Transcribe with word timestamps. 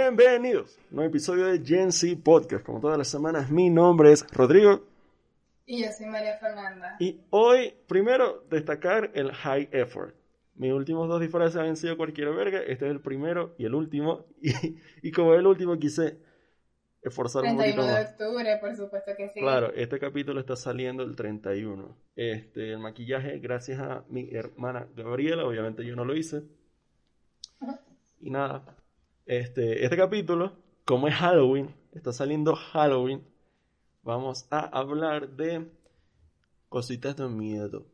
Bienvenidos 0.00 0.78
a 0.78 0.80
un 0.88 0.96
nuevo 0.96 1.10
episodio 1.10 1.44
de 1.44 1.62
Gen 1.62 1.92
Z 1.92 2.18
Podcast. 2.24 2.64
Como 2.64 2.80
todas 2.80 2.96
las 2.96 3.06
semanas, 3.06 3.50
mi 3.50 3.68
nombre 3.68 4.12
es 4.12 4.26
Rodrigo. 4.32 4.82
Y 5.66 5.82
yo 5.82 5.92
soy 5.92 6.06
María 6.06 6.38
Fernanda. 6.38 6.96
Y 6.98 7.20
hoy, 7.28 7.74
primero, 7.86 8.42
destacar 8.48 9.10
el 9.12 9.30
high 9.30 9.68
effort. 9.72 10.14
Mis 10.54 10.72
últimos 10.72 11.06
dos 11.06 11.20
disfraces 11.20 11.56
han 11.56 11.76
sido 11.76 11.98
cualquier 11.98 12.30
verga. 12.30 12.60
Este 12.60 12.86
es 12.86 12.92
el 12.92 13.00
primero 13.00 13.54
y 13.58 13.66
el 13.66 13.74
último. 13.74 14.24
Y, 14.40 14.78
y 15.02 15.12
como 15.12 15.34
el 15.34 15.46
último, 15.46 15.78
quise 15.78 16.16
esforzar 17.02 17.44
un 17.44 17.58
poquito 17.58 17.82
31 17.82 17.94
de 17.94 18.04
octubre, 18.10 18.58
por 18.58 18.76
supuesto 18.76 19.12
que 19.18 19.28
sí. 19.28 19.40
Claro, 19.40 19.70
este 19.74 19.98
capítulo 19.98 20.40
está 20.40 20.56
saliendo 20.56 21.02
el 21.02 21.14
31. 21.14 21.94
Este, 22.16 22.72
el 22.72 22.78
maquillaje, 22.78 23.38
gracias 23.38 23.78
a 23.78 24.04
mi 24.08 24.30
hermana 24.34 24.88
Gabriela, 24.96 25.44
obviamente 25.44 25.84
yo 25.84 25.94
no 25.94 26.06
lo 26.06 26.16
hice. 26.16 26.42
Y 28.22 28.30
nada, 28.30 28.76
este, 29.30 29.84
este 29.84 29.96
capítulo, 29.96 30.56
como 30.84 31.06
es 31.06 31.14
Halloween, 31.14 31.72
está 31.92 32.12
saliendo 32.12 32.56
Halloween, 32.56 33.24
vamos 34.02 34.46
a 34.50 34.58
hablar 34.76 35.28
de 35.30 35.70
cositas 36.68 37.16
de 37.16 37.28
miedo. 37.28 37.86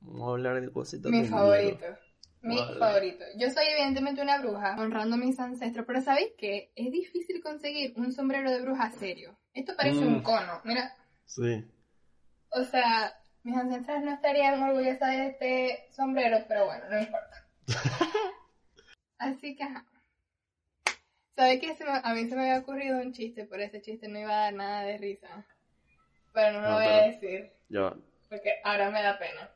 Vamos 0.00 0.28
a 0.28 0.30
hablar 0.32 0.60
de 0.60 0.72
cositas 0.72 1.10
Mi 1.12 1.22
de 1.22 1.28
favorito. 1.28 1.78
miedo. 1.78 1.96
Mi 2.42 2.56
Vale. 2.58 2.78
favorito. 2.80 3.24
Yo 3.38 3.48
soy 3.50 3.64
evidentemente 3.70 4.20
una 4.22 4.40
bruja, 4.40 4.74
honrando 4.76 5.14
a 5.14 5.18
mis 5.18 5.38
ancestros, 5.38 5.86
pero 5.86 6.00
¿sabéis 6.02 6.32
qué? 6.36 6.72
Es 6.74 6.90
difícil 6.90 7.40
conseguir 7.40 7.94
un 7.96 8.10
sombrero 8.12 8.50
de 8.50 8.62
bruja 8.62 8.90
serio. 8.90 9.38
Esto 9.54 9.74
parece 9.76 10.00
Mm. 10.00 10.08
un 10.16 10.22
cono. 10.22 10.60
Mira, 10.64 10.96
Sí. 11.26 11.64
o 12.50 12.64
sea, 12.64 13.14
mis 13.44 13.56
ancestras 13.56 14.02
no 14.02 14.12
estarían 14.12 14.60
orgullosas 14.60 15.10
de 15.10 15.26
este 15.28 15.86
sombrero, 15.94 16.38
pero 16.48 16.64
bueno, 16.66 16.82
no 16.90 16.98
importa. 16.98 17.46
Así 19.18 19.54
que, 19.54 19.62
ajá. 19.62 19.86
¿Sabes 21.36 21.60
qué? 21.60 21.74
Se 21.74 21.84
me- 21.84 22.00
a 22.02 22.14
mí 22.14 22.28
se 22.28 22.36
me 22.36 22.42
había 22.42 22.58
ocurrido 22.60 22.98
un 23.00 23.12
chiste, 23.12 23.44
pero 23.46 23.62
ese 23.62 23.80
chiste 23.82 24.08
no 24.08 24.18
iba 24.18 24.30
a 24.32 24.42
dar 24.44 24.54
nada 24.54 24.82
de 24.82 24.98
risa. 24.98 25.44
Pero 26.32 26.52
no 26.52 26.60
lo 26.62 26.68
No, 26.68 26.74
voy 26.76 26.84
a 26.86 27.02
decir, 27.08 27.50
Ya 27.68 27.80
va. 27.82 27.96
porque 28.28 28.50
ahora 28.64 28.90
me 28.90 29.02
da 29.02 29.18
pena. 29.18 29.50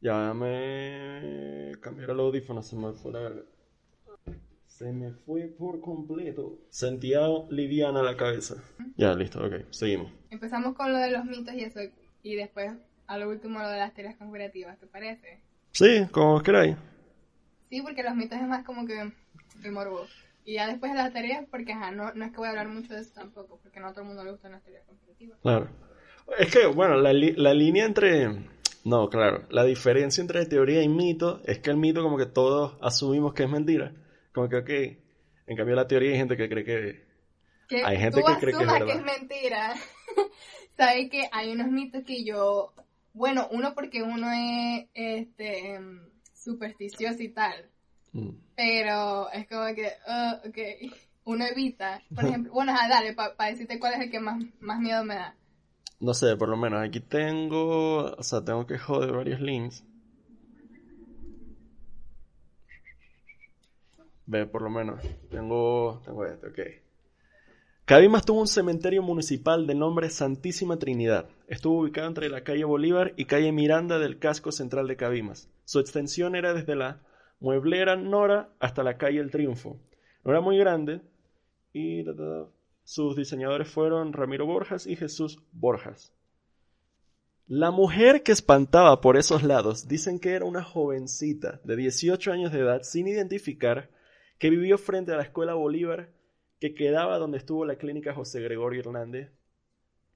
Ya 0.00 0.34
me 0.34 1.72
cambiar 1.80 2.10
el 2.10 2.20
audífono, 2.20 2.62
se 2.62 2.76
me 2.76 2.92
fue 2.92 3.12
la. 3.12 3.32
Se 4.66 4.92
me 4.92 5.12
fue 5.12 5.46
por 5.46 5.80
completo. 5.80 6.58
Sentía 6.68 7.20
liviana 7.48 8.02
la 8.02 8.16
cabeza. 8.16 8.56
Ya, 8.96 9.14
listo, 9.14 9.44
ok, 9.44 9.54
seguimos. 9.70 10.12
Empezamos 10.30 10.74
con 10.74 10.92
lo 10.92 10.98
de 10.98 11.10
los 11.10 11.24
mitos 11.24 11.54
y 11.54 11.60
eso, 11.64 11.80
y 12.22 12.34
después 12.34 12.72
a 13.06 13.18
lo 13.18 13.28
último 13.28 13.60
lo 13.60 13.68
de 13.68 13.78
las 13.78 13.94
teorías 13.94 14.16
conspirativas, 14.16 14.78
¿te 14.78 14.86
parece? 14.86 15.40
Sí, 15.72 16.06
como 16.12 16.42
queráis. 16.42 16.76
Sí, 17.74 17.82
porque 17.82 18.04
los 18.04 18.14
mitos 18.14 18.38
es 18.38 18.46
más 18.46 18.64
como 18.64 18.86
que 18.86 19.10
el 19.64 19.72
morbo. 19.72 20.06
Y 20.44 20.54
ya 20.54 20.68
después 20.68 20.92
de 20.92 20.98
las 20.98 21.12
teorías, 21.12 21.44
porque 21.50 21.72
ajá, 21.72 21.90
no, 21.90 22.12
no 22.14 22.24
es 22.24 22.30
que 22.30 22.36
voy 22.36 22.46
a 22.46 22.50
hablar 22.50 22.68
mucho 22.68 22.94
de 22.94 23.00
eso 23.00 23.10
tampoco, 23.14 23.58
porque 23.60 23.80
no 23.80 23.88
a 23.88 23.90
todo 23.90 24.02
el 24.02 24.06
mundo 24.06 24.22
le 24.22 24.30
gustan 24.30 24.52
las 24.52 24.62
teorías 24.62 24.84
conspirativas. 24.86 25.38
Claro. 25.42 25.68
Es 26.38 26.52
que, 26.52 26.66
bueno, 26.66 26.94
la, 26.98 27.12
li- 27.12 27.34
la 27.36 27.52
línea 27.52 27.84
entre... 27.84 28.28
No, 28.84 29.08
claro, 29.10 29.44
la 29.50 29.64
diferencia 29.64 30.20
entre 30.20 30.46
teoría 30.46 30.84
y 30.84 30.88
mito 30.88 31.40
es 31.46 31.58
que 31.58 31.70
el 31.70 31.76
mito 31.76 32.00
como 32.00 32.16
que 32.16 32.26
todos 32.26 32.76
asumimos 32.80 33.34
que 33.34 33.42
es 33.42 33.50
mentira. 33.50 33.92
Como 34.32 34.48
que, 34.48 34.56
ok, 34.58 34.70
en 35.48 35.56
cambio 35.56 35.74
la 35.74 35.88
teoría 35.88 36.12
hay 36.12 36.16
gente 36.18 36.36
que 36.36 36.48
cree 36.48 36.64
que... 36.64 37.04
Que 37.66 37.82
Hay 37.84 37.96
gente 37.96 38.20
tú 38.20 38.26
que 38.26 38.36
cree 38.38 38.54
que 38.56 38.62
es 38.62 38.70
verdad. 38.70 38.86
que 38.86 38.92
es 38.92 39.02
mentira. 39.04 39.74
Sabes 40.76 41.10
que 41.10 41.28
hay 41.32 41.50
unos 41.50 41.66
mitos 41.72 42.04
que 42.04 42.22
yo, 42.22 42.72
bueno, 43.14 43.48
uno 43.50 43.74
porque 43.74 44.04
uno 44.04 44.30
es 44.30 44.86
este 44.94 45.74
em, 45.74 46.00
supersticioso 46.34 47.22
y 47.22 47.30
tal, 47.30 47.70
Mm. 48.14 48.30
pero 48.54 49.28
es 49.32 49.48
como 49.48 49.74
que, 49.74 49.88
ah, 50.06 50.40
ok, 50.46 50.58
uno 51.24 51.44
evita. 51.44 52.00
Por 52.14 52.24
ejemplo, 52.24 52.52
bueno, 52.52 52.72
ajá, 52.72 52.88
dale, 52.88 53.12
para 53.12 53.50
decirte 53.50 53.78
cuál 53.78 53.94
es 53.94 54.00
el 54.00 54.10
que 54.10 54.20
más, 54.20 54.42
más 54.60 54.78
miedo 54.78 55.04
me 55.04 55.16
da. 55.16 55.34
No 56.00 56.14
sé, 56.14 56.36
por 56.36 56.48
lo 56.48 56.56
menos 56.56 56.86
aquí 56.86 57.00
tengo... 57.00 58.14
O 58.16 58.22
sea, 58.22 58.44
tengo 58.44 58.66
que 58.66 58.78
joder 58.78 59.12
varios 59.12 59.40
links. 59.40 59.84
Ve, 64.26 64.46
por 64.46 64.62
lo 64.62 64.70
menos. 64.70 65.00
Tengo, 65.30 66.02
tengo 66.04 66.26
este, 66.26 66.46
ok. 66.46 66.58
Cabimas 67.84 68.24
tuvo 68.24 68.40
un 68.40 68.46
cementerio 68.46 69.02
municipal 69.02 69.66
de 69.66 69.74
nombre 69.74 70.08
Santísima 70.08 70.78
Trinidad. 70.78 71.28
Estuvo 71.48 71.80
ubicado 71.80 72.08
entre 72.08 72.30
la 72.30 72.42
calle 72.42 72.64
Bolívar 72.64 73.12
y 73.16 73.26
calle 73.26 73.52
Miranda 73.52 73.98
del 73.98 74.18
casco 74.18 74.52
central 74.52 74.88
de 74.88 74.96
Cabimas. 74.96 75.50
Su 75.64 75.80
extensión 75.80 76.34
era 76.34 76.54
desde 76.54 76.76
la 76.76 77.00
Mueblera 77.44 77.94
Nora 77.94 78.54
hasta 78.58 78.82
la 78.82 78.96
calle 78.96 79.20
El 79.20 79.30
Triunfo. 79.30 79.78
No 80.24 80.30
era 80.30 80.40
muy 80.40 80.56
grande 80.56 81.02
y 81.74 82.02
sus 82.84 83.16
diseñadores 83.16 83.68
fueron 83.68 84.14
Ramiro 84.14 84.46
Borjas 84.46 84.86
y 84.86 84.96
Jesús 84.96 85.42
Borjas. 85.52 86.14
La 87.46 87.70
mujer 87.70 88.22
que 88.22 88.32
espantaba 88.32 89.02
por 89.02 89.18
esos 89.18 89.42
lados 89.42 89.86
dicen 89.86 90.20
que 90.20 90.30
era 90.30 90.46
una 90.46 90.64
jovencita 90.64 91.60
de 91.64 91.76
18 91.76 92.32
años 92.32 92.50
de 92.50 92.60
edad 92.60 92.80
sin 92.82 93.08
identificar 93.08 93.90
que 94.38 94.48
vivió 94.48 94.78
frente 94.78 95.12
a 95.12 95.18
la 95.18 95.24
escuela 95.24 95.52
Bolívar 95.52 96.14
que 96.60 96.74
quedaba 96.74 97.18
donde 97.18 97.36
estuvo 97.36 97.66
la 97.66 97.76
clínica 97.76 98.14
José 98.14 98.40
Gregorio 98.40 98.80
Hernández 98.80 99.32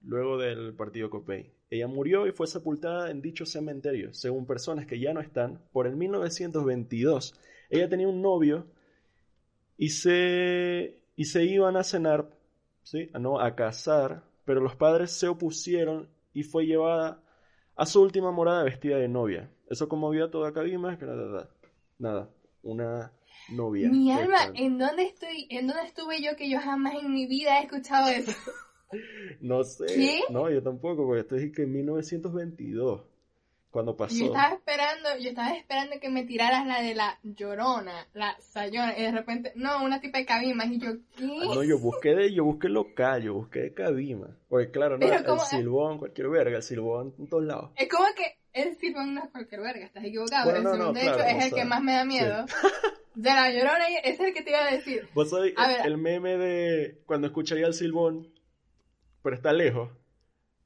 luego 0.01 0.39
del 0.39 0.75
partido 0.75 1.11
Copey. 1.11 1.53
Ella 1.71 1.87
murió 1.87 2.27
y 2.27 2.33
fue 2.33 2.47
sepultada 2.47 3.11
en 3.11 3.21
dicho 3.21 3.45
cementerio, 3.45 4.15
según 4.15 4.47
personas 4.47 4.87
que 4.87 4.99
ya 4.99 5.13
no 5.13 5.21
están, 5.21 5.61
por 5.73 5.87
el 5.87 5.97
1922. 5.97 7.35
Ella 7.69 7.89
tenía 7.89 8.09
un 8.09 8.23
novio 8.23 8.67
y 9.77 9.91
se, 9.91 11.03
y 11.15 11.25
se 11.27 11.45
iban 11.45 11.77
a 11.77 11.85
cenar, 11.85 12.31
¿sí? 12.83 13.11
Ah, 13.13 13.19
no, 13.19 13.41
a 13.41 13.55
casar, 13.55 14.23
pero 14.45 14.61
los 14.61 14.77
padres 14.77 15.13
se 15.13 15.29
opusieron 15.29 16.09
y 16.33 16.43
fue 16.43 16.65
llevada 16.65 17.23
a 17.77 17.85
su 17.85 18.01
última 18.01 18.33
morada 18.33 18.65
vestida 18.65 18.97
de 18.97 19.09
novia. 19.09 19.51
Eso 19.69 19.89
conmovió 19.89 20.25
a 20.25 20.31
toda 20.31 20.53
Cabimas, 20.53 20.99
que 20.99 21.05
nada, 21.05 21.51
nada, 21.99 22.31
una 22.63 23.13
novia. 23.51 23.91
Mi 23.91 24.11
alma, 24.11 24.39
¿en 24.55 24.79
dónde 24.79 25.03
estoy? 25.05 25.47
¿En 25.51 25.67
dónde 25.67 25.85
estuve 25.85 26.23
yo 26.23 26.35
que 26.35 26.49
yo 26.49 26.61
jamás 26.61 26.95
en 26.95 27.13
mi 27.13 27.27
vida 27.27 27.61
he 27.61 27.65
escuchado 27.65 28.09
eso? 28.09 28.33
No 29.41 29.65
sé. 29.65 29.87
¿Qué? 29.87 30.21
No, 30.31 30.51
yo 30.51 30.63
tampoco, 30.63 31.05
porque 31.05 31.21
esto 31.21 31.37
es 31.37 31.53
que 31.53 31.63
en 31.63 31.73
1922, 31.73 33.03
cuando 33.71 33.97
pasó. 33.97 34.15
Yo 34.15 34.27
estaba 34.27 34.55
esperando, 34.55 35.09
yo 35.21 35.29
estaba 35.29 35.51
esperando 35.51 36.01
que 36.01 36.09
me 36.09 36.25
tiraras 36.25 36.67
la 36.67 36.81
de 36.81 36.95
la 36.95 37.19
llorona, 37.23 38.09
la 38.15 38.37
sayona, 38.41 38.97
y 38.99 39.03
de 39.03 39.13
repente, 39.13 39.53
no, 39.57 39.85
una 39.85 40.01
tipa 40.01 40.19
de 40.19 40.27
cabimas, 40.27 40.69
y 40.71 40.79
yo, 40.79 40.93
¿qué? 41.17 41.25
Ah, 41.25 41.55
no, 41.55 41.63
yo 41.63 41.79
busqué 41.79 42.15
de, 42.15 42.33
yo 42.33 42.45
busqué 42.45 42.69
local, 42.69 43.23
yo 43.23 43.35
busqué 43.35 43.61
de 43.61 43.75
Cabima. 43.75 44.29
Porque 44.49 44.71
claro, 44.71 44.97
no, 44.97 45.07
Pero 45.07 45.35
el 45.35 45.41
silbón, 45.41 45.99
cualquier 45.99 46.29
verga, 46.29 46.57
el 46.57 46.63
silbón 46.63 47.15
en 47.19 47.29
todos 47.29 47.45
lados. 47.45 47.71
Es 47.77 47.89
como 47.89 48.07
que 48.17 48.39
el 48.55 48.77
silbón 48.79 49.15
no 49.15 49.25
es 49.25 49.31
cualquier 49.31 49.61
verga, 49.61 49.87
estás 49.87 50.05
equivocado. 50.05 50.51
Bueno, 50.51 50.59
el 50.59 50.65
no, 50.65 50.73
silbón, 50.73 50.87
no, 50.89 50.93
de 50.95 51.01
claro, 51.03 51.19
hecho, 51.19 51.39
es 51.39 51.45
el 51.45 51.53
que 51.53 51.65
más 51.65 51.83
me 51.83 51.93
da 51.93 52.05
miedo. 52.05 52.47
De 53.15 53.31
la 53.31 53.51
llorona, 53.51 53.89
es 54.05 54.21
el 54.21 54.33
que 54.33 54.43
te 54.43 54.51
iba 54.51 54.65
a 54.65 54.71
decir. 54.71 55.09
Vos 55.13 55.31
sabés 55.31 55.53
A 55.57 55.71
el, 55.71 55.77
ver. 55.77 55.87
el 55.87 55.99
meme 55.99 56.37
de 56.39 57.01
cuando 57.05 57.27
escucharía 57.27 57.67
el 57.67 57.75
silbón, 57.75 58.29
pero 59.23 59.37
está 59.37 59.53
lejos, 59.53 59.91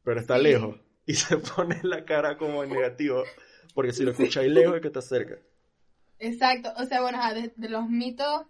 pero 0.05 0.21
está 0.21 0.39
Sí. 0.39 0.43
lejos, 0.45 0.77
y 1.07 1.15
se 1.15 1.37
pone 1.39 1.81
la 1.83 2.05
cara 2.05 2.37
como 2.37 2.65
en 2.65 2.71
negativo, 2.71 3.25
porque 3.75 3.93
si 3.93 4.05
lo 4.05 4.13
escucháis 4.13 4.51
lejos 4.53 4.77
es 4.77 4.81
que 4.83 4.89
está 4.89 5.03
cerca. 5.03 5.39
Exacto, 6.19 6.73
o 6.77 6.85
sea, 6.87 7.01
bueno, 7.03 7.19
de, 7.35 7.53
de 7.57 7.69
los 7.69 7.89
mitos, 7.89 8.47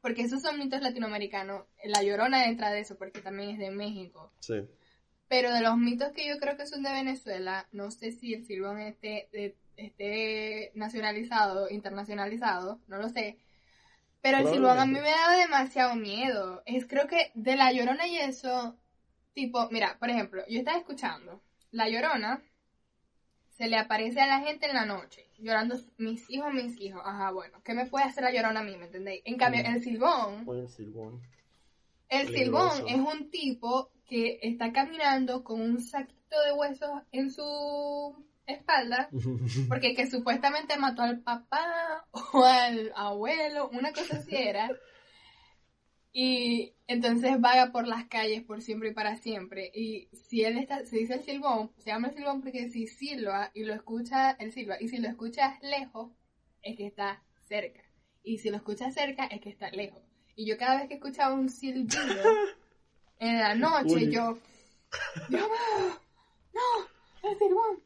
porque 0.00 0.22
esos 0.22 0.42
son 0.42 0.58
mitos 0.58 0.80
latinoamericanos, 0.80 1.64
la 1.84 2.02
llorona 2.02 2.46
entra 2.46 2.70
de 2.70 2.80
eso, 2.80 2.96
porque 2.96 3.20
también 3.20 3.50
es 3.50 3.58
de 3.58 3.70
México. 3.70 4.32
Sí. 4.40 4.54
Pero 5.28 5.52
de 5.52 5.60
los 5.62 5.76
mitos 5.78 6.12
que 6.12 6.26
yo 6.28 6.38
creo 6.38 6.56
que 6.56 6.66
son 6.66 6.82
de 6.82 6.92
Venezuela, 6.92 7.66
no 7.72 7.90
sé 7.90 8.12
si 8.12 8.34
el 8.34 8.44
silbón 8.44 8.78
esté, 8.80 9.28
de- 9.32 9.56
esté 9.76 10.72
nacionalizado, 10.74 11.70
internacionalizado, 11.70 12.80
no 12.88 12.98
lo 12.98 13.08
sé. 13.08 13.38
Pero 14.20 14.38
el 14.38 14.48
silbón 14.48 14.78
a 14.78 14.86
mí 14.86 14.92
me 14.92 15.00
da 15.10 15.36
demasiado 15.36 15.96
miedo. 15.96 16.62
Es 16.66 16.86
creo 16.86 17.06
que 17.08 17.32
de 17.34 17.56
la 17.56 17.72
llorona 17.72 18.06
y 18.06 18.18
eso, 18.18 18.76
tipo, 19.34 19.68
mira, 19.70 19.96
por 19.98 20.10
ejemplo, 20.10 20.42
yo 20.48 20.58
estaba 20.58 20.78
escuchando, 20.78 21.40
la 21.70 21.88
llorona 21.88 22.42
se 23.50 23.68
le 23.68 23.76
aparece 23.76 24.20
a 24.20 24.26
la 24.26 24.40
gente 24.40 24.66
en 24.66 24.74
la 24.74 24.86
noche, 24.86 25.26
llorando 25.38 25.76
mis 25.98 26.28
hijos, 26.30 26.52
mis 26.52 26.78
hijos. 26.80 27.02
Ajá, 27.04 27.30
bueno, 27.30 27.60
¿qué 27.64 27.74
me 27.74 27.86
puede 27.86 28.06
hacer 28.06 28.24
la 28.24 28.32
llorona 28.32 28.60
a 28.60 28.64
mí, 28.64 28.76
me 28.76 28.86
entendéis? 28.86 29.22
En 29.24 29.36
cambio, 29.36 29.62
Mm. 29.62 29.66
el 29.66 29.82
silbón 29.82 30.44
el 30.46 30.68
silbón. 30.68 31.22
el 32.08 32.28
silbón 32.28 32.88
es 32.88 32.96
un 32.96 33.30
tipo 33.30 33.90
que 34.06 34.38
está 34.42 34.72
caminando 34.72 35.44
con 35.44 35.60
un 35.60 35.80
saquito 35.82 36.40
de 36.44 36.52
huesos 36.52 36.90
en 37.12 37.30
su 37.30 38.14
espalda, 38.46 39.08
porque 39.68 39.94
que 39.94 40.10
supuestamente 40.10 40.76
mató 40.76 41.02
al 41.02 41.20
papá 41.20 42.06
o 42.32 42.44
al 42.44 42.92
abuelo, 42.96 43.68
una 43.72 43.92
cosa 43.92 44.16
así 44.16 44.34
era. 44.36 44.68
Y 46.14 46.74
entonces 46.92 47.40
vaga 47.40 47.72
por 47.72 47.86
las 47.86 48.06
calles 48.06 48.42
por 48.42 48.62
siempre 48.62 48.90
y 48.90 48.94
para 48.94 49.16
siempre. 49.16 49.70
Y 49.74 50.08
si 50.12 50.44
él 50.44 50.58
está, 50.58 50.84
se 50.84 50.96
dice 50.96 51.14
el 51.14 51.22
silbón, 51.22 51.72
se 51.78 51.90
llama 51.90 52.08
el 52.08 52.14
silbón 52.14 52.40
porque 52.40 52.68
si 52.68 52.86
silba 52.86 53.50
y 53.54 53.64
lo 53.64 53.74
escucha, 53.74 54.32
el 54.32 54.52
silba, 54.52 54.76
y 54.80 54.88
si 54.88 54.98
lo 54.98 55.08
escuchas 55.08 55.60
lejos, 55.62 56.12
es 56.62 56.76
que 56.76 56.86
está 56.86 57.22
cerca. 57.40 57.82
Y 58.22 58.38
si 58.38 58.50
lo 58.50 58.56
escuchas 58.56 58.94
cerca, 58.94 59.26
es 59.26 59.40
que 59.40 59.50
está 59.50 59.70
lejos. 59.70 60.02
Y 60.36 60.46
yo 60.46 60.56
cada 60.56 60.78
vez 60.78 60.88
que 60.88 60.94
escuchaba 60.94 61.34
un 61.34 61.48
silbido 61.48 61.98
en 63.18 63.38
la 63.38 63.54
noche, 63.54 64.10
yo... 64.10 64.38
¡Dios 65.28 65.42
mío! 65.42 66.00
¡No! 66.54 67.28
¡El 67.28 67.38
silbón! 67.38 67.82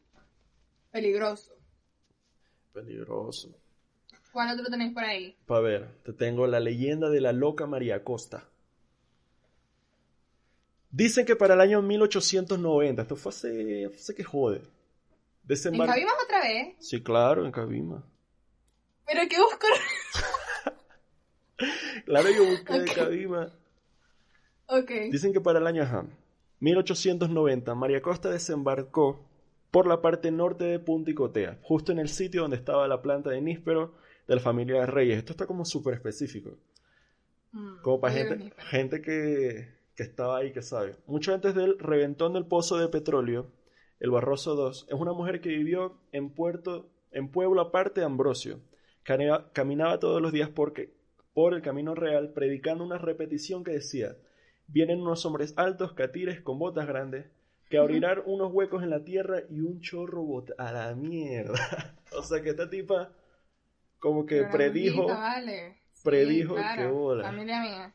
Peligroso. 0.91 1.53
Peligroso. 2.73 3.55
¿Cuál 4.31 4.53
otro 4.53 4.69
tenéis 4.69 4.93
por 4.93 5.03
ahí? 5.03 5.35
Para 5.45 5.61
ver, 5.61 6.03
te 6.03 6.13
tengo 6.13 6.45
la 6.47 6.59
leyenda 6.59 7.09
de 7.09 7.21
la 7.21 7.33
loca 7.33 7.65
María 7.65 8.03
Costa. 8.03 8.49
Dicen 10.89 11.25
que 11.25 11.35
para 11.35 11.53
el 11.53 11.61
año 11.61 11.81
1890, 11.81 13.01
esto 13.01 13.15
fue 13.15 13.29
hace, 13.29 13.85
hace 13.85 14.15
que 14.15 14.23
jode. 14.23 14.61
¿En 15.49 15.77
Cabima 15.77 16.11
otra 16.23 16.41
vez? 16.41 16.75
Sí, 16.79 17.01
claro, 17.01 17.45
en 17.45 17.51
Cabima. 17.51 18.03
¿Pero 19.05 19.21
qué 19.29 19.37
busco? 19.37 19.67
claro, 22.05 22.29
yo 22.29 22.45
busqué 22.45 22.75
en 22.75 22.85
Cabima. 22.85 23.53
Ok. 24.67 24.91
Dicen 25.11 25.31
que 25.31 25.39
para 25.39 25.59
el 25.59 25.67
año 25.67 26.09
1890, 26.59 27.75
María 27.75 28.01
Costa 28.01 28.29
desembarcó 28.29 29.25
por 29.71 29.87
la 29.87 30.01
parte 30.01 30.31
norte 30.31 30.65
de 30.65 30.79
Punta 30.79 31.11
Icotea, 31.11 31.59
justo 31.61 31.91
en 31.91 31.99
el 31.99 32.09
sitio 32.09 32.41
donde 32.41 32.57
estaba 32.57 32.87
la 32.87 33.01
planta 33.01 33.29
de 33.29 33.41
níspero 33.41 33.95
de 34.27 34.35
la 34.35 34.41
familia 34.41 34.81
de 34.81 34.85
Reyes. 34.87 35.17
Esto 35.17 35.31
está 35.31 35.45
como 35.45 35.63
súper 35.63 35.93
específico. 35.93 36.57
Mm, 37.53 37.81
como 37.81 38.01
para 38.01 38.13
gente, 38.13 38.53
gente 38.57 39.01
que, 39.01 39.76
que 39.97 40.03
estaba 40.03 40.37
ahí 40.37 40.53
que 40.53 40.61
sabe. 40.61 40.95
Mucho 41.07 41.33
antes 41.33 41.55
del 41.55 41.77
reventón 41.79 42.33
del 42.33 42.45
pozo 42.45 42.77
de 42.77 42.87
petróleo, 42.87 43.51
el 43.99 44.11
Barroso 44.11 44.53
II 44.53 44.85
es 44.87 44.93
una 44.93 45.11
mujer 45.11 45.41
que 45.41 45.49
vivió 45.49 45.99
en, 46.11 46.29
puerto, 46.29 46.91
en 47.11 47.29
pueblo 47.31 47.59
aparte 47.61 48.01
de 48.01 48.05
Ambrosio. 48.05 48.61
Caminaba 49.53 49.99
todos 49.99 50.21
los 50.21 50.31
días 50.31 50.49
porque, 50.49 50.93
por 51.33 51.55
el 51.55 51.63
camino 51.63 51.95
real, 51.95 52.31
predicando 52.33 52.83
una 52.83 52.99
repetición 52.99 53.63
que 53.63 53.71
decía: 53.71 54.15
Vienen 54.67 55.01
unos 55.01 55.25
hombres 55.25 55.55
altos, 55.57 55.93
catires, 55.93 56.41
con 56.41 56.59
botas 56.59 56.85
grandes, 56.85 57.25
que 57.67 57.79
abrirán 57.79 58.21
unos 58.25 58.53
huecos 58.53 58.83
en 58.83 58.91
la 58.91 59.03
tierra 59.03 59.41
y 59.49 59.61
un 59.61 59.81
chorro 59.81 60.21
bota 60.21 60.53
a 60.59 60.71
la 60.71 60.93
mierda. 60.93 61.95
o 62.15 62.21
sea 62.21 62.43
que 62.43 62.51
esta 62.51 62.69
tipa, 62.69 63.11
como 63.97 64.27
que 64.27 64.43
predijo. 64.43 65.07
Predijo 66.03 66.55
que 66.55 66.85
bola. 66.85 67.23
Familia 67.23 67.61
mía. 67.61 67.93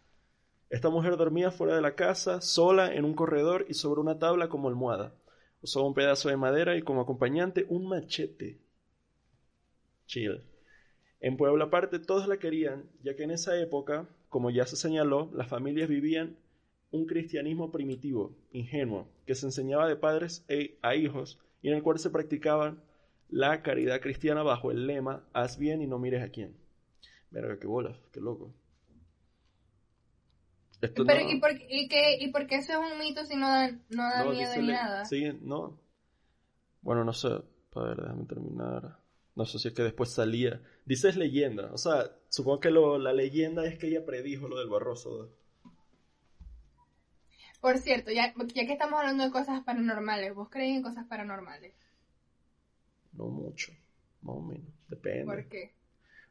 Esta 0.73 0.89
mujer 0.89 1.19
dormía 1.19 1.51
fuera 1.51 1.77
de 1.77 1.83
la 1.83 1.95
casa, 1.97 2.41
sola, 2.41 2.95
en 2.95 3.05
un 3.05 3.13
corredor 3.13 3.67
y 3.69 3.75
sobre 3.75 4.01
una 4.01 4.19
tabla 4.19 4.49
como 4.49 4.69
almohada. 4.69 5.13
Usaba 5.61 5.87
un 5.87 5.93
pedazo 5.93 6.31
de 6.31 6.39
madera 6.39 6.79
y 6.79 6.83
como 6.83 7.03
acompañante 7.03 7.67
un 7.69 7.87
machete. 7.87 8.59
Chill. 10.07 10.41
En 11.21 11.37
Puebla 11.37 11.67
aparte 11.67 11.99
todos 11.99 12.27
la 12.27 12.39
querían, 12.39 12.89
ya 13.03 13.15
que 13.15 13.25
en 13.25 13.33
esa 13.33 13.61
época, 13.61 14.09
como 14.31 14.49
ya 14.49 14.65
se 14.65 14.77
señaló, 14.77 15.31
las 15.35 15.47
familias 15.47 15.91
vivían 15.91 16.39
un 16.91 17.05
cristianismo 17.05 17.71
primitivo, 17.71 18.35
ingenuo, 18.51 19.09
que 19.27 19.35
se 19.35 19.45
enseñaba 19.45 19.87
de 19.87 19.97
padres 19.97 20.43
e 20.49 20.79
a 20.81 20.95
hijos 20.95 21.39
y 21.61 21.69
en 21.69 21.75
el 21.75 21.83
cual 21.83 21.99
se 21.99 22.09
practicaba 22.09 22.83
la 23.29 23.61
caridad 23.61 24.01
cristiana 24.01 24.43
bajo 24.43 24.71
el 24.71 24.87
lema 24.87 25.23
haz 25.35 25.59
bien 25.59 25.83
y 25.83 25.87
no 25.87 25.99
mires 25.99 26.23
a 26.23 26.31
quién. 26.31 26.57
Verga, 27.31 27.59
qué 27.59 27.67
bolas, 27.67 27.99
qué 28.11 28.23
loco. 28.23 28.55
Pero, 30.89 31.31
¿y, 31.31 31.39
por, 31.39 31.53
y, 31.69 31.89
qué, 31.89 32.17
¿y 32.19 32.33
por 32.33 32.49
qué 32.49 32.57
eso 32.57 32.73
es 32.73 32.93
un 32.93 32.99
mito 32.99 33.25
si 33.25 33.37
no 33.37 33.49
da, 33.49 33.71
no 33.91 34.03
da 34.03 34.25
miedo 34.25 34.57
ni 34.57 34.67
nada? 34.67 35.05
Sí, 35.05 35.31
no. 35.41 35.79
Bueno, 36.81 37.05
no 37.05 37.13
sé. 37.13 37.29
A 37.29 37.81
ver, 37.81 37.99
déjame 37.99 38.25
terminar. 38.25 38.99
No 39.37 39.47
sé 39.47 39.61
si 39.61 39.69
es 39.69 39.75
que 39.75 39.83
después 39.83 40.13
salía. 40.13 40.61
Dices 40.85 41.17
leyenda. 41.17 41.71
O 41.73 41.79
sea, 41.79 42.11
supongo 42.29 42.59
que 42.59 42.71
lo, 42.71 42.99
la 42.99 43.13
leyenda 43.13 43.65
es 43.65 43.79
que 43.79 43.87
ella 43.87 44.05
predijo 44.05 44.49
lo 44.49 44.59
del 44.59 44.69
Barroso. 44.69 45.31
Por 47.61 47.79
cierto, 47.79 48.11
ya, 48.11 48.35
ya 48.37 48.67
que 48.67 48.73
estamos 48.73 48.99
hablando 48.99 49.23
de 49.23 49.31
cosas 49.31 49.63
paranormales, 49.63 50.35
¿vos 50.35 50.51
creéis 50.51 50.79
en 50.79 50.83
cosas 50.83 51.07
paranormales? 51.07 51.73
No 53.13 53.27
mucho. 53.29 53.71
Más 54.23 54.37
o 54.37 54.41
menos. 54.41 54.67
Depende. 54.89 55.27
¿Por 55.27 55.49
qué? 55.49 55.73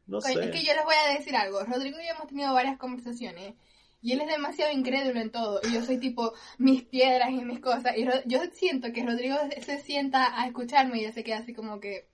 No 0.07 0.19
sé. 0.19 0.33
Es 0.33 0.51
que 0.51 0.65
yo 0.65 0.73
les 0.73 0.83
voy 0.83 0.95
a 1.07 1.13
decir 1.17 1.37
algo. 1.37 1.63
Rodrigo 1.63 1.97
y 2.01 2.05
yo 2.05 2.15
hemos 2.15 2.27
tenido 2.27 2.53
varias 2.53 2.77
conversaciones 2.77 3.55
y 4.01 4.13
él 4.13 4.21
es 4.21 4.27
demasiado 4.27 4.71
incrédulo 4.71 5.19
en 5.19 5.31
todo. 5.31 5.59
Y 5.63 5.73
yo 5.73 5.85
soy 5.85 5.99
tipo 5.99 6.33
mis 6.57 6.83
piedras 6.83 7.29
y 7.29 7.45
mis 7.45 7.59
cosas. 7.59 7.95
Y 7.95 8.05
yo 8.25 8.39
siento 8.53 8.91
que 8.91 9.05
Rodrigo 9.05 9.35
se 9.63 9.79
sienta 9.79 10.41
a 10.41 10.47
escucharme 10.47 10.99
y 10.99 11.03
ya 11.03 11.11
se 11.11 11.23
queda 11.23 11.37
así 11.37 11.53
como 11.53 11.79
que. 11.79 12.09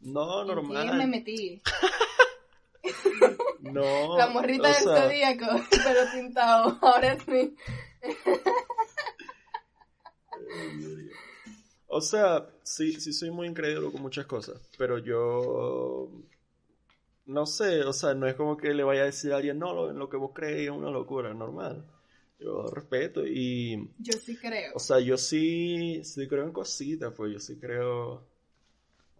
No, 0.00 0.44
normal. 0.44 0.96
me 0.96 1.06
metí. 1.06 1.62
no. 3.60 4.16
La 4.16 4.28
morrita 4.28 4.68
del 4.68 4.76
zodíaco, 4.76 5.46
pero 5.70 6.00
pintado. 6.12 6.78
Ahora 6.80 7.18
sí. 7.18 7.56
o 11.88 12.00
sea, 12.00 12.48
sí, 12.62 13.00
sí 13.00 13.12
soy 13.12 13.30
muy 13.30 13.48
incrédulo 13.48 13.90
con 13.90 14.02
muchas 14.02 14.26
cosas. 14.26 14.60
Pero 14.78 14.98
yo 14.98 16.08
no 17.26 17.46
sé, 17.46 17.82
o 17.82 17.92
sea, 17.92 18.14
no 18.14 18.26
es 18.26 18.34
como 18.34 18.56
que 18.56 18.74
le 18.74 18.84
vaya 18.84 19.02
a 19.02 19.06
decir 19.06 19.32
a 19.32 19.36
alguien, 19.36 19.58
no, 19.58 19.72
lo, 19.72 19.92
lo 19.92 20.08
que 20.08 20.16
vos 20.16 20.32
crees 20.34 20.62
es 20.62 20.70
una 20.70 20.90
locura, 20.90 21.32
normal. 21.34 21.86
Yo 22.38 22.66
respeto 22.70 23.24
y... 23.24 23.90
Yo 23.98 24.14
sí 24.14 24.36
creo. 24.36 24.72
O 24.74 24.80
sea, 24.80 24.98
yo 24.98 25.16
sí, 25.16 26.02
sí 26.04 26.26
creo 26.26 26.44
en 26.44 26.52
cositas, 26.52 27.12
pues 27.16 27.32
yo 27.32 27.38
sí 27.38 27.58
creo, 27.58 28.26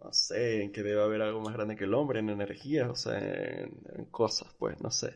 no 0.03 0.11
sé, 0.11 0.63
en 0.63 0.71
que 0.71 0.83
debe 0.83 1.01
haber 1.01 1.21
algo 1.21 1.39
más 1.39 1.53
grande 1.53 1.77
que 1.77 1.85
el 1.85 1.93
hombre, 1.93 2.19
en 2.19 2.29
energía, 2.29 2.91
o 2.91 2.95
sea, 2.95 3.17
en, 3.17 4.05
cosas, 4.11 4.53
pues, 4.59 4.81
no 4.81 4.91
sé. 4.91 5.15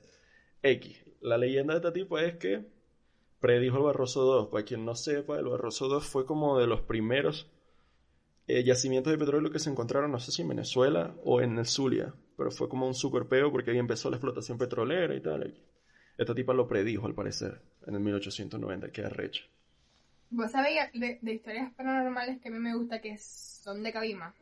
X. 0.64 1.04
La 1.20 1.38
leyenda 1.38 1.74
de 1.74 1.80
este 1.80 2.00
tipo 2.00 2.18
es 2.18 2.38
que 2.38 2.66
predijo 3.42 3.78
el 3.78 3.84
Barroso 3.84 4.24
2. 4.24 4.48
Para 4.50 4.64
quien 4.64 4.86
no 4.86 4.96
sepa, 4.96 5.38
el 5.38 5.46
Barroso 5.46 5.90
2 5.90 6.06
fue 6.06 6.26
como 6.26 6.58
de 6.58 6.68
los 6.68 6.82
primeros 6.82 7.48
eh, 8.48 8.64
yacimientos 8.64 9.12
de 9.12 9.18
petróleo 9.18 9.52
que 9.52 9.60
se 9.60 9.70
encontraron, 9.70 10.12
no 10.12 10.20
sé 10.20 10.32
si 10.32 10.44
en 10.44 10.48
Venezuela 10.48 11.14
o 11.26 11.42
en 11.42 11.58
el 11.58 11.66
Zulia, 11.66 12.14
pero 12.38 12.52
fue 12.52 12.70
como 12.70 12.88
un 12.88 12.94
super 12.94 13.28
peo 13.28 13.52
porque 13.52 13.72
ahí 13.72 13.78
empezó 13.78 14.10
la 14.10 14.18
explotación 14.18 14.58
petrolera 14.58 15.14
y 15.16 15.22
tal. 15.22 15.54
Esta 16.18 16.34
tipa 16.34 16.54
lo 16.54 16.68
predijo, 16.68 17.06
al 17.06 17.14
parecer, 17.14 17.62
en 17.86 17.96
el 17.96 18.00
1890, 18.00 18.92
que 18.92 19.02
arrecha. 19.04 19.44
¿Vos 20.30 20.52
sabéis 20.52 20.80
de, 20.94 21.20
historias 21.34 21.74
paranormales 21.74 22.42
que 22.42 22.50
a 22.50 22.52
mí 22.52 22.60
me 22.60 22.76
gusta 22.76 23.02
que 23.02 23.18
son 23.18 23.84
de 23.84 23.92
Cabima? 23.92 24.34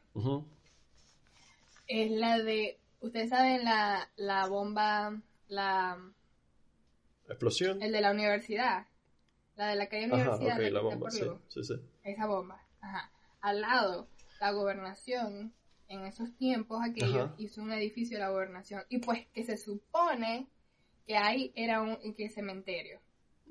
Es 1.87 2.11
la 2.11 2.39
de, 2.39 2.77
ustedes 3.01 3.29
saben 3.29 3.63
la, 3.63 4.09
la 4.15 4.47
bomba, 4.47 5.19
la... 5.47 5.97
explosión? 7.27 7.81
El 7.81 7.91
de 7.91 8.01
la 8.01 8.11
universidad. 8.11 8.85
La 9.55 9.67
de 9.67 9.75
la 9.75 9.87
calle 9.87 10.05
Universidad. 10.05 10.59
la 10.59 10.81
bomba, 10.81 11.09
sí, 11.09 11.25
sí, 11.47 11.63
sí. 11.63 11.75
Esa 12.03 12.27
bomba, 12.27 12.61
ajá 12.81 13.11
al 13.45 13.61
lado 13.61 14.07
la 14.39 14.51
gobernación 14.51 15.53
en 15.87 16.05
esos 16.05 16.35
tiempos 16.35 16.81
aquellos 16.83 17.31
hizo 17.37 17.61
un 17.61 17.71
edificio 17.71 18.17
de 18.17 18.23
la 18.23 18.29
gobernación. 18.29 18.83
Y 18.89 18.99
pues 18.99 19.27
que 19.33 19.43
se 19.43 19.57
supone 19.57 20.47
que 21.05 21.17
ahí 21.17 21.51
era 21.55 21.81
un 21.81 21.97
que 22.15 22.29
cementerio. 22.29 22.99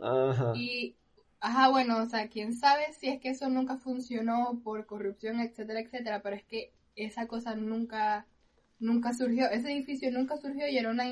Ajá. 0.00 0.52
y 0.56 0.96
ajá 1.38 1.68
bueno 1.68 1.98
o 1.98 2.06
sea 2.06 2.28
quién 2.28 2.52
sabe 2.52 2.92
si 2.94 3.06
es 3.06 3.20
que 3.20 3.28
eso 3.28 3.48
nunca 3.48 3.76
funcionó 3.76 4.60
por 4.64 4.86
corrupción 4.86 5.38
etcétera 5.38 5.78
etcétera 5.78 6.20
pero 6.20 6.34
es 6.34 6.42
que 6.42 6.72
esa 6.96 7.28
cosa 7.28 7.54
nunca 7.54 8.26
nunca 8.78 9.14
surgió. 9.14 9.48
Ese 9.48 9.72
edificio 9.72 10.10
nunca 10.10 10.36
surgió 10.36 10.68
y 10.68 10.78
era 10.78 10.90
una 10.90 11.04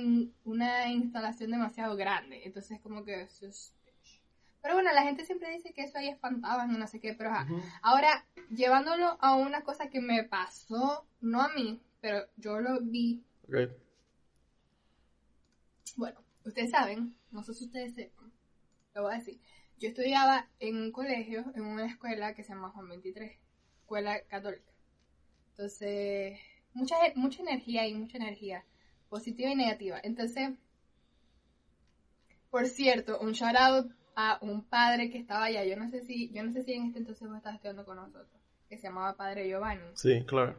una 0.44 0.88
instalación 0.88 1.50
demasiado 1.50 1.96
grande. 1.96 2.42
Entonces 2.44 2.80
como 2.80 3.04
que 3.04 3.22
eso 3.22 3.46
es 3.46 3.74
pero 4.62 4.74
bueno, 4.74 4.92
la 4.92 5.02
gente 5.02 5.24
siempre 5.26 5.50
dice 5.50 5.74
que 5.74 5.82
eso 5.82 5.98
ahí 5.98 6.08
espantaban 6.08 6.72
y 6.72 6.78
no 6.78 6.86
sé 6.86 7.00
qué, 7.00 7.14
pero 7.14 7.32
ahora 7.82 8.24
llevándolo 8.50 9.18
a 9.20 9.34
una 9.34 9.62
cosa 9.62 9.90
que 9.90 10.00
me 10.00 10.22
pasó, 10.22 11.04
no 11.20 11.42
a 11.42 11.48
mí, 11.48 11.82
pero 12.00 12.26
yo 12.36 12.60
lo 12.60 12.80
vi. 12.80 13.24
Bueno, 15.96 16.20
ustedes 16.44 16.70
saben, 16.70 17.16
no 17.32 17.42
sé 17.42 17.54
si 17.54 17.64
ustedes 17.64 17.94
sepan, 17.94 18.32
lo 18.94 19.02
voy 19.02 19.14
a 19.14 19.18
decir. 19.18 19.40
Yo 19.78 19.88
estudiaba 19.88 20.48
en 20.60 20.76
un 20.76 20.92
colegio, 20.92 21.44
en 21.56 21.64
una 21.64 21.86
escuela 21.86 22.34
que 22.34 22.44
se 22.44 22.50
llama 22.50 22.70
Juan 22.70 22.88
23, 22.88 23.32
escuela 23.80 24.20
católica. 24.28 24.72
Entonces, 25.50 26.38
mucha, 26.72 26.94
mucha 27.16 27.42
energía 27.42 27.88
y 27.88 27.94
mucha 27.94 28.16
energía, 28.16 28.64
positiva 29.08 29.50
y 29.50 29.56
negativa. 29.56 29.98
Entonces, 30.04 30.50
por 32.48 32.68
cierto, 32.68 33.18
un 33.18 33.32
shout 33.32 33.56
out 33.56 33.92
a 34.14 34.38
un 34.40 34.64
padre 34.64 35.10
que 35.10 35.18
estaba 35.18 35.44
allá. 35.44 35.64
Yo 35.64 35.76
no 35.76 35.88
sé 35.88 36.02
si, 36.02 36.30
yo 36.32 36.42
no 36.42 36.52
sé 36.52 36.62
si 36.62 36.72
en 36.72 36.86
este 36.86 36.98
entonces 36.98 37.26
vos 37.26 37.36
estabas 37.36 37.56
estudiando 37.56 37.84
con 37.84 37.96
nosotros, 37.96 38.26
que 38.68 38.76
se 38.76 38.88
llamaba 38.88 39.16
Padre 39.16 39.48
Giovanni. 39.48 39.82
Sí, 39.94 40.24
claro. 40.26 40.56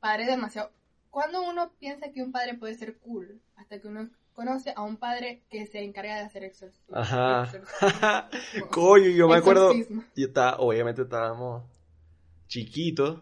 Padre 0.00 0.26
demasiado. 0.26 0.70
Cuando 1.10 1.42
uno 1.42 1.72
piensa 1.78 2.12
que 2.12 2.22
un 2.22 2.32
padre 2.32 2.54
puede 2.54 2.74
ser 2.74 2.98
cool, 2.98 3.40
hasta 3.56 3.80
que 3.80 3.88
uno 3.88 4.08
conoce 4.32 4.72
a 4.74 4.82
un 4.82 4.96
padre 4.96 5.42
que 5.50 5.66
se 5.66 5.82
encarga 5.82 6.14
de 6.16 6.22
hacer 6.22 6.44
exorcismo. 6.44 6.96
Ajá. 6.96 7.50
Coño, 8.70 9.08
yo 9.10 9.28
me 9.28 9.36
acuerdo. 9.36 9.72
Y 10.14 10.24
está, 10.24 10.56
obviamente 10.56 11.02
estábamos 11.02 11.64
chiquitos 12.46 13.20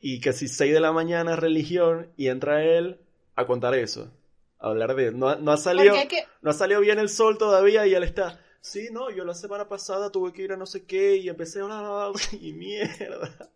y 0.00 0.20
casi 0.20 0.48
6 0.48 0.74
de 0.74 0.80
la 0.80 0.92
mañana 0.92 1.36
religión 1.36 2.12
y 2.16 2.28
entra 2.28 2.64
él 2.64 3.00
a 3.36 3.46
contar 3.46 3.74
eso. 3.74 4.10
Hablar 4.60 4.94
de... 4.94 5.10
No, 5.10 5.34
no 5.36 5.52
ha 5.52 5.56
salido, 5.56 5.94
no 6.42 6.50
ha 6.50 6.54
salido 6.54 6.80
bien 6.80 6.98
el 6.98 7.08
sol 7.08 7.38
todavía 7.38 7.86
y 7.86 7.94
él 7.94 8.04
está... 8.04 8.38
Sí, 8.60 8.88
no, 8.92 9.10
yo 9.10 9.24
la 9.24 9.34
semana 9.34 9.68
pasada 9.68 10.12
tuve 10.12 10.34
que 10.34 10.42
ir 10.42 10.52
a 10.52 10.56
no 10.56 10.66
sé 10.66 10.84
qué 10.84 11.16
y 11.16 11.30
empecé 11.30 11.60
a 11.60 11.64
hablar 11.64 12.12
y 12.40 12.52
mierda. 12.52 13.50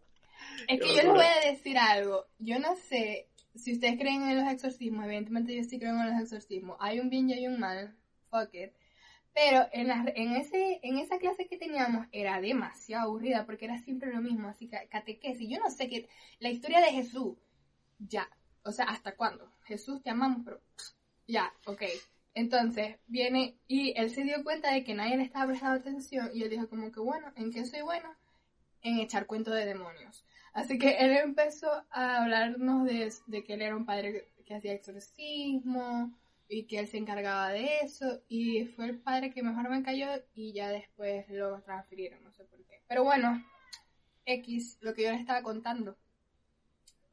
Es 0.66 0.80
que 0.80 0.88
yo 0.88 1.02
les 1.02 1.12
voy 1.12 1.26
a 1.26 1.50
decir 1.50 1.76
algo. 1.76 2.26
Yo 2.38 2.58
no 2.58 2.74
sé 2.76 3.28
si 3.54 3.74
ustedes 3.74 3.98
creen 3.98 4.22
en 4.22 4.42
los 4.42 4.50
exorcismos. 4.50 5.04
Evidentemente 5.04 5.54
yo 5.54 5.62
sí 5.64 5.78
creo 5.78 5.90
en 5.90 6.10
los 6.10 6.22
exorcismos. 6.22 6.78
Hay 6.80 7.00
un 7.00 7.10
bien 7.10 7.28
y 7.28 7.34
hay 7.34 7.46
un 7.46 7.60
mal. 7.60 7.94
Fuck 8.30 8.54
it. 8.54 8.72
Pero 9.34 9.66
en, 9.72 9.88
la, 9.88 10.04
en, 10.14 10.36
ese, 10.36 10.80
en 10.82 10.98
esa 10.98 11.18
clase 11.18 11.46
que 11.48 11.58
teníamos 11.58 12.06
era 12.12 12.40
demasiado 12.40 13.08
aburrida 13.08 13.44
porque 13.44 13.64
era 13.64 13.78
siempre 13.78 14.12
lo 14.12 14.22
mismo, 14.22 14.48
así 14.48 14.68
que 14.68 14.88
catequesis. 14.88 15.50
Yo 15.50 15.58
no 15.58 15.70
sé 15.70 15.88
qué. 15.88 16.08
La 16.38 16.50
historia 16.50 16.80
de 16.80 16.92
Jesús, 16.92 17.36
ya. 17.98 18.28
O 18.64 18.72
sea, 18.72 18.86
¿hasta 18.86 19.14
cuándo? 19.16 19.52
Jesús 19.64 20.02
te 20.02 20.10
amamos, 20.10 20.42
pero 20.44 20.60
ya, 21.26 21.52
ok. 21.66 21.82
Entonces 22.34 22.96
viene 23.06 23.58
y 23.68 23.94
él 23.96 24.10
se 24.10 24.24
dio 24.24 24.42
cuenta 24.42 24.72
de 24.72 24.82
que 24.82 24.94
nadie 24.94 25.16
le 25.16 25.22
estaba 25.22 25.46
prestando 25.46 25.78
atención 25.78 26.30
y 26.34 26.42
él 26.42 26.50
dijo 26.50 26.68
como 26.68 26.90
que 26.90 27.00
bueno, 27.00 27.32
¿en 27.36 27.52
qué 27.52 27.64
soy 27.64 27.82
bueno? 27.82 28.08
En 28.82 28.98
echar 28.98 29.26
cuentos 29.26 29.54
de 29.54 29.66
demonios. 29.66 30.24
Así 30.52 30.78
que 30.78 30.96
él 30.98 31.16
empezó 31.16 31.70
a 31.90 32.22
hablarnos 32.22 32.84
de, 32.86 33.12
de 33.26 33.44
que 33.44 33.54
él 33.54 33.62
era 33.62 33.76
un 33.76 33.86
padre 33.86 34.28
que 34.44 34.54
hacía 34.54 34.72
exorcismo, 34.72 36.12
y 36.48 36.66
que 36.66 36.78
él 36.78 36.88
se 36.88 36.98
encargaba 36.98 37.50
de 37.50 37.80
eso 37.80 38.22
y 38.28 38.66
fue 38.66 38.86
el 38.86 38.98
padre 38.98 39.32
que 39.32 39.42
mejor 39.42 39.68
me 39.70 39.82
cayó 39.82 40.06
y 40.34 40.52
ya 40.52 40.68
después 40.68 41.28
lo 41.28 41.60
transfirieron, 41.62 42.22
no 42.22 42.32
sé 42.32 42.44
por 42.44 42.64
qué. 42.64 42.82
Pero 42.86 43.04
bueno, 43.04 43.44
X, 44.26 44.78
lo 44.80 44.94
que 44.94 45.04
yo 45.04 45.10
les 45.10 45.20
estaba 45.20 45.42
contando. 45.42 45.96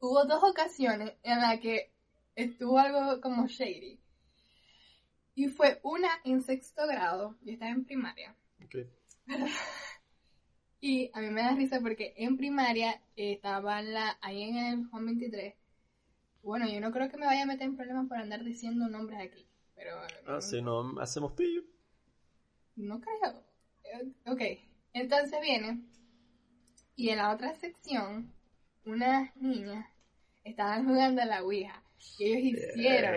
Hubo 0.02 0.24
dos 0.24 0.42
ocasiones 0.42 1.14
en 1.22 1.40
las 1.40 1.60
que 1.60 1.94
estuvo 2.34 2.78
algo 2.78 3.20
como 3.20 3.46
shady. 3.46 4.00
Y 5.34 5.48
fue 5.48 5.80
una 5.84 6.10
en 6.24 6.42
sexto 6.42 6.86
grado, 6.86 7.38
yo 7.42 7.52
estaba 7.52 7.70
en 7.70 7.84
primaria. 7.84 8.36
y 10.80 11.10
a 11.14 11.20
mí 11.20 11.30
me 11.30 11.42
da 11.42 11.54
risa 11.54 11.80
porque 11.80 12.14
en 12.16 12.36
primaria 12.36 13.00
estaba 13.16 13.80
la, 13.80 14.18
ahí 14.20 14.42
en 14.42 14.56
el 14.56 14.86
Juan 14.88 15.06
23 15.06 15.54
bueno, 16.42 16.68
yo 16.68 16.80
no 16.80 16.90
creo 16.90 17.08
que 17.08 17.16
me 17.16 17.26
vaya 17.26 17.44
a 17.44 17.46
meter 17.46 17.68
en 17.68 17.76
problemas 17.76 18.08
por 18.08 18.18
andar 18.18 18.42
diciendo 18.42 18.88
nombres 18.88 19.20
aquí. 19.20 19.46
Pero. 19.76 19.96
Ah, 20.26 20.40
si 20.40 20.60
no 20.60 21.00
hacemos 21.00 21.32
pillo. 21.32 21.62
No 22.74 23.00
creo. 23.00 23.44
Ok, 24.26 24.40
entonces 24.92 25.40
viene. 25.40 25.84
Y 26.96 27.10
en 27.10 27.18
la 27.18 27.32
otra 27.32 27.54
sección, 27.54 28.34
unas 28.84 29.34
niñas 29.36 29.86
estaban 30.44 30.84
jugando 30.88 31.22
a 31.22 31.26
la 31.26 31.42
Ouija. 31.42 31.82
Y 32.18 32.24
ellos 32.24 32.60
hicieron. 32.60 33.14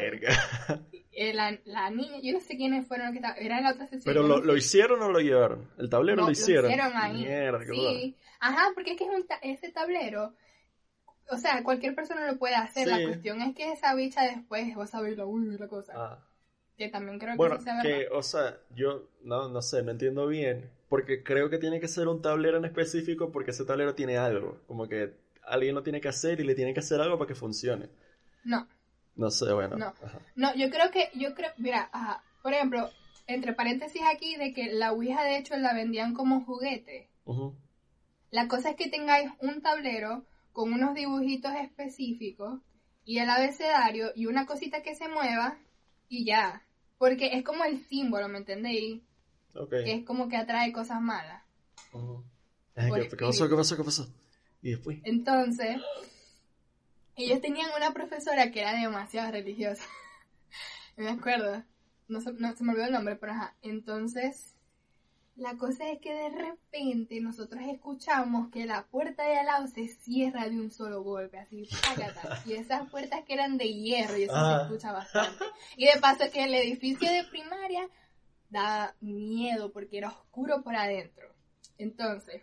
Eh, 1.18 1.34
la, 1.34 1.58
la, 1.64 1.90
niña, 1.90 2.20
yo 2.22 2.34
no 2.34 2.42
sé 2.42 2.58
quiénes 2.58 2.86
fueron 2.88 3.08
los 3.08 3.14
que 3.14 3.20
estaban. 3.20 3.42
Era 3.42 3.58
en 3.58 3.64
la 3.64 3.72
otra 3.72 3.88
sección. 3.88 4.14
¿Pero 4.14 4.28
lo, 4.28 4.42
lo 4.42 4.58
hicieron 4.58 5.02
o 5.02 5.10
lo 5.10 5.20
llevaron? 5.20 5.72
¿El 5.78 5.90
tablero 5.90 6.24
lo 6.24 6.32
hicieron? 6.32 6.66
Lo 6.66 6.70
hicieron 6.70 6.92
ahí. 6.96 7.24
Mierda, 7.24 7.60
sí. 7.66 8.18
Ajá, 8.42 8.72
porque 8.76 8.92
es 8.92 8.98
que 8.98 9.06
es 9.06 9.10
un 9.10 9.26
ese 9.42 9.72
tablero 9.72 10.36
o 11.30 11.38
sea, 11.38 11.64
cualquier 11.64 11.96
persona 11.96 12.32
lo 12.32 12.38
puede 12.38 12.56
hacer. 12.56 12.88
La 12.88 13.02
cuestión 13.02 13.42
es 13.42 13.56
que 13.56 13.72
esa 13.72 13.96
bicha 13.96 14.24
después 14.24 14.78
va 14.78 14.84
a 14.84 14.88
saber 14.88 15.18
la, 15.18 15.26
uy, 15.26 15.58
la 15.58 15.68
cosa. 15.68 15.94
Ah. 15.96 16.28
Que 16.78 16.90
también 16.90 17.20
creo 17.20 17.38
que 17.38 17.62
sea 17.62 17.82
que, 17.82 18.10
o 18.12 18.22
sea, 18.22 18.58
yo 18.72 19.10
no, 19.22 19.48
no 19.48 19.62
sé, 19.62 19.82
no 19.82 19.92
entiendo 19.92 20.28
bien. 20.28 20.70
Porque 20.90 21.24
creo 21.24 21.50
que 21.50 21.58
tiene 21.58 21.80
que 21.80 21.88
ser 21.88 22.08
un 22.08 22.22
tablero 22.22 22.58
en 22.58 22.66
específico 22.66 23.32
porque 23.32 23.52
ese 23.52 23.66
tablero 23.66 23.96
tiene 23.96 24.18
algo. 24.18 24.62
Como 24.68 24.88
que 24.88 25.14
alguien 25.48 25.76
lo 25.76 25.84
tiene 25.84 26.02
que 26.02 26.08
hacer 26.08 26.40
y 26.40 26.44
le 26.44 26.56
tiene 26.56 26.74
que 26.74 26.80
hacer 26.80 27.02
algo 27.02 27.18
para 27.18 27.28
que 27.28 27.36
funcione. 27.36 27.90
No. 28.44 28.68
No 29.16 29.32
sé, 29.32 29.52
bueno. 29.54 29.78
No, 29.78 29.94
no 30.36 30.56
yo 30.56 30.70
creo 30.70 30.92
que, 30.92 31.10
yo 31.16 31.34
creo, 31.34 31.52
mira, 31.58 31.90
ajá, 31.92 32.24
por 32.42 32.54
ejemplo, 32.54 32.90
entre 33.28 33.54
paréntesis 33.54 34.02
aquí 34.14 34.36
de 34.36 34.54
que 34.54 34.74
la 34.74 34.92
Ouija 34.92 35.24
de 35.24 35.38
hecho 35.38 35.56
la 35.58 35.74
vendían 35.74 36.14
como 36.14 36.46
juguete. 36.46 37.10
La 38.30 38.48
cosa 38.48 38.72
es 38.72 38.76
que 38.76 38.90
tengáis 38.90 39.32
un 39.40 39.62
tablero 39.62 40.26
con 40.52 40.74
unos 40.74 40.94
dibujitos 40.94 41.54
específicos 41.56 42.60
y 43.04 43.20
el 43.20 43.30
abecedario 43.30 44.12
y 44.16 44.26
una 44.26 44.46
cosita 44.46 44.84
que 44.84 44.96
se 44.96 45.08
mueva 45.08 45.58
y 46.08 46.26
ya. 46.26 46.64
Porque 46.98 47.38
es 47.38 47.44
como 47.44 47.64
el 47.64 47.84
símbolo, 47.86 48.28
¿me 48.28 48.40
entendéis? 48.40 49.02
Que 49.70 49.94
es 49.94 50.06
como 50.06 50.30
que 50.30 50.38
atrae 50.38 50.72
cosas 50.72 51.02
malas. 51.02 51.44
¿Qué, 51.92 53.16
pasó? 53.18 53.50
¿Qué 53.50 53.56
pasó? 53.56 53.78
¿Qué 53.78 53.84
pasó? 53.84 54.08
Y 54.66 54.72
después. 54.72 54.98
Entonces, 55.04 55.78
ellos 57.16 57.40
tenían 57.40 57.70
una 57.78 57.94
profesora 57.94 58.50
que 58.50 58.62
era 58.62 58.74
demasiado 58.74 59.32
religiosa. 59.32 59.84
me 60.98 61.08
acuerdo. 61.08 61.64
No, 62.08 62.20
no 62.20 62.56
se 62.56 62.64
me 62.64 62.72
olvidó 62.72 62.88
el 62.88 62.94
nombre, 62.94 63.16
pero 63.16 63.34
ajá. 63.34 63.56
Entonces, 63.62 64.56
la 65.36 65.56
cosa 65.56 65.88
es 65.92 66.00
que 66.00 66.16
de 66.16 66.30
repente 66.30 67.22
nosotros 67.22 67.62
escuchamos 67.68 68.50
que 68.50 68.66
la 68.66 68.88
puerta 68.88 69.22
de 69.28 69.38
al 69.38 69.46
lado 69.46 69.68
se 69.68 69.88
cierra 69.88 70.50
de 70.50 70.60
un 70.60 70.72
solo 70.72 71.04
golpe, 71.04 71.38
así, 71.38 71.70
Y 72.48 72.54
esas 72.54 72.90
puertas 72.90 73.24
que 73.24 73.34
eran 73.34 73.60
de 73.60 73.72
hierro, 73.72 74.18
y 74.18 74.24
eso 74.24 74.34
se 74.34 74.40
ah. 74.40 74.62
escucha 74.64 74.92
bastante. 74.92 75.46
Y 75.78 75.86
de 75.86 76.00
paso 76.02 76.24
que 76.34 76.44
el 76.44 76.56
edificio 76.56 77.08
de 77.12 77.24
primaria 77.26 77.88
da 78.50 78.96
miedo 79.00 79.72
porque 79.72 80.00
era 80.00 80.10
oscuro 80.10 80.64
por 80.64 80.76
adentro. 80.76 81.32
Entonces, 81.78 82.42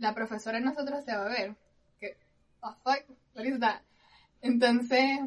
la 0.00 0.14
profesora 0.14 0.58
de 0.58 0.64
nosotros 0.64 1.04
se 1.04 1.14
va 1.14 1.26
a 1.26 1.28
ver. 1.28 1.54
Que, 2.00 2.16
oh 2.62 2.74
fuck, 2.82 3.04
what 3.34 3.44
is 3.44 3.60
that? 3.60 3.82
Entonces, 4.40 5.20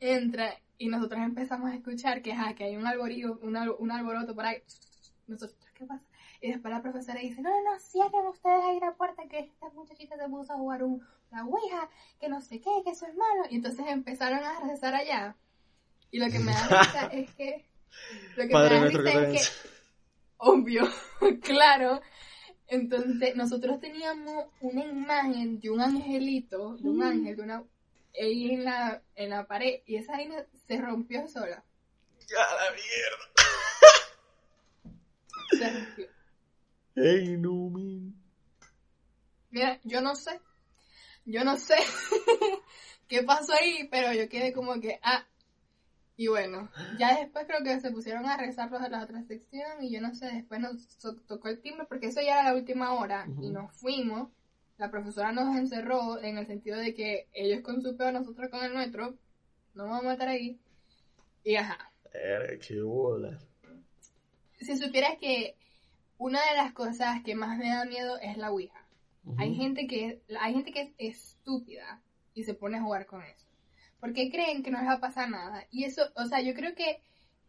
entra 0.00 0.54
y 0.78 0.88
nosotros 0.88 1.20
empezamos 1.22 1.70
a 1.70 1.74
escuchar 1.74 2.20
que, 2.20 2.36
que 2.56 2.64
hay 2.64 2.76
un, 2.76 2.86
alborío, 2.86 3.38
un, 3.42 3.56
un 3.56 3.90
alboroto 3.90 4.34
por 4.34 4.44
ahí. 4.44 4.62
Nosotros, 5.26 5.56
¿qué 5.74 5.86
pasa? 5.86 6.04
Y 6.40 6.52
después 6.52 6.72
la 6.72 6.82
profesora 6.82 7.20
dice, 7.20 7.40
no, 7.40 7.50
no, 7.50 7.72
no, 7.72 7.78
cierren 7.80 8.26
ustedes 8.26 8.62
ahí 8.64 8.78
la 8.80 8.92
puerta 8.92 9.22
que 9.28 9.38
esta 9.38 9.70
muchachita 9.70 10.16
se 10.16 10.28
puso 10.28 10.52
a 10.52 10.56
jugar 10.56 10.82
un, 10.82 11.02
la 11.30 11.44
ouija, 11.44 11.88
que 12.20 12.28
no 12.28 12.40
sé 12.40 12.60
qué, 12.60 12.70
que 12.84 12.90
eso 12.90 13.06
es 13.06 13.14
malo. 13.16 13.44
Y 13.48 13.56
entonces 13.56 13.86
empezaron 13.88 14.44
a 14.44 14.60
rezar 14.60 14.94
allá. 14.94 15.36
Y 16.10 16.18
lo 16.18 16.30
que 16.30 16.38
me 16.40 16.52
da 16.52 16.68
risa 16.82 17.06
es 17.06 17.30
que... 17.34 17.64
Lo 18.36 18.46
que 18.46 18.54
me 18.54 18.62
da 18.62 18.68
risa 18.68 19.28
es 19.28 19.50
que... 19.50 19.68
Obvio, 20.38 20.86
claro. 21.42 22.02
Entonces 22.68 23.36
nosotros 23.36 23.80
teníamos 23.80 24.46
una 24.60 24.84
imagen 24.84 25.60
de 25.60 25.70
un 25.70 25.80
angelito, 25.80 26.76
de 26.76 26.88
un 26.88 27.02
ángel, 27.02 27.36
de 27.36 27.42
una 27.42 27.64
ahí 28.20 28.50
en 28.50 28.64
la, 28.64 29.02
en 29.14 29.30
la 29.30 29.46
pared 29.46 29.80
y 29.86 29.96
esa 29.96 30.12
vaina 30.12 30.44
se 30.66 30.80
rompió 30.80 31.28
sola. 31.28 31.64
¡Ya 32.28 32.38
la 32.38 32.70
mierda! 32.72 33.26
Se 35.50 35.70
rompió. 35.70 36.08
¡Ey, 36.96 37.36
no, 37.36 37.70
Mira, 39.50 39.80
yo 39.84 40.00
no 40.00 40.16
sé. 40.16 40.40
Yo 41.24 41.44
no 41.44 41.58
sé 41.58 41.76
qué 43.08 43.22
pasó 43.22 43.52
ahí, 43.52 43.88
pero 43.90 44.12
yo 44.12 44.28
quedé 44.28 44.52
como 44.52 44.80
que, 44.80 44.98
ah. 45.02 45.26
Y 46.16 46.28
bueno, 46.28 46.70
ya 46.98 47.18
después 47.18 47.46
creo 47.46 47.62
que 47.62 47.78
se 47.80 47.90
pusieron 47.90 48.26
a 48.26 48.38
rezar 48.38 48.70
los 48.70 48.80
de 48.80 48.88
la 48.88 49.04
otra 49.04 49.22
sección 49.24 49.82
y 49.82 49.90
yo 49.90 50.00
no 50.00 50.14
sé, 50.14 50.26
después 50.26 50.60
nos 50.60 50.98
tocó 51.26 51.48
el 51.48 51.60
timbre 51.60 51.86
porque 51.88 52.06
eso 52.06 52.20
ya 52.22 52.40
era 52.40 52.50
la 52.50 52.56
última 52.56 52.94
hora 52.94 53.26
y 53.40 53.50
nos 53.50 53.72
fuimos 53.76 54.30
la 54.78 54.90
profesora 54.90 55.32
nos 55.32 55.56
encerró 55.56 56.20
en 56.22 56.38
el 56.38 56.46
sentido 56.46 56.78
de 56.78 56.94
que 56.94 57.28
ellos 57.32 57.62
con 57.62 57.80
su 57.80 57.96
peor, 57.96 58.12
nosotros 58.12 58.50
con 58.50 58.64
el 58.64 58.74
nuestro, 58.74 59.16
no 59.74 59.84
vamos 59.84 60.00
a 60.00 60.08
matar 60.08 60.28
ahí. 60.28 60.58
Y 61.44 61.56
ajá. 61.56 61.90
qué 62.66 62.80
bola. 62.82 63.38
Si 64.60 64.76
supieras 64.76 65.18
que 65.18 65.56
una 66.18 66.40
de 66.50 66.56
las 66.56 66.72
cosas 66.72 67.22
que 67.22 67.34
más 67.34 67.58
me 67.58 67.68
da 67.68 67.84
miedo 67.84 68.18
es 68.18 68.36
la 68.36 68.50
Ouija. 68.50 68.82
Hay 69.38 69.54
gente 69.54 69.86
que 69.88 70.22
hay 70.38 70.54
gente 70.54 70.72
que 70.72 70.94
es 70.98 71.34
estúpida 71.34 72.00
y 72.32 72.44
se 72.44 72.54
pone 72.54 72.76
a 72.76 72.82
jugar 72.82 73.06
con 73.06 73.22
eso. 73.22 73.45
Porque 74.06 74.30
creen 74.30 74.62
que 74.62 74.70
no 74.70 74.78
les 74.78 74.86
va 74.86 74.92
a 74.92 75.00
pasar 75.00 75.28
nada. 75.28 75.66
Y 75.72 75.82
eso, 75.82 76.02
o 76.14 76.26
sea, 76.26 76.40
yo 76.40 76.54
creo 76.54 76.76
que 76.76 77.02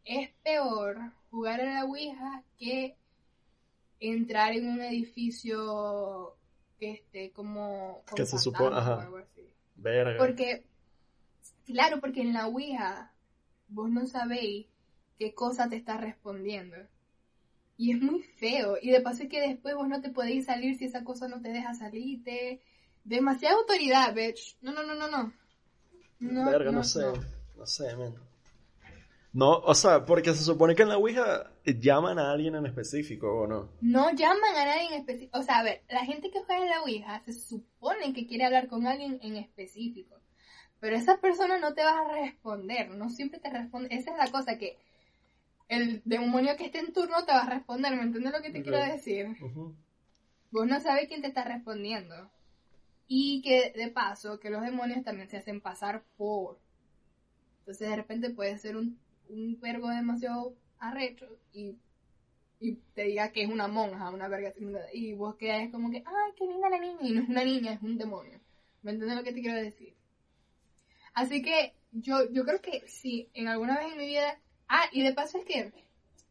es 0.05 0.31
peor 0.43 0.97
jugar 1.29 1.61
a 1.61 1.71
la 1.71 1.85
Ouija 1.85 2.43
que 2.57 2.97
entrar 3.99 4.53
en 4.53 4.67
un 4.67 4.81
edificio 4.81 6.35
que 6.79 6.93
esté 6.93 7.31
como, 7.31 8.03
que 8.15 8.25
se 8.25 8.39
supone 8.39 8.75
ajá. 8.75 9.07
Verga. 9.75 10.17
porque 10.17 10.63
claro 11.67 11.99
porque 11.99 12.21
en 12.21 12.33
la 12.33 12.47
Ouija 12.47 13.13
vos 13.67 13.91
no 13.91 14.07
sabéis 14.07 14.65
qué 15.19 15.35
cosa 15.35 15.69
te 15.69 15.75
está 15.75 15.97
respondiendo. 15.97 16.77
Y 17.77 17.91
es 17.91 18.01
muy 18.01 18.23
feo. 18.23 18.79
Y 18.81 18.89
de 18.89 19.01
paso 19.01 19.21
es 19.21 19.29
que 19.29 19.41
después 19.41 19.75
vos 19.75 19.87
no 19.87 20.01
te 20.01 20.09
podéis 20.09 20.45
salir 20.45 20.75
si 20.75 20.85
esa 20.85 21.03
cosa 21.03 21.27
no 21.27 21.39
te 21.39 21.49
deja 21.49 21.75
salirte. 21.75 22.63
Demasiada 23.03 23.57
autoridad 23.57 24.15
bitch. 24.15 24.57
No 24.61 24.71
no 24.71 24.81
no 24.81 24.95
no 24.95 25.07
no 25.07 25.33
no 26.19 26.45
Verga, 26.45 26.71
no, 26.71 26.83
sé 26.83 27.01
no, 27.55 27.65
sé 27.65 27.95
man. 27.95 28.15
No, 29.33 29.59
o 29.59 29.75
sea, 29.75 30.05
porque 30.05 30.33
se 30.33 30.43
supone 30.43 30.73
que 30.73 30.83
en 30.83 30.89
la 30.89 30.97
Ouija 30.97 31.51
llaman 31.63 32.17
a 32.17 32.31
alguien 32.31 32.55
en 32.55 32.65
específico, 32.65 33.41
¿o 33.41 33.47
no? 33.47 33.69
No 33.81 34.09
llaman 34.11 34.55
a 34.55 34.65
nadie 34.65 34.87
en 34.87 34.93
específico. 34.93 35.37
O 35.37 35.43
sea, 35.43 35.59
a 35.59 35.63
ver, 35.63 35.83
la 35.89 36.05
gente 36.05 36.31
que 36.31 36.41
juega 36.43 36.63
en 36.63 36.69
la 36.69 36.81
Ouija 36.81 37.21
se 37.25 37.33
supone 37.33 38.13
que 38.13 38.25
quiere 38.25 38.45
hablar 38.45 38.67
con 38.67 38.87
alguien 38.87 39.19
en 39.21 39.35
específico. 39.35 40.15
Pero 40.79 40.95
esa 40.95 41.17
persona 41.17 41.57
no 41.57 41.73
te 41.73 41.83
va 41.83 41.99
a 41.99 42.21
responder, 42.21 42.89
no 42.91 43.09
siempre 43.09 43.39
te 43.39 43.49
responde. 43.49 43.89
Esa 43.91 44.11
es 44.11 44.17
la 44.17 44.31
cosa 44.31 44.57
que 44.57 44.77
el 45.67 46.01
demonio 46.05 46.55
que 46.55 46.65
esté 46.65 46.79
en 46.79 46.93
turno 46.93 47.25
te 47.25 47.31
va 47.31 47.41
a 47.41 47.49
responder, 47.49 47.95
¿me 47.95 48.03
entiendes 48.03 48.33
lo 48.33 48.41
que 48.41 48.51
te 48.51 48.61
quiero 48.61 48.77
decir? 48.77 49.35
Vos 50.51 50.67
no 50.67 50.79
sabes 50.79 51.07
quién 51.07 51.21
te 51.21 51.27
está 51.27 51.43
respondiendo. 51.43 52.29
Y 53.07 53.41
que 53.41 53.71
de 53.71 53.89
paso, 53.89 54.39
que 54.39 54.49
los 54.49 54.61
demonios 54.61 55.03
también 55.03 55.29
se 55.29 55.37
hacen 55.37 55.61
pasar 55.61 56.03
por. 56.17 56.59
Entonces 57.59 57.89
de 57.89 57.95
repente 57.95 58.29
puede 58.29 58.57
ser 58.57 58.75
un, 58.75 58.99
un 59.29 59.59
demasiado 59.59 60.55
arrecho 60.79 61.27
y, 61.53 61.75
y 62.59 62.75
te 62.93 63.03
diga 63.03 63.31
que 63.31 63.43
es 63.43 63.49
una 63.49 63.67
monja, 63.67 64.09
una 64.09 64.27
verga. 64.27 64.53
Y 64.93 65.13
vos 65.13 65.35
quedas 65.35 65.69
como 65.71 65.89
que, 65.89 66.03
ay, 66.05 66.31
qué 66.35 66.45
linda 66.45 66.69
la 66.69 66.79
niña. 66.79 66.99
Y 67.01 67.11
no 67.11 67.21
es 67.21 67.29
una 67.29 67.43
niña, 67.43 67.73
es 67.73 67.81
un 67.81 67.97
demonio. 67.97 68.39
¿Me 68.81 68.91
entiendes 68.91 69.17
lo 69.17 69.23
que 69.23 69.33
te 69.33 69.41
quiero 69.41 69.57
decir? 69.57 69.95
Así 71.13 71.41
que 71.41 71.73
yo, 71.91 72.29
yo 72.31 72.45
creo 72.45 72.61
que 72.61 72.87
sí, 72.87 73.29
en 73.33 73.47
alguna 73.47 73.79
vez 73.79 73.91
en 73.91 73.97
mi 73.97 74.07
vida... 74.07 74.39
Ah, 74.69 74.85
y 74.91 75.01
de 75.01 75.13
paso 75.13 75.37
es 75.37 75.45
que, 75.45 75.71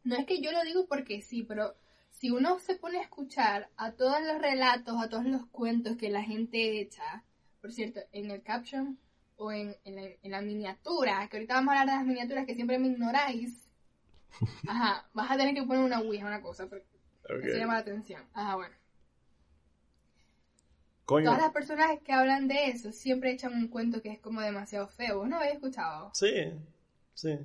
no 0.03 0.15
es 0.15 0.25
que 0.25 0.41
yo 0.41 0.51
lo 0.51 0.63
digo 0.63 0.85
porque 0.87 1.21
sí, 1.21 1.43
pero 1.43 1.75
si 2.19 2.31
uno 2.31 2.57
se 2.59 2.75
pone 2.75 2.97
a 2.97 3.03
escuchar 3.03 3.69
a 3.77 3.91
todos 3.91 4.21
los 4.23 4.41
relatos, 4.41 4.95
a 4.99 5.07
todos 5.07 5.25
los 5.25 5.45
cuentos 5.47 5.97
que 5.97 6.09
la 6.09 6.23
gente 6.23 6.81
echa, 6.81 7.23
por 7.61 7.71
cierto, 7.71 7.99
en 8.11 8.31
el 8.31 8.41
caption 8.41 8.97
o 9.35 9.51
en, 9.51 9.75
la, 10.23 10.41
miniatura, 10.41 11.27
que 11.29 11.37
ahorita 11.37 11.53
vamos 11.53 11.75
a 11.75 11.81
hablar 11.81 11.93
de 11.93 11.99
las 11.99 12.07
miniaturas 12.07 12.47
que 12.47 12.55
siempre 12.55 12.79
me 12.79 12.87
ignoráis, 12.87 13.55
ajá, 14.67 15.07
vas 15.13 15.29
a 15.29 15.37
tener 15.37 15.53
que 15.53 15.61
poner 15.61 15.83
una 15.83 15.99
ouija, 15.99 16.25
una 16.25 16.41
cosa, 16.41 16.65
porque 16.67 16.87
eso 17.43 17.57
llama 17.57 17.75
la 17.75 17.79
atención. 17.79 18.23
Ajá, 18.33 18.55
bueno. 18.55 18.75
Todas 21.05 21.39
las 21.39 21.51
personas 21.51 21.99
que 22.03 22.11
hablan 22.11 22.47
de 22.47 22.65
eso 22.65 22.91
siempre 22.91 23.31
echan 23.31 23.53
un 23.53 23.67
cuento 23.69 24.01
que 24.01 24.09
es 24.09 24.19
como 24.19 24.41
demasiado 24.41 24.87
feo. 24.87 25.25
¿No 25.25 25.37
habéis 25.37 25.53
escuchado? 25.53 26.11
Sí, 26.13 26.51
sí. 27.13 27.37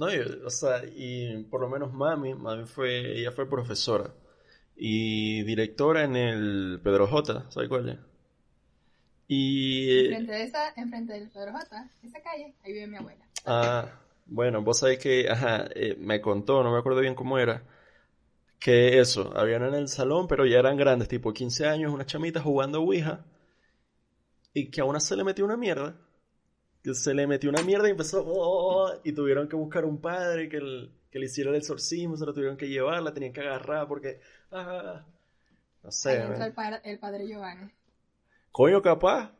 No, 0.00 0.06
o 0.46 0.48
sea, 0.48 0.82
y 0.96 1.42
por 1.50 1.60
lo 1.60 1.68
menos 1.68 1.92
mami, 1.92 2.32
mami 2.32 2.64
fue, 2.64 3.18
ella 3.18 3.32
fue 3.32 3.46
profesora 3.46 4.10
y 4.74 5.42
directora 5.42 6.04
en 6.04 6.16
el 6.16 6.80
Pedro 6.82 7.06
J, 7.06 7.50
¿sabes 7.50 7.68
cuál 7.68 7.90
es? 7.90 7.98
Y... 9.28 10.06
Enfrente 10.06 10.32
de 10.32 10.42
esa, 10.44 10.72
enfrente 10.74 11.12
del 11.12 11.28
Pedro 11.28 11.52
J, 11.52 11.90
esa 12.02 12.22
calle, 12.22 12.54
ahí 12.64 12.72
vive 12.72 12.86
mi 12.86 12.96
abuela. 12.96 13.26
Ah, 13.44 13.90
bueno, 14.24 14.62
vos 14.62 14.78
sabés 14.78 14.98
que, 14.98 15.28
ajá, 15.28 15.66
eh, 15.74 15.96
me 16.00 16.22
contó, 16.22 16.62
no 16.62 16.72
me 16.72 16.78
acuerdo 16.78 17.02
bien 17.02 17.14
cómo 17.14 17.38
era, 17.38 17.62
que 18.58 19.00
eso, 19.00 19.36
habían 19.36 19.64
en 19.64 19.74
el 19.74 19.88
salón, 19.88 20.26
pero 20.28 20.46
ya 20.46 20.60
eran 20.60 20.78
grandes, 20.78 21.08
tipo 21.08 21.34
15 21.34 21.66
años, 21.66 21.92
unas 21.92 22.06
chamitas 22.06 22.42
jugando 22.42 22.80
Ouija, 22.80 23.26
y 24.54 24.70
que 24.70 24.80
a 24.80 24.84
una 24.84 24.98
se 24.98 25.14
le 25.14 25.24
metió 25.24 25.44
una 25.44 25.58
mierda, 25.58 25.94
que 26.82 26.94
se 26.94 27.14
le 27.14 27.26
metió 27.26 27.50
una 27.50 27.62
mierda 27.62 27.88
y 27.88 27.92
empezó, 27.92 28.24
oh", 28.26 28.92
y 29.04 29.12
tuvieron 29.12 29.48
que 29.48 29.56
buscar 29.56 29.84
un 29.84 30.00
padre 30.00 30.48
que, 30.48 30.60
le 30.60 31.26
hiciera 31.26 31.50
el 31.50 31.56
exorcismo, 31.56 32.16
se 32.16 32.24
lo 32.24 32.32
tuvieron 32.32 32.56
que 32.56 32.68
llevar, 32.68 33.02
la 33.02 33.12
tenían 33.12 33.32
que 33.32 33.40
agarrar 33.40 33.86
porque, 33.86 34.20
ah, 34.52 35.04
no 35.82 35.90
sé. 35.90 36.22
el, 36.22 36.98
padre, 36.98 37.26
Giovanni. 37.26 37.70
Coño, 38.50 38.80
capaz, 38.80 39.32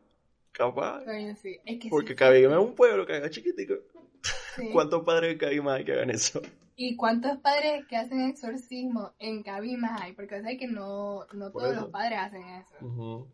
capaz. 0.53 1.05
Coño, 1.05 1.35
sí. 1.37 1.59
Es 1.65 1.81
que 1.81 1.89
porque 1.89 2.15
sí, 2.17 2.45
es 2.45 2.59
un 2.59 2.75
pueblo 2.75 3.07
que 3.07 3.15
haga 3.15 3.31
chiquitico. 3.31 3.75
¿Cuántos 4.73 5.05
padres 5.05 5.31
de 5.31 5.39
Cabima 5.39 5.75
hay 5.75 5.85
que 5.85 5.93
hagan 5.93 6.11
eso? 6.11 6.43
¿Y 6.77 6.97
cuántos 6.97 7.39
padres 7.39 7.85
que 7.87 7.97
hacen 7.97 8.23
exorcismo 8.23 9.13
en 9.19 9.43
Cabima 9.43 9.99
hay? 10.01 10.13
Porque 10.13 10.43
sé 10.43 10.57
que 10.57 10.67
no, 10.67 11.27
no 11.33 11.51
todos 11.51 11.75
los 11.75 11.91
padres 11.91 12.19
hacen 12.19 12.43
eso. 12.43 13.29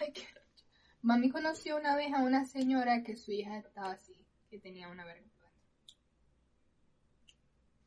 Ay, 0.00 0.12
qué... 0.12 0.22
Mami 1.02 1.30
conoció 1.30 1.76
una 1.76 1.96
vez 1.96 2.12
a 2.14 2.22
una 2.22 2.44
señora 2.46 3.02
que 3.02 3.16
su 3.16 3.32
hija 3.32 3.58
estaba 3.58 3.92
así, 3.92 4.14
que 4.48 4.58
tenía 4.58 4.88
una 4.88 5.04
vergüenza. 5.04 5.46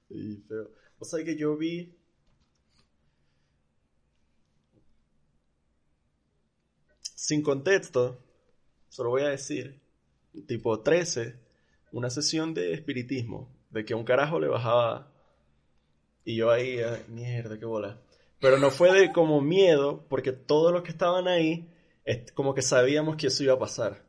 Sí, 0.10 0.44
feo. 0.48 0.70
O 1.00 1.06
sea 1.06 1.24
que 1.24 1.36
yo 1.36 1.56
vi... 1.56 1.94
Sin 7.16 7.42
contexto, 7.42 8.22
solo 8.90 9.10
voy 9.10 9.24
a 9.24 9.30
decir, 9.30 9.82
tipo 10.46 10.82
13, 10.82 11.40
una 11.92 12.12
sesión 12.12 12.54
de 12.54 12.74
espiritismo, 12.74 13.50
de 13.72 13.84
que 13.84 13.96
un 13.96 14.04
carajo 14.04 14.40
le 14.40 14.48
bajaba 14.48 15.12
y 16.24 16.36
yo 16.36 16.52
ahí, 16.52 16.80
mierda, 17.08 17.58
qué 17.58 17.66
bola. 17.66 18.00
Pero 18.40 18.60
no 18.60 18.70
fue 18.70 18.92
de 18.92 19.12
como 19.12 19.42
miedo, 19.42 20.06
porque 20.10 20.34
todos 20.34 20.72
los 20.72 20.84
que 20.84 20.92
estaban 20.92 21.28
ahí, 21.28 21.68
como 22.34 22.54
que 22.54 22.62
sabíamos 22.62 23.16
que 23.16 23.28
eso 23.28 23.44
iba 23.44 23.54
a 23.54 23.60
pasar. 23.60 24.04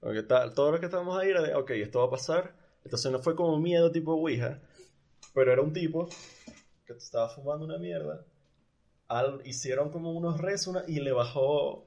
Porque 0.00 0.22
todos 0.22 0.70
los 0.70 0.80
que 0.80 0.86
estábamos 0.86 1.18
ahí 1.18 1.30
era 1.30 1.42
de, 1.42 1.54
ok, 1.54 1.70
esto 1.72 2.00
va 2.00 2.06
a 2.06 2.10
pasar. 2.10 2.54
Entonces 2.84 3.10
no 3.10 3.18
fue 3.18 3.34
como 3.34 3.58
miedo 3.58 3.90
tipo 3.90 4.12
Ouija, 4.12 4.60
pero 5.34 5.52
era 5.52 5.62
un 5.62 5.72
tipo 5.72 6.08
que 6.86 6.92
estaba 6.92 7.28
fumando 7.28 7.64
una 7.64 7.78
mierda. 7.78 8.24
Al, 9.08 9.40
hicieron 9.44 9.90
como 9.90 10.12
unos 10.12 10.40
rezos 10.40 10.76
y 10.86 11.00
le 11.00 11.12
bajó, 11.12 11.86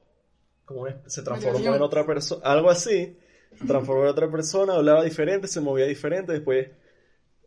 como 0.64 0.86
se 1.06 1.22
transformó 1.22 1.74
en 1.74 1.82
otra 1.82 2.06
persona, 2.06 2.42
algo 2.44 2.70
así 2.70 3.16
se 3.56 3.66
transformó 3.66 4.04
en 4.04 4.08
otra 4.08 4.30
persona, 4.30 4.74
hablaba 4.74 5.02
diferente, 5.02 5.48
se 5.48 5.60
movía 5.60 5.86
diferente, 5.86 6.32
después 6.32 6.68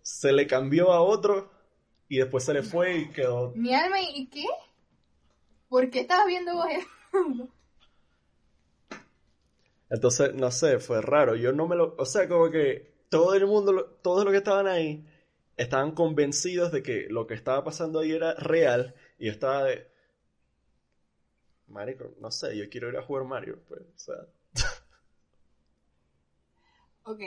se 0.01 0.31
le 0.31 0.47
cambió 0.47 0.91
a 0.91 1.01
otro 1.01 1.51
y 2.09 2.17
después 2.17 2.43
se 2.43 2.53
le 2.53 2.63
fue 2.63 2.97
y 2.97 3.09
quedó. 3.09 3.51
Mi 3.55 3.73
alma, 3.73 4.01
¿y 4.01 4.27
qué? 4.27 4.45
¿Por 5.69 5.89
qué 5.89 6.01
estabas 6.01 6.27
viendo 6.27 6.53
vos 6.53 6.67
Entonces, 9.93 10.33
no 10.33 10.49
sé, 10.49 10.79
fue 10.79 11.03
raro. 11.03 11.35
Yo 11.35 11.53
no 11.53 11.67
me 11.67 11.75
lo. 11.75 11.93
O 11.99 12.05
sea, 12.05 12.27
como 12.27 12.49
que 12.49 12.91
todo 13.09 13.35
el 13.35 13.45
mundo, 13.45 13.85
todos 14.01 14.25
los 14.25 14.31
que 14.31 14.39
estaban 14.39 14.65
ahí, 14.65 15.05
estaban 15.55 15.91
convencidos 15.91 16.71
de 16.71 16.81
que 16.81 17.05
lo 17.11 17.27
que 17.27 17.35
estaba 17.35 17.63
pasando 17.63 17.99
ahí 17.99 18.11
era 18.11 18.33
real 18.33 18.95
y 19.19 19.27
yo 19.27 19.31
estaba 19.31 19.65
de. 19.65 19.87
Marico, 21.67 22.11
no 22.19 22.31
sé, 22.31 22.57
yo 22.57 22.67
quiero 22.71 22.89
ir 22.89 22.97
a 22.97 23.03
jugar 23.03 23.25
Mario, 23.25 23.59
pues, 23.67 23.81
o 23.81 23.99
sea. 23.99 24.15
Ok. 27.05 27.19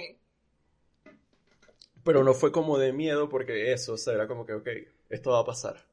Pero 2.02 2.24
no 2.24 2.32
fue 2.32 2.50
como 2.50 2.78
de 2.78 2.94
miedo 2.94 3.28
porque 3.28 3.74
eso, 3.74 3.92
o 3.92 3.98
sea, 3.98 4.14
era 4.14 4.26
como 4.26 4.46
que, 4.46 4.54
ok, 4.54 4.68
esto 5.10 5.32
va 5.32 5.40
a 5.40 5.44
pasar. 5.44 5.84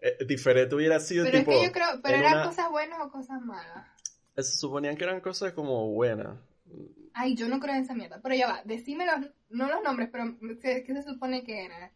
Eh, 0.00 0.24
diferente 0.24 0.74
hubiera 0.74 0.98
sido 1.00 1.26
pero 1.26 1.38
tipo... 1.38 1.50
Es 1.50 1.58
que 1.58 1.66
yo 1.66 1.72
creo, 1.72 2.00
pero 2.02 2.16
eran 2.16 2.48
cosas 2.48 2.70
buenas 2.70 2.98
o 3.02 3.10
cosas 3.10 3.42
malas. 3.42 3.93
Se 4.36 4.58
suponían 4.58 4.96
que 4.96 5.04
eran 5.04 5.20
cosas 5.20 5.52
como 5.52 5.88
buenas. 5.90 6.36
Ay, 7.12 7.36
yo 7.36 7.48
no 7.48 7.60
creo 7.60 7.76
en 7.76 7.82
esa 7.82 7.94
mierda. 7.94 8.20
Pero 8.20 8.34
ya 8.34 8.48
va, 8.48 8.62
decime 8.64 9.06
los, 9.06 9.30
no 9.50 9.68
los 9.68 9.82
nombres, 9.82 10.08
pero 10.10 10.36
¿qué, 10.60 10.84
se 10.84 11.02
supone 11.04 11.44
que 11.44 11.64
era? 11.64 11.92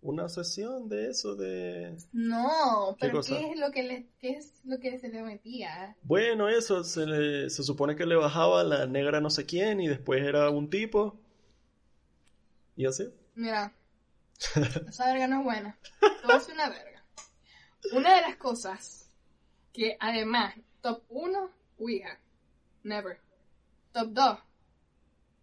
Una 0.00 0.28
sesión 0.28 0.88
de 0.88 1.10
eso 1.10 1.34
de... 1.34 1.96
No, 2.12 2.96
pero 3.00 3.20
¿qué, 3.20 3.50
es 3.50 3.58
lo 3.58 3.70
que 3.70 3.82
le, 3.82 4.06
qué 4.18 4.30
es 4.30 4.60
lo 4.64 4.78
que 4.78 4.98
se 4.98 5.08
le 5.08 5.22
metía? 5.22 5.96
Bueno, 6.02 6.48
eso, 6.48 6.84
se, 6.84 7.04
le, 7.04 7.50
se 7.50 7.62
supone 7.62 7.96
que 7.96 8.06
le 8.06 8.14
bajaba 8.14 8.64
la 8.64 8.86
negra 8.86 9.20
no 9.20 9.28
sé 9.28 9.44
quién 9.44 9.80
y 9.80 9.88
después 9.88 10.22
era 10.22 10.48
un 10.50 10.70
tipo. 10.70 11.18
¿Y 12.76 12.86
así? 12.86 13.12
Mira, 13.34 13.74
esa 14.88 15.06
verga 15.06 15.26
no 15.26 15.40
es 15.40 15.44
buena. 15.44 15.78
Todo 16.22 16.36
es 16.36 16.48
una 16.48 16.70
verga. 16.70 17.04
Una 17.92 18.14
de 18.14 18.22
las 18.22 18.36
cosas 18.36 19.07
que 19.78 19.96
además, 20.00 20.56
top 20.80 21.04
1, 21.08 21.50
Ouija. 21.78 22.18
Never. 22.82 23.20
Top 23.92 24.08
2. 24.08 24.38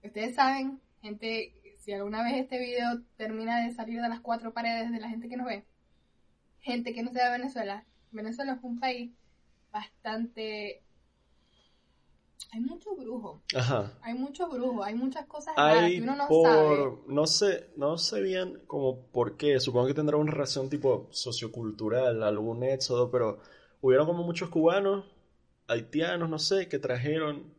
Ustedes 0.03 0.35
saben, 0.35 0.81
gente 1.01 1.53
si 1.79 1.93
alguna 1.93 2.21
vez 2.21 2.33
este 2.35 2.59
video 2.59 3.01
termina 3.15 3.65
de 3.65 3.73
salir 3.73 4.01
de 4.01 4.09
las 4.09 4.19
cuatro 4.19 4.51
paredes 4.51 4.91
de 4.91 4.99
la 4.99 5.07
gente 5.07 5.29
que 5.29 5.37
nos 5.37 5.47
ve, 5.47 5.63
gente 6.59 6.93
que 6.93 7.01
no 7.01 7.13
sea 7.13 7.31
de 7.31 7.37
Venezuela, 7.37 7.85
Venezuela 8.11 8.53
es 8.53 8.63
un 8.63 8.77
país 8.77 9.11
bastante 9.71 10.81
hay 12.51 12.59
mucho 12.59 12.95
brujo. 12.95 13.41
Ajá. 13.55 13.93
Hay 14.01 14.13
mucho 14.13 14.49
brujo, 14.49 14.83
hay 14.83 14.95
muchas 14.95 15.25
cosas 15.25 15.55
que 15.55 16.01
uno 16.01 16.15
no 16.15 16.27
sabe. 16.27 16.97
No 17.07 17.27
sé, 17.27 17.69
no 17.77 17.97
sé 17.97 18.21
bien 18.21 18.61
como 18.67 18.99
por 19.07 19.37
qué. 19.37 19.59
Supongo 19.59 19.87
que 19.87 19.93
tendrá 19.93 20.17
una 20.17 20.31
relación 20.31 20.69
tipo 20.69 21.07
sociocultural, 21.11 22.23
algún 22.23 22.63
éxodo, 22.63 23.09
pero 23.11 23.39
hubieron 23.81 24.07
como 24.07 24.23
muchos 24.23 24.49
cubanos, 24.49 25.05
haitianos, 25.67 26.29
no 26.29 26.39
sé, 26.39 26.67
que 26.67 26.79
trajeron 26.79 27.53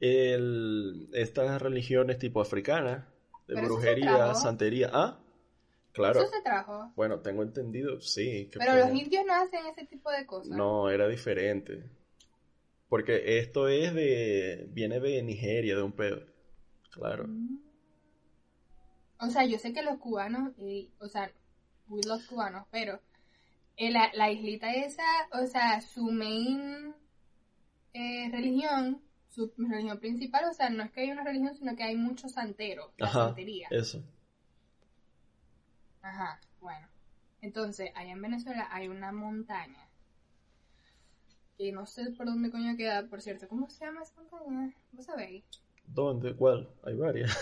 el, 0.00 1.08
estas 1.12 1.60
religiones 1.60 2.18
tipo 2.18 2.40
africanas 2.40 3.04
de 3.48 3.60
brujería, 3.60 4.34
santería. 4.34 4.90
Ah, 4.92 5.18
claro. 5.92 6.20
¿Eso 6.20 6.30
se 6.30 6.42
trajo? 6.42 6.92
Bueno, 6.96 7.20
tengo 7.20 7.42
entendido, 7.42 8.00
sí. 8.00 8.50
Pero 8.52 8.76
los 8.76 8.90
indios 8.90 9.24
no 9.26 9.34
hacen 9.34 9.66
ese 9.66 9.86
tipo 9.86 10.10
de 10.10 10.26
cosas. 10.26 10.56
No, 10.56 10.90
era 10.90 11.06
diferente. 11.08 11.88
Porque 12.88 13.38
esto 13.38 13.68
es 13.68 13.94
de. 13.94 14.68
viene 14.70 15.00
de 15.00 15.22
Nigeria, 15.22 15.76
de 15.76 15.82
un 15.82 15.92
pedo. 15.92 16.22
Claro. 16.90 17.24
Mm. 17.26 17.58
O 19.18 19.30
sea, 19.30 19.44
yo 19.44 19.58
sé 19.58 19.72
que 19.72 19.82
los 19.82 19.98
cubanos, 19.98 20.52
o 21.00 21.08
sea, 21.08 21.32
los 21.88 22.26
cubanos, 22.26 22.66
pero 22.70 23.00
la, 23.78 24.10
la, 24.14 24.30
islita 24.30 24.72
esa, 24.72 25.02
o 25.32 25.46
sea, 25.46 25.80
su 25.80 26.10
main 26.10 26.94
eh, 27.92 28.28
religión 28.32 29.02
su 29.36 29.52
religión 29.58 29.98
principal, 30.00 30.46
o 30.50 30.54
sea, 30.54 30.70
no 30.70 30.82
es 30.82 30.90
que 30.92 31.02
hay 31.02 31.10
una 31.10 31.22
religión, 31.22 31.54
sino 31.54 31.76
que 31.76 31.82
hay 31.82 31.94
muchos 31.94 32.32
santeros, 32.32 32.90
la 32.96 33.06
Ajá, 33.06 33.26
santería. 33.26 33.68
eso. 33.70 34.02
Ajá, 36.00 36.40
bueno. 36.58 36.88
Entonces, 37.42 37.90
allá 37.94 38.12
en 38.12 38.22
Venezuela 38.22 38.66
hay 38.70 38.88
una 38.88 39.12
montaña. 39.12 39.90
Y 41.58 41.70
no 41.70 41.84
sé 41.86 42.12
por 42.12 42.24
dónde 42.24 42.50
coño 42.50 42.76
queda, 42.78 43.06
por 43.08 43.20
cierto. 43.20 43.46
¿Cómo 43.46 43.68
se 43.68 43.84
llama 43.84 44.02
esa 44.02 44.14
montaña? 44.22 44.74
¿Vos 44.92 45.04
sabéis? 45.04 45.44
¿Dónde? 45.86 46.34
¿Cuál? 46.34 46.70
Hay 46.84 46.96
varias. 46.96 47.36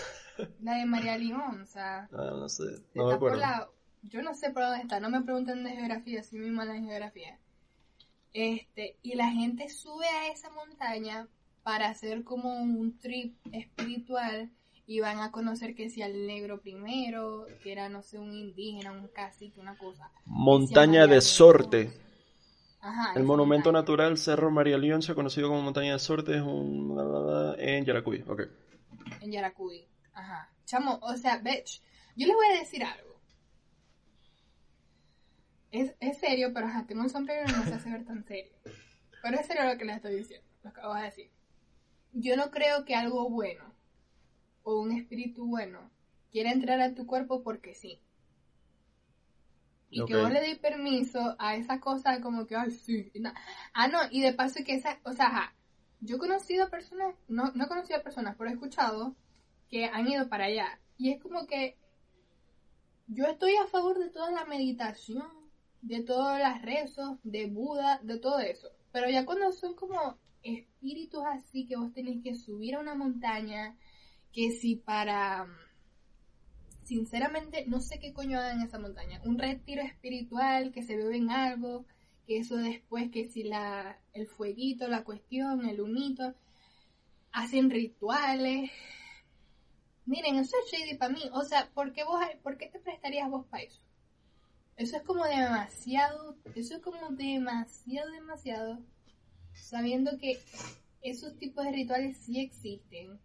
La 0.59 0.75
de 0.75 0.85
María 0.85 1.17
León, 1.17 1.61
o 1.61 1.65
sea, 1.65 2.09
Ah, 2.11 2.31
no 2.31 2.49
sé, 2.49 2.63
no 2.93 3.05
me 3.07 3.17
por 3.17 3.31
acuerdo. 3.31 3.37
la... 3.37 3.69
Yo 4.09 4.21
no 4.21 4.35
sé 4.35 4.51
por 4.51 4.63
dónde 4.63 4.81
está, 4.81 4.99
no 4.99 5.09
me 5.09 5.21
pregunten 5.21 5.63
de 5.63 5.71
geografía, 5.71 6.23
soy 6.23 6.39
muy 6.39 6.51
mala 6.51 6.75
en 6.75 6.87
geografía. 6.87 7.39
Este, 8.33 8.97
y 9.01 9.15
la 9.15 9.29
gente 9.29 9.69
sube 9.69 10.05
a 10.07 10.27
esa 10.27 10.49
montaña 10.51 11.27
para 11.63 11.89
hacer 11.89 12.23
como 12.23 12.53
un 12.53 12.99
trip 12.99 13.35
espiritual 13.51 14.51
y 14.87 14.99
van 14.99 15.19
a 15.19 15.31
conocer 15.31 15.73
que 15.73 15.89
si 15.89 16.01
al 16.03 16.27
negro 16.27 16.61
primero, 16.61 17.47
que 17.63 17.71
era, 17.71 17.89
no 17.89 18.03
sé, 18.03 18.19
un 18.19 18.31
indígena, 18.33 18.91
un 18.91 19.07
cacique, 19.07 19.59
una 19.59 19.75
cosa. 19.77 20.11
Montaña 20.25 21.07
de. 21.07 21.21
Sorte. 21.21 21.91
Ajá. 22.81 23.13
El 23.15 23.23
monumento 23.23 23.69
montaña. 23.69 23.81
natural 23.81 24.17
Cerro 24.17 24.51
María 24.51 24.77
León, 24.77 25.01
se 25.01 25.13
ha 25.13 25.15
conocido 25.15 25.47
como 25.47 25.61
Montaña 25.61 25.93
de 25.93 25.99
Sorte, 25.99 26.35
es 26.35 26.41
un... 26.41 27.55
en 27.57 27.83
Yaracuy. 27.83 28.23
Ok. 28.27 28.41
En 29.21 29.31
Yaracuy. 29.31 29.87
Ajá. 30.13 30.51
Chamo, 30.65 30.99
o 31.01 31.15
sea, 31.15 31.39
bitch, 31.39 31.81
yo 32.15 32.27
les 32.27 32.35
voy 32.35 32.45
a 32.47 32.59
decir 32.59 32.83
algo. 32.83 33.14
Es, 35.75 35.93
es 35.99 36.17
serio, 36.19 36.51
pero 36.53 36.67
ajá, 36.67 36.85
tengo 36.87 37.01
un 37.01 37.09
sombrero 37.09 37.43
y 37.49 37.51
no 37.51 37.65
se 37.65 37.73
hace 37.73 37.89
ver 37.89 38.05
tan 38.05 38.23
serio. 38.23 38.53
Pero 39.21 39.37
es 39.37 39.45
serio 39.45 39.65
lo 39.65 39.77
que 39.77 39.83
les 39.83 39.97
estoy 39.97 40.15
diciendo, 40.15 40.47
lo 40.63 40.71
que 40.71 40.79
voy 40.81 40.99
a 40.99 41.03
decir. 41.03 41.29
Yo 42.13 42.37
no 42.37 42.49
creo 42.49 42.85
que 42.85 42.95
algo 42.95 43.29
bueno 43.29 43.65
o 44.63 44.79
un 44.79 44.93
espíritu 44.93 45.45
bueno 45.45 45.91
quiera 46.31 46.51
entrar 46.51 46.79
a 46.79 46.93
tu 46.95 47.05
cuerpo 47.05 47.43
porque 47.43 47.75
sí. 47.75 47.99
Y 49.89 49.99
que 50.05 50.13
vos 50.15 50.31
le 50.31 50.39
deis 50.39 50.57
permiso 50.59 51.35
a 51.39 51.55
esa 51.57 51.81
cosa 51.81 52.21
como 52.21 52.47
que, 52.47 52.55
ay, 52.55 52.71
sí. 52.71 53.11
na- 53.15 53.35
Ah, 53.73 53.89
no, 53.89 53.99
y 54.11 54.21
de 54.21 54.31
paso 54.33 54.63
que 54.65 54.75
esa, 54.75 54.97
o 55.03 55.11
sea, 55.11 55.25
ajá, 55.27 55.55
yo 55.99 56.15
he 56.15 56.19
conocido 56.19 56.69
personas, 56.69 57.15
no, 57.27 57.51
no 57.53 57.65
he 57.65 57.67
conocido 57.67 58.01
personas, 58.01 58.35
pero 58.37 58.49
he 58.49 58.53
escuchado 58.53 59.13
que 59.69 59.85
han 59.87 60.07
ido 60.07 60.29
para 60.29 60.45
allá. 60.45 60.79
Y 60.97 61.11
es 61.11 61.21
como 61.21 61.45
que 61.47 61.77
yo 63.07 63.25
estoy 63.25 63.55
a 63.57 63.67
favor 63.67 63.99
de 63.99 64.09
toda 64.09 64.31
la 64.31 64.45
meditación, 64.45 65.44
de 65.85 66.01
todos 66.01 66.39
los 66.39 66.61
rezos, 66.63 67.19
de 67.23 67.45
Buda, 67.45 67.99
de 68.01 68.17
todo 68.17 68.39
eso. 68.39 68.69
Pero 68.91 69.07
ya 69.09 69.23
cuando 69.23 69.51
son 69.51 69.75
como 69.75 70.17
espíritus 70.41 71.23
así 71.31 71.65
que 71.67 71.75
vos 71.75 71.93
tenés 71.93 72.23
que 72.23 72.35
subir 72.35 72.75
a 72.75 72.79
una 72.79 72.95
montaña, 72.95 73.77
que 74.31 74.51
si 74.51 74.75
para... 74.75 75.47
Sinceramente, 76.83 77.65
no 77.67 77.79
sé 77.81 77.99
qué 77.99 78.13
coño 78.13 78.39
hagan 78.39 78.59
en 78.59 78.67
esa 78.67 78.79
montaña. 78.79 79.21
Un 79.25 79.39
retiro 79.39 79.81
espiritual, 79.81 80.71
que 80.71 80.83
se 80.83 80.95
beben 80.95 81.31
algo, 81.31 81.85
que 82.27 82.37
eso 82.37 82.57
después, 82.57 83.09
que 83.11 83.27
si 83.27 83.43
la, 83.43 83.99
el 84.13 84.27
fueguito, 84.27 84.87
la 84.87 85.03
cuestión, 85.03 85.65
el 85.65 85.81
humito, 85.81 86.35
hacen 87.31 87.69
rituales. 87.69 88.71
Miren, 90.05 90.35
eso 90.37 90.55
es 90.63 90.71
shady 90.71 90.97
para 90.97 91.13
mí. 91.13 91.21
O 91.33 91.43
sea, 91.43 91.69
¿por 91.73 91.91
qué, 91.93 92.03
vos, 92.03 92.23
¿por 92.43 92.57
qué 92.57 92.67
te 92.67 92.79
prestarías 92.79 93.29
vos 93.29 93.47
para 93.47 93.63
eso? 93.63 93.84
Eso 94.77 94.97
es 94.97 95.03
como 95.03 95.25
demasiado, 95.25 96.37
eso 96.53 96.75
es 96.75 96.81
como 96.81 96.97
demasiado, 97.11 98.11
demasiado, 98.11 98.79
sabiendo 99.53 100.17
que 100.17 100.37
esos 101.01 101.37
tipos 101.37 101.63
de 101.63 101.71
rituales 101.71 102.17
sí 102.17 102.41
existen. 102.41 103.19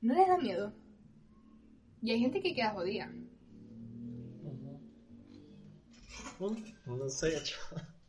¿No 0.00 0.14
les 0.14 0.26
da 0.26 0.36
miedo? 0.36 0.72
Y 2.02 2.10
hay 2.10 2.20
gente 2.20 2.42
que 2.42 2.54
queda 2.54 2.72
jodida. 2.72 3.12
No 6.86 7.08
sé, 7.08 7.40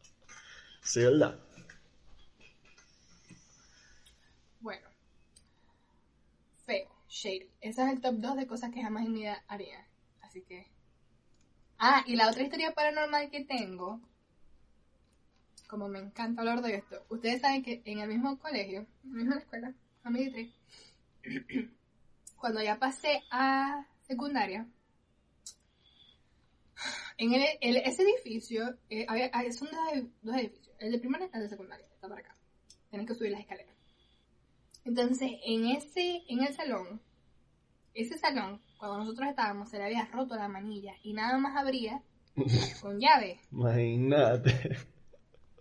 Sí, 0.84 1.02
¿verdad? 1.02 1.40
Bueno. 4.60 4.88
Feo, 6.66 6.90
shady. 7.08 7.50
Ese 7.62 7.84
es 7.84 7.90
el 7.90 8.02
top 8.02 8.16
2 8.16 8.38
de 8.38 8.48
cosas 8.48 8.72
que 8.72 8.82
jamás 8.82 9.06
en 9.06 9.14
mi 9.14 9.20
vida 9.20 9.44
haría. 9.48 9.86
Así 10.22 10.42
que... 10.42 10.79
Ah, 11.80 12.04
y 12.06 12.16
la 12.16 12.30
otra 12.30 12.44
historia 12.44 12.74
paranormal 12.74 13.30
que 13.32 13.46
tengo, 13.46 14.02
como 15.68 15.88
me 15.88 16.00
encanta 16.00 16.42
hablar 16.42 16.62
de 16.62 16.76
esto, 16.76 17.06
ustedes 17.10 17.42
saben 17.42 17.64
que 17.64 17.82
en 17.86 18.00
el 18.00 18.10
mismo 18.10 18.38
colegio, 18.38 18.86
en 19.04 19.12
la 19.12 19.16
misma 19.18 19.38
escuela, 19.38 19.74
a 20.04 20.10
mi 20.10 20.30
3, 20.30 20.50
cuando 22.36 22.62
ya 22.62 22.78
pasé 22.78 23.24
a 23.32 23.86
secundaria, 24.08 24.68
en 27.18 27.34
el, 27.34 27.46
ese 27.62 28.04
edificio, 28.04 28.78
eh, 28.90 29.06
había- 29.08 29.30
hay- 29.34 29.52
son 29.52 29.70
dos, 29.72 30.04
dos 30.22 30.36
edificios, 30.36 30.76
el 30.80 30.92
de 30.92 31.00
primaria 31.00 31.30
y 31.32 31.36
el 31.38 31.44
de 31.44 31.50
secundaria, 31.50 31.86
está 31.94 32.08
para 32.08 32.22
acá, 32.22 32.36
tienen 32.90 33.06
que 33.08 33.14
subir 33.16 33.32
las 33.32 33.42
escaleras. 33.42 33.76
Entonces, 34.86 35.32
en 35.44 35.68
ese, 35.68 36.24
en 36.28 36.44
el 36.44 36.54
salón, 36.54 37.02
ese 37.94 38.18
salón, 38.18 38.62
cuando 38.80 38.98
nosotros 39.00 39.30
estábamos, 39.30 39.70
se 39.70 39.78
le 39.78 39.84
había 39.86 40.06
roto 40.06 40.36
la 40.36 40.48
manilla 40.48 40.94
y 41.04 41.14
nada 41.14 41.38
más 41.38 41.56
abría 41.56 42.02
con 42.82 43.00
llave, 43.00 43.40
Imagínate. 43.52 44.78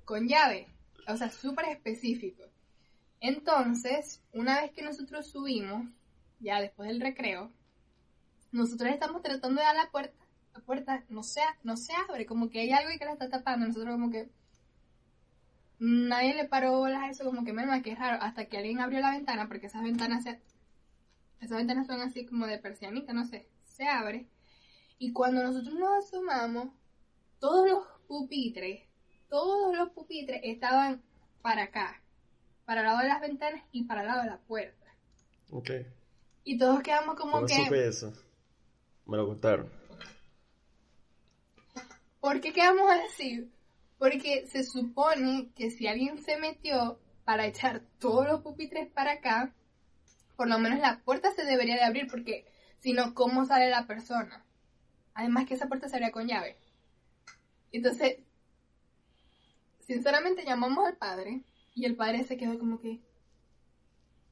con 0.05 0.27
llave, 0.29 0.69
o 1.07 1.17
sea, 1.17 1.31
súper 1.31 1.67
específico. 1.67 2.45
Entonces, 3.21 4.23
una 4.33 4.61
vez 4.63 4.71
que 4.71 4.83
nosotros 4.83 5.27
subimos, 5.27 5.87
ya 6.39 6.61
después 6.61 6.89
del 6.89 7.01
recreo, 7.01 7.51
nosotros 8.53 8.91
estamos 8.91 9.23
tratando 9.23 9.61
de 9.61 9.67
dar 9.67 9.77
la 9.77 9.91
puerta, 9.91 10.15
la 10.55 10.61
puerta 10.61 11.05
no 11.09 11.23
se, 11.23 11.41
no 11.65 11.77
se 11.77 11.93
abre, 12.09 12.25
como 12.25 12.49
que 12.49 12.61
hay 12.61 12.71
algo 12.71 12.91
que 12.99 13.05
la 13.05 13.13
está 13.13 13.29
tapando, 13.29 13.67
nosotros 13.67 13.93
como 13.95 14.11
que 14.11 14.31
nadie 15.81 16.35
le 16.35 16.45
paró 16.49 16.79
bolas 16.79 17.03
a 17.03 17.11
eso, 17.11 17.25
como 17.25 17.45
que 17.45 17.53
menos 17.53 17.83
que 17.83 17.93
es 17.93 17.99
raro, 17.99 18.23
hasta 18.23 18.47
que 18.47 18.59
alguien 18.59 18.81
abrió 18.81 19.01
la 19.01 19.11
ventana, 19.11 19.49
porque 19.49 19.67
esas 19.67 19.83
ventanas 19.83 20.23
se- 20.25 20.41
esas 21.41 21.59
ventanas 21.59 21.87
son 21.87 22.01
así 22.01 22.27
como 22.27 22.47
de 22.47 22.59
persianita, 22.59 23.13
no 23.13 23.25
sé, 23.25 23.49
se 23.65 23.87
abre, 23.87 24.27
y 24.99 25.13
cuando 25.13 25.43
nosotros 25.43 25.75
nos 25.75 26.05
asomamos, 26.05 26.69
todos 27.39 27.69
los 27.69 27.85
pupitres, 28.07 28.83
todos 29.29 29.77
los 29.77 29.91
pupitres 29.91 30.41
estaban 30.43 31.03
para 31.43 31.65
acá, 31.65 32.03
para 32.65 32.81
el 32.81 32.87
lado 32.87 32.99
de 32.99 33.09
las 33.09 33.21
ventanas 33.21 33.63
y 33.73 33.85
para 33.85 34.01
el 34.03 34.09
lado 34.09 34.23
de 34.23 34.31
la 34.31 34.39
puerta. 34.39 34.87
Ok. 35.51 35.71
Y 36.45 36.59
todos 36.59 36.83
quedamos 36.83 37.15
como 37.15 37.33
¿Cómo 37.33 37.47
que, 37.47 37.55
supe 37.55 37.87
eso? 37.87 38.13
Me 39.07 39.17
lo 39.17 39.27
contaron. 39.27 39.71
¿por 42.21 42.41
qué 42.41 42.53
quedamos 42.53 42.91
así? 43.07 43.51
Porque 43.99 44.47
se 44.47 44.65
supone 44.65 45.51
que 45.57 45.71
si 45.71 45.87
alguien 45.87 46.23
se 46.23 46.39
metió 46.39 46.99
para 47.25 47.47
echar 47.47 47.83
todos 47.99 48.27
los 48.27 48.43
pupitres 48.43 48.89
para 48.91 49.13
acá, 49.13 49.55
por 50.39 50.49
lo 50.49 50.61
menos 50.61 50.79
la 50.79 51.01
puerta 51.01 51.33
se 51.33 51.45
debería 51.45 51.75
de 51.75 51.83
abrir 51.83 52.07
porque 52.07 52.47
si 52.79 52.93
no, 52.93 53.13
¿cómo 53.13 53.45
sale 53.45 53.71
la 53.71 53.89
persona? 53.89 54.45
Además 55.13 55.47
que 55.47 55.55
esa 55.55 55.67
puerta 55.67 55.89
se 55.89 55.97
abría 55.97 56.13
con 56.13 56.29
llave. 56.29 56.57
Entonces, 57.73 58.19
sinceramente 59.81 60.45
llamamos 60.45 60.87
al 60.87 60.97
padre 60.97 61.43
y 61.75 61.87
el 61.87 61.97
padre 61.97 62.23
se 62.23 62.37
quedó 62.37 62.57
como 62.57 62.79
que, 62.79 63.01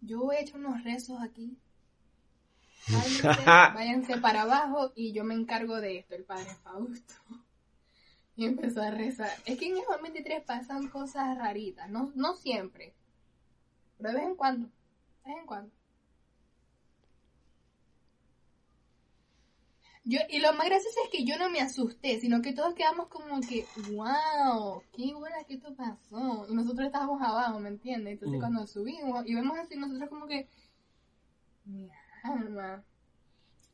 yo 0.01 0.31
a 0.31 0.39
echar 0.39 0.61
unos 0.61 0.85
rezos 0.85 1.21
aquí. 1.21 1.59
Váyanse 3.75 4.19
para 4.19 4.43
abajo 4.43 4.93
y 4.95 5.13
yo 5.13 5.25
me 5.25 5.35
encargo 5.35 5.81
de 5.81 5.99
esto, 5.99 6.15
el 6.15 6.23
padre 6.23 6.55
Fausto. 6.63 7.15
Y 8.37 8.45
empezó 8.47 8.81
a 8.81 8.93
rezar. 8.93 9.33
Es 9.45 9.59
que 9.59 9.67
en 9.67 9.79
el 9.79 9.83
23 10.01 10.45
pasan 10.45 10.87
cosas 10.87 11.37
raritas, 11.37 11.91
no, 11.91 12.13
no 12.15 12.37
siempre, 12.37 12.95
pero 13.99 14.11
de 14.11 14.15
vez 14.19 14.25
en 14.25 14.37
cuando, 14.37 14.69
de 14.69 15.33
vez 15.33 15.41
en 15.41 15.47
cuando. 15.47 15.77
Yo, 20.09 20.21
y 20.31 20.39
lo 20.41 20.53
más 20.55 20.67
gracioso 20.69 21.01
es 21.05 21.11
que 21.11 21.25
yo 21.25 21.37
no 21.37 21.51
me 21.51 21.61
asusté, 21.61 22.21
sino 22.21 22.41
que 22.41 22.53
todos 22.55 22.75
quedamos 22.75 23.09
como 23.09 23.45
que, 23.45 23.71
wow, 23.75 24.87
qué 24.93 25.13
buena 25.15 25.45
que 25.45 25.55
esto 25.55 25.75
pasó. 25.77 26.47
Y 26.49 26.55
nosotros 26.55 26.87
estábamos 26.87 27.21
abajo, 27.21 27.59
¿me 27.61 27.71
entiendes? 27.71 28.15
Entonces 28.15 28.39
Mm. 28.39 28.41
cuando 28.41 28.67
subimos 28.69 29.27
y 29.27 29.35
vemos 29.35 29.59
así, 29.59 29.77
nosotros 29.77 30.09
como 30.09 30.27
que, 30.29 30.49
mi 31.65 31.91
alma. 32.23 32.85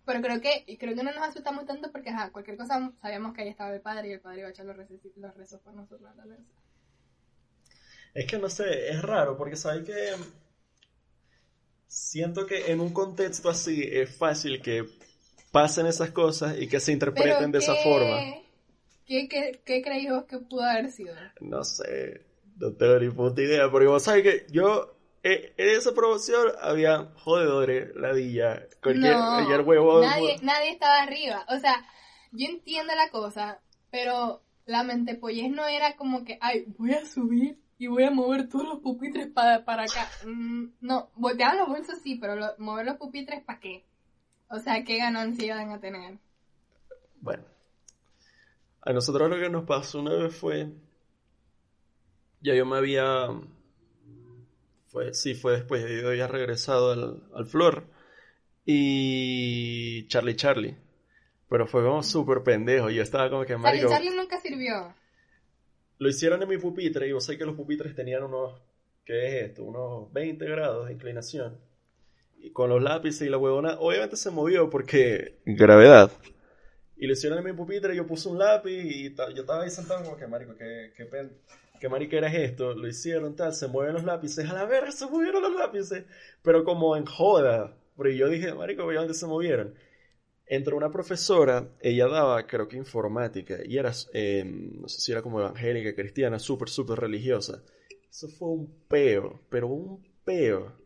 Pero 0.07 0.23
creo 0.23 0.41
que, 0.41 0.65
y 0.67 0.79
creo 0.79 0.95
que 0.97 1.03
no 1.05 1.13
nos 1.13 1.29
asustamos 1.29 1.67
tanto 1.67 1.93
porque, 1.93 2.11
ajá, 2.11 2.31
cualquier 2.33 2.57
cosa 2.57 2.93
sabíamos 3.03 3.35
que 3.35 3.43
ahí 3.43 3.49
estaba 3.49 3.75
el 3.75 3.83
padre 3.83 4.09
y 4.09 4.13
el 4.13 4.21
padre 4.21 4.41
iba 4.41 4.49
a 4.49 4.53
echar 4.53 4.67
los 4.67 4.77
rezos, 4.77 5.01
los 5.17 5.37
rezos 5.37 5.61
por 5.63 5.75
nosotros 5.75 6.11
a 6.11 6.15
la 6.17 6.27
vez. 6.27 6.41
Es 8.15 8.27
que 8.27 8.39
no 8.39 8.49
sé, 8.49 8.89
es 8.91 9.03
raro 9.03 9.37
porque 9.37 9.57
sabes 9.57 9.85
que 9.85 10.15
siento 11.87 12.47
que 12.47 12.73
en 12.73 12.81
un 12.81 12.93
contexto 12.93 13.49
así 13.49 13.83
es 13.85 14.17
fácil 14.17 14.61
que 14.63 14.89
pasen 15.53 15.87
esas 15.87 16.11
cosas 16.11 16.59
y 16.59 16.67
que 16.67 16.81
se 16.81 16.91
interpreten 16.93 17.53
de 17.53 17.59
esa 17.59 17.75
¿qué- 17.75 17.83
forma. 17.85 18.17
¿Qué, 19.07 19.29
qué, 19.29 19.61
qué 19.65 19.83
creéis 19.83 20.11
vos 20.11 20.25
que 20.25 20.39
pudo 20.39 20.63
haber 20.63 20.91
sido? 20.91 21.15
No 21.41 21.63
sé, 21.65 22.25
no 22.57 22.73
tengo 22.73 22.99
ni 22.99 23.11
puta 23.11 23.43
idea, 23.43 23.71
porque 23.71 23.87
vos 23.87 24.03
sabes 24.03 24.23
que 24.23 24.47
yo 24.51 24.97
eh, 25.23 25.53
en 25.57 25.69
esa 25.77 25.93
promoción 25.93 26.49
había 26.61 27.13
jodedores, 27.17 27.95
ladilla, 27.95 28.67
cualquier, 28.83 29.15
cualquier 29.15 29.61
huevo. 29.61 30.01
Nadie, 30.01 30.37
nadie 30.43 30.71
estaba 30.71 31.03
arriba. 31.03 31.45
O 31.49 31.59
sea, 31.59 31.85
yo 32.31 32.47
entiendo 32.49 32.95
la 32.95 33.11
cosa, 33.11 33.61
pero 33.91 34.43
la 34.65 34.83
mente 34.83 35.15
pollez 35.15 35.51
no 35.51 35.67
era 35.67 35.97
como 35.97 36.25
que, 36.25 36.39
ay, 36.41 36.65
voy 36.79 36.93
a 36.93 37.05
subir 37.05 37.59
y 37.79 37.89
voy 37.89 38.05
a 38.05 38.11
mover 38.11 38.49
todos 38.49 38.67
los 38.67 38.79
pupitres 38.79 39.27
para, 39.27 39.65
para 39.65 39.83
acá. 39.83 40.09
Mm, 40.25 40.69
no, 40.81 41.11
volteaban 41.17 41.59
los 41.59 41.69
bolsos 41.69 41.99
sí, 42.03 42.15
pero 42.15 42.55
mover 42.59 42.87
los 42.87 42.97
pupitres 42.97 43.43
para 43.45 43.61
qué. 43.61 43.85
O 44.53 44.59
sea, 44.59 44.85
¿qué 44.85 44.99
ganancia 44.99 45.47
iban 45.47 45.71
a 45.71 45.81
tener? 45.81 46.19
Bueno, 47.23 47.43
a 48.83 48.93
nosotros 48.93 49.31
lo 49.31 49.39
que 49.39 49.49
nos 49.49 49.65
pasó 49.65 50.01
una 50.01 50.15
vez 50.15 50.37
fue, 50.37 50.69
ya 52.43 52.55
yo 52.55 52.67
me 52.67 52.77
había, 52.77 53.29
fue, 54.89 55.15
sí, 55.15 55.35
fue 55.35 55.53
después, 55.53 55.83
yo 55.89 56.11
había 56.11 56.29
regresado 56.29 56.93
al, 56.93 57.23
al 57.35 57.47
Flor 57.47 57.87
y 58.67 60.07
Charlie 60.09 60.37
Charlie. 60.37 60.77
Pero 61.49 61.67
fue 61.67 61.83
como 61.83 62.03
súper 62.03 62.43
pendejo. 62.43 62.91
Yo 62.91 63.03
estaba 63.03 63.31
como 63.31 63.47
que, 63.47 63.57
marico... 63.57 63.89
Charlie 63.89 64.09
Charlie 64.09 64.21
nunca 64.23 64.39
sirvió. 64.39 64.95
Lo 65.97 66.09
hicieron 66.11 66.43
en 66.43 66.49
mi 66.49 66.59
pupitre 66.59 67.07
y 67.07 67.11
yo 67.11 67.21
sé 67.21 67.39
que 67.39 67.47
los 67.47 67.57
pupitres 67.57 67.95
tenían 67.95 68.23
unos... 68.25 68.61
¿Qué 69.05 69.29
es 69.29 69.45
esto? 69.49 69.65
Unos 69.65 70.13
20 70.13 70.45
grados 70.45 70.87
de 70.87 70.93
inclinación. 70.93 71.59
Con 72.51 72.71
los 72.71 72.83
lápices 72.83 73.27
y 73.27 73.31
la 73.31 73.39
huevona... 73.39 73.77
Obviamente 73.79 74.17
se 74.17 74.31
movió 74.31 74.69
porque... 74.71 75.41
Gravedad. 75.45 76.11
Y 76.97 77.07
lo 77.07 77.13
hicieron 77.13 77.39
en 77.39 77.45
mi 77.45 77.53
pupitre 77.53 77.97
yo 77.97 78.07
puse 78.07 78.29
un 78.29 78.39
lápiz 78.39 78.85
y 78.85 79.15
yo 79.15 79.43
estaba 79.43 79.63
ahí 79.63 79.71
sentado 79.71 80.05
como 80.05 80.17
que, 80.17 80.27
marico, 80.27 80.55
qué, 80.57 80.93
qué 80.97 81.05
pen... 81.07 81.33
¿Qué 81.81 81.89
marica 81.89 82.17
era 82.17 82.33
esto? 82.33 82.75
Lo 82.75 82.87
hicieron, 82.87 83.35
tal, 83.35 83.55
se 83.55 83.67
mueven 83.67 83.95
los 83.95 84.05
lápices, 84.05 84.49
a 84.49 84.53
la 84.53 84.67
verga 84.67 84.93
se 84.93 85.07
movieron 85.07 85.43
los 85.43 85.53
lápices, 85.53 86.05
pero 86.41 86.63
como 86.63 86.97
en 86.97 87.05
joda, 87.07 87.77
porque 87.97 88.17
yo 88.17 88.29
dije, 88.29 88.55
marico, 88.55 88.85
¿dónde 88.93 89.15
se 89.15 89.27
movieron? 89.27 89.75
entró 90.47 90.77
una 90.77 90.91
profesora, 90.91 91.71
ella 91.81 92.07
daba, 92.09 92.47
creo 92.47 92.69
que 92.69 92.77
informática, 92.77 93.59
y 93.65 93.79
era, 93.79 93.93
em, 94.13 94.81
no 94.81 94.89
sé 94.89 95.01
si 95.01 95.13
era 95.13 95.23
como 95.23 95.41
evangélica, 95.41 95.95
cristiana, 95.95 96.39
súper, 96.39 96.69
súper 96.69 96.99
religiosa. 96.99 97.63
Eso 98.11 98.29
fue 98.29 98.49
un 98.49 98.85
peo, 98.87 99.41
pero 99.49 99.69
un 99.69 100.05
peo. 100.25 100.77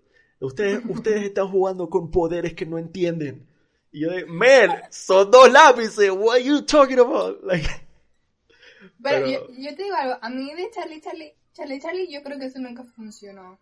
Ustedes, 0.41 0.83
ustedes 0.89 1.23
están 1.23 1.49
jugando 1.49 1.89
con 1.89 2.11
poderes 2.11 2.55
que 2.55 2.67
no 2.67 2.79
entienden. 2.79 3.47
Y 3.91 4.01
yo 4.01 4.11
de, 4.11 4.27
man, 4.27 4.83
son 4.91 5.31
dos 5.31 5.51
lápices, 5.51 6.11
what 6.11 6.37
are 6.37 6.45
you 6.45 6.63
talking 6.63 6.99
about? 6.99 7.43
pero, 9.03 9.27
yo, 9.27 9.49
yo, 9.57 9.75
te 9.75 9.85
digo 9.85 9.97
algo, 9.97 10.19
a 10.21 10.29
mí 10.29 10.53
de 10.55 10.71
Charlie, 10.71 11.01
Charlie, 11.01 11.35
Charlie, 11.55 11.81
Charlie, 11.81 12.13
yo 12.13 12.23
creo 12.23 12.39
que 12.39 12.47
eso 12.47 12.59
nunca 12.59 12.85
funcionó. 12.85 13.59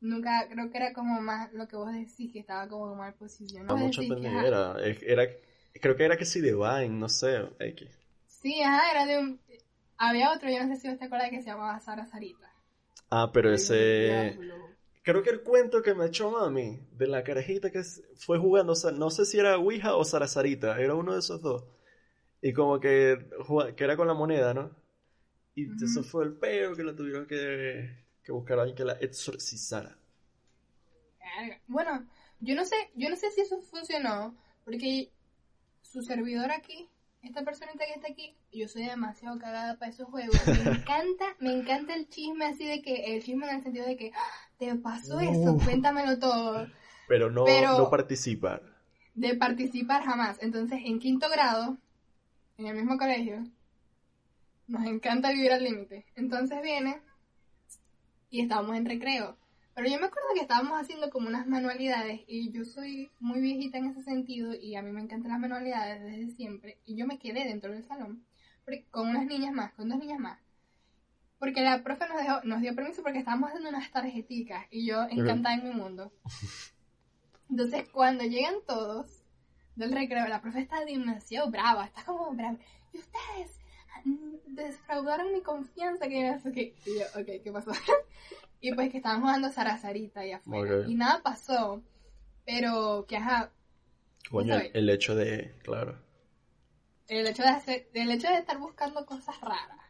Nunca, 0.00 0.46
creo 0.50 0.70
que 0.70 0.76
era 0.76 0.92
como 0.92 1.20
más 1.20 1.52
lo 1.52 1.66
que 1.68 1.76
vos 1.76 1.92
decís, 1.92 2.32
que 2.32 2.40
estaba 2.40 2.68
como 2.68 2.94
mal 2.96 3.14
posicionado. 3.14 3.76
mucho 3.76 4.02
era, 4.02 4.76
era, 4.82 5.26
creo 5.80 5.96
que 5.96 6.04
era 6.04 6.16
que 6.16 6.24
sí 6.24 6.40
de 6.40 6.54
Vine, 6.54 6.88
no 6.88 7.08
sé, 7.08 7.48
X. 7.58 7.88
Sí, 8.26 8.60
ajá, 8.62 8.90
era 8.90 9.06
de 9.06 9.18
un... 9.18 9.40
Había 9.96 10.32
otro, 10.32 10.50
yo 10.50 10.62
no 10.62 10.74
sé 10.74 10.80
si 10.80 10.88
vos 10.88 10.98
te 10.98 11.06
acuerdas, 11.06 11.30
que 11.30 11.40
se 11.40 11.48
llamaba 11.48 11.80
Sara 11.80 12.04
Sarita. 12.04 12.52
Ah, 13.08 13.30
pero 13.32 13.52
ese... 13.52 14.36
Creo 15.06 15.22
que 15.22 15.30
el 15.30 15.42
cuento 15.42 15.80
que 15.82 15.94
me 15.94 16.06
echó 16.06 16.30
mami, 16.30 16.86
de 16.92 17.06
la 17.06 17.24
carajita 17.24 17.70
que 17.70 17.82
fue 18.16 18.38
jugando, 18.38 18.72
o 18.72 18.76
sea, 18.76 18.90
no 18.90 19.08
sé 19.08 19.24
si 19.24 19.38
era 19.38 19.56
Ouija 19.56 19.96
o 19.96 20.04
Sara 20.04 20.28
Sarita, 20.28 20.78
era 20.78 20.94
uno 20.94 21.14
de 21.14 21.20
esos 21.20 21.40
dos. 21.40 21.64
Y 22.42 22.52
como 22.52 22.78
que, 22.80 23.26
que 23.74 23.84
era 23.84 23.96
con 23.96 24.08
la 24.08 24.14
moneda, 24.14 24.52
¿no? 24.52 24.76
Y 25.54 25.68
eso 25.82 26.02
fue 26.02 26.24
el 26.24 26.34
peo 26.34 26.74
que 26.74 26.84
la 26.84 26.94
tuvieron 26.94 27.26
que 27.26 28.04
que 28.26 28.32
buscar 28.32 28.58
a 28.58 28.62
alguien 28.62 28.76
que 28.76 28.84
la 28.84 28.94
exorcizara. 28.94 29.96
Bueno, 31.68 32.04
yo 32.40 32.56
no 32.56 32.64
sé, 32.64 32.74
yo 32.96 33.08
no 33.08 33.14
sé 33.14 33.30
si 33.30 33.40
eso 33.40 33.60
funcionó, 33.62 34.34
porque 34.64 35.10
su 35.82 36.02
servidor 36.02 36.50
aquí, 36.50 36.88
esta 37.22 37.44
personita 37.44 37.86
que 37.86 37.92
está 37.92 38.08
aquí, 38.08 38.34
yo 38.52 38.66
soy 38.66 38.84
demasiado 38.84 39.38
cagada 39.38 39.78
para 39.78 39.92
esos 39.92 40.08
juegos. 40.08 40.36
Me 40.44 40.54
encanta, 40.72 41.36
me 41.38 41.52
encanta 41.52 41.94
el 41.94 42.08
chisme 42.08 42.46
así 42.46 42.66
de 42.66 42.82
que, 42.82 43.14
el 43.14 43.22
chisme 43.22 43.48
en 43.48 43.56
el 43.56 43.62
sentido 43.62 43.86
de 43.86 43.96
que, 43.96 44.10
¡Ah! 44.12 44.45
Te 44.58 44.74
pasó 44.76 45.20
eso, 45.20 45.58
cuéntamelo 45.64 46.18
todo. 46.18 46.66
Pero 47.08 47.30
no, 47.30 47.44
no 47.46 47.90
participar. 47.90 48.62
De 49.14 49.34
participar 49.34 50.04
jamás. 50.04 50.38
Entonces, 50.40 50.80
en 50.84 50.98
quinto 50.98 51.28
grado, 51.30 51.78
en 52.58 52.66
el 52.66 52.74
mismo 52.74 52.98
colegio, 52.98 53.44
nos 54.66 54.84
encanta 54.86 55.30
vivir 55.30 55.52
al 55.52 55.62
límite. 55.62 56.06
Entonces 56.16 56.60
viene 56.62 57.00
y 58.30 58.40
estábamos 58.40 58.76
en 58.76 58.86
recreo. 58.86 59.36
Pero 59.74 59.88
yo 59.88 59.98
me 60.00 60.06
acuerdo 60.06 60.28
que 60.34 60.40
estábamos 60.40 60.80
haciendo 60.80 61.10
como 61.10 61.28
unas 61.28 61.46
manualidades 61.46 62.22
y 62.26 62.50
yo 62.50 62.64
soy 62.64 63.10
muy 63.20 63.40
viejita 63.40 63.76
en 63.76 63.86
ese 63.86 64.02
sentido 64.02 64.54
y 64.54 64.74
a 64.74 64.82
mí 64.82 64.90
me 64.90 65.02
encantan 65.02 65.32
las 65.32 65.40
manualidades 65.40 66.02
desde 66.02 66.34
siempre 66.34 66.78
y 66.86 66.96
yo 66.96 67.06
me 67.06 67.18
quedé 67.18 67.44
dentro 67.44 67.72
del 67.72 67.84
salón 67.84 68.24
con 68.90 69.08
unas 69.08 69.26
niñas 69.26 69.52
más, 69.52 69.72
con 69.74 69.88
dos 69.88 69.98
niñas 69.98 70.18
más. 70.18 70.38
Porque 71.38 71.62
la 71.62 71.82
profe 71.82 72.08
nos, 72.08 72.18
dejó, 72.18 72.40
nos 72.44 72.60
dio 72.60 72.74
permiso 72.74 73.02
porque 73.02 73.18
estábamos 73.18 73.48
haciendo 73.48 73.68
unas 73.68 73.90
tarjeticas 73.90 74.66
y 74.70 74.86
yo 74.86 75.02
encantada 75.10 75.54
en 75.56 75.64
mi 75.64 75.74
mundo. 75.74 76.12
Entonces 77.50 77.88
cuando 77.90 78.24
llegan 78.24 78.54
todos 78.66 79.22
del 79.74 79.92
recreo, 79.92 80.26
la 80.26 80.40
profe 80.40 80.60
está 80.60 80.84
demasiado 80.84 81.50
brava, 81.50 81.84
está 81.84 82.04
como 82.04 82.32
brava. 82.32 82.56
Y 82.92 82.98
ustedes, 82.98 83.58
defraudaron 84.46 85.32
mi 85.32 85.42
confianza, 85.42 86.08
que 86.08 86.20
yo, 86.20 86.50
okay. 86.50 86.74
y 86.86 86.98
yo, 86.98 87.04
ok, 87.20 87.42
¿qué 87.42 87.52
pasó? 87.52 87.72
y 88.60 88.74
pues 88.74 88.90
que 88.90 88.98
estaban 88.98 89.20
jugando 89.20 89.50
Sarasarita 89.50 90.20
allá 90.20 90.38
afuera. 90.38 90.88
Y 90.88 90.94
nada 90.94 91.22
pasó, 91.22 91.82
pero 92.44 93.04
que 93.06 93.16
ajá. 93.16 93.52
Coño, 94.30 94.56
el 94.72 94.90
hecho 94.90 95.14
de, 95.14 95.54
claro. 95.62 95.98
El 97.08 97.26
hecho 97.26 97.42
de 97.42 97.48
hacer, 97.50 97.88
el 97.94 98.10
hecho 98.10 98.28
de 98.28 98.38
estar 98.38 98.58
buscando 98.58 99.06
cosas 99.06 99.40
raras. 99.40 99.85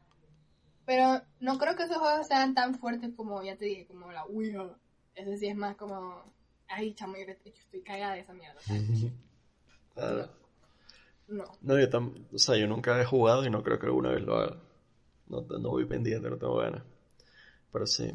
Pero 0.87 1.21
no 1.41 1.59
creo 1.59 1.75
que 1.77 1.83
esos 1.83 1.99
juegos 1.99 2.29
sean 2.29 2.55
tan 2.55 2.77
fuertes 2.77 3.13
como, 3.17 3.43
ya 3.43 3.57
te 3.57 3.67
dije, 3.67 3.87
como 3.87 4.11
la 4.13 4.25
Ouija. 4.25 4.79
Ese 5.15 5.37
sí 5.37 5.49
es 5.49 5.57
más 5.57 5.77
como, 5.77 6.23
ay, 6.69 6.95
chamo, 6.95 7.17
yo, 7.17 7.25
estoy 7.45 7.83
cagada 7.83 8.15
de 8.15 8.21
esa 8.21 8.33
mierda. 8.33 8.61
claro. 9.95 10.31
No. 11.29 11.43
No, 11.61 11.77
yo, 11.77 11.89
o 12.33 12.39
sea, 12.39 12.57
yo 12.57 12.69
nunca 12.69 13.01
he 13.01 13.05
jugado 13.05 13.45
y 13.45 13.51
no 13.51 13.65
creo 13.65 13.81
que 13.81 13.87
alguna 13.87 14.13
vez 14.13 14.23
lo 14.23 14.37
haga. 14.37 14.63
No, 15.27 15.41
no 15.41 15.71
voy 15.71 15.85
pendiente, 15.85 16.31
no 16.31 16.39
tengo 16.39 16.59
ganas. 16.59 16.85
Pero 17.73 17.85
sí. 17.85 18.13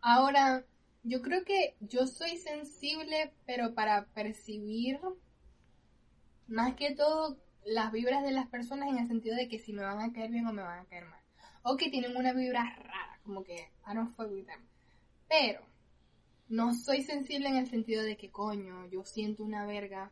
Ahora, 0.00 0.64
yo 1.04 1.22
creo 1.22 1.44
que 1.44 1.76
yo 1.78 2.08
soy 2.08 2.38
sensible, 2.38 3.32
pero 3.46 3.72
para 3.74 4.06
percibir 4.06 4.98
más 6.48 6.74
que 6.74 6.94
todo 6.94 7.38
las 7.64 7.92
vibras 7.92 8.22
de 8.22 8.32
las 8.32 8.48
personas 8.48 8.88
en 8.88 8.98
el 8.98 9.08
sentido 9.08 9.36
de 9.36 9.48
que 9.48 9.58
si 9.58 9.72
me 9.72 9.82
van 9.82 10.00
a 10.00 10.12
caer 10.12 10.30
bien 10.30 10.46
o 10.46 10.52
me 10.52 10.62
van 10.62 10.80
a 10.80 10.84
caer 10.86 11.04
mal. 11.06 11.20
O 11.62 11.76
que 11.76 11.90
tienen 11.90 12.16
una 12.16 12.32
vibra 12.32 12.76
rara, 12.76 13.20
como 13.24 13.44
que 13.44 13.70
I 13.86 13.94
don't 13.94 14.14
fuck 14.14 14.30
with 14.30 14.46
them. 14.46 14.60
Pero 15.28 15.60
no 16.48 16.74
soy 16.74 17.02
sensible 17.02 17.48
en 17.48 17.56
el 17.56 17.68
sentido 17.68 18.02
de 18.02 18.16
que 18.16 18.30
coño, 18.30 18.86
yo 18.88 19.04
siento 19.04 19.44
una 19.44 19.64
verga 19.66 20.10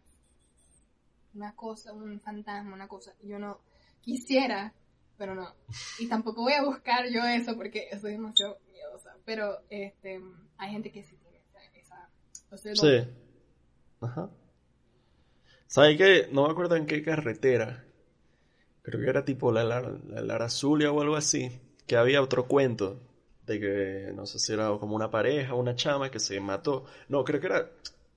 una 1.35 1.55
cosa, 1.55 1.93
un 1.93 2.21
fantasma, 2.21 2.75
una 2.75 2.89
cosa. 2.89 3.15
Yo 3.23 3.39
no 3.39 3.61
quisiera, 4.01 4.73
pero 5.17 5.35
no. 5.35 5.55
Y 5.99 6.09
tampoco 6.09 6.43
voy 6.43 6.55
a 6.55 6.65
buscar 6.65 7.09
yo 7.09 7.25
eso 7.25 7.57
porque 7.57 7.89
soy 8.01 8.13
demasiado 8.13 8.59
miedosa. 8.73 9.17
Pero 9.25 9.61
este, 9.69 10.21
hay 10.57 10.71
gente 10.71 10.91
que 10.91 11.03
sí 11.03 11.17
tiene 11.17 11.41
esa... 11.81 12.09
sí. 12.75 13.09
Ajá. 14.01 14.31
¿Sabes 15.71 15.97
qué? 15.97 16.29
No 16.33 16.47
me 16.47 16.51
acuerdo 16.51 16.75
en 16.75 16.85
qué 16.85 17.01
carretera. 17.01 17.85
Creo 18.83 19.01
que 19.01 19.09
era 19.09 19.25
tipo 19.25 19.53
la, 19.53 19.63
la, 19.63 20.21
Lara 20.21 20.49
Zulia 20.49 20.91
o 20.91 21.01
algo 21.01 21.15
así. 21.15 21.49
Que 21.87 21.97
había 21.97 22.23
otro 22.23 22.49
cuento. 22.49 23.01
De 23.47 23.61
que 23.61 24.13
no 24.13 24.27
sé 24.27 24.41
si 24.41 24.53
era 24.53 24.69
como 24.81 24.97
una 24.97 25.13
pareja, 25.13 25.55
una 25.55 25.77
chama 25.77 26.11
que 26.11 26.19
se 26.19 26.41
mató. 26.41 26.87
No, 27.09 27.23
creo 27.23 27.41
que 27.41 27.47
era. 27.47 27.71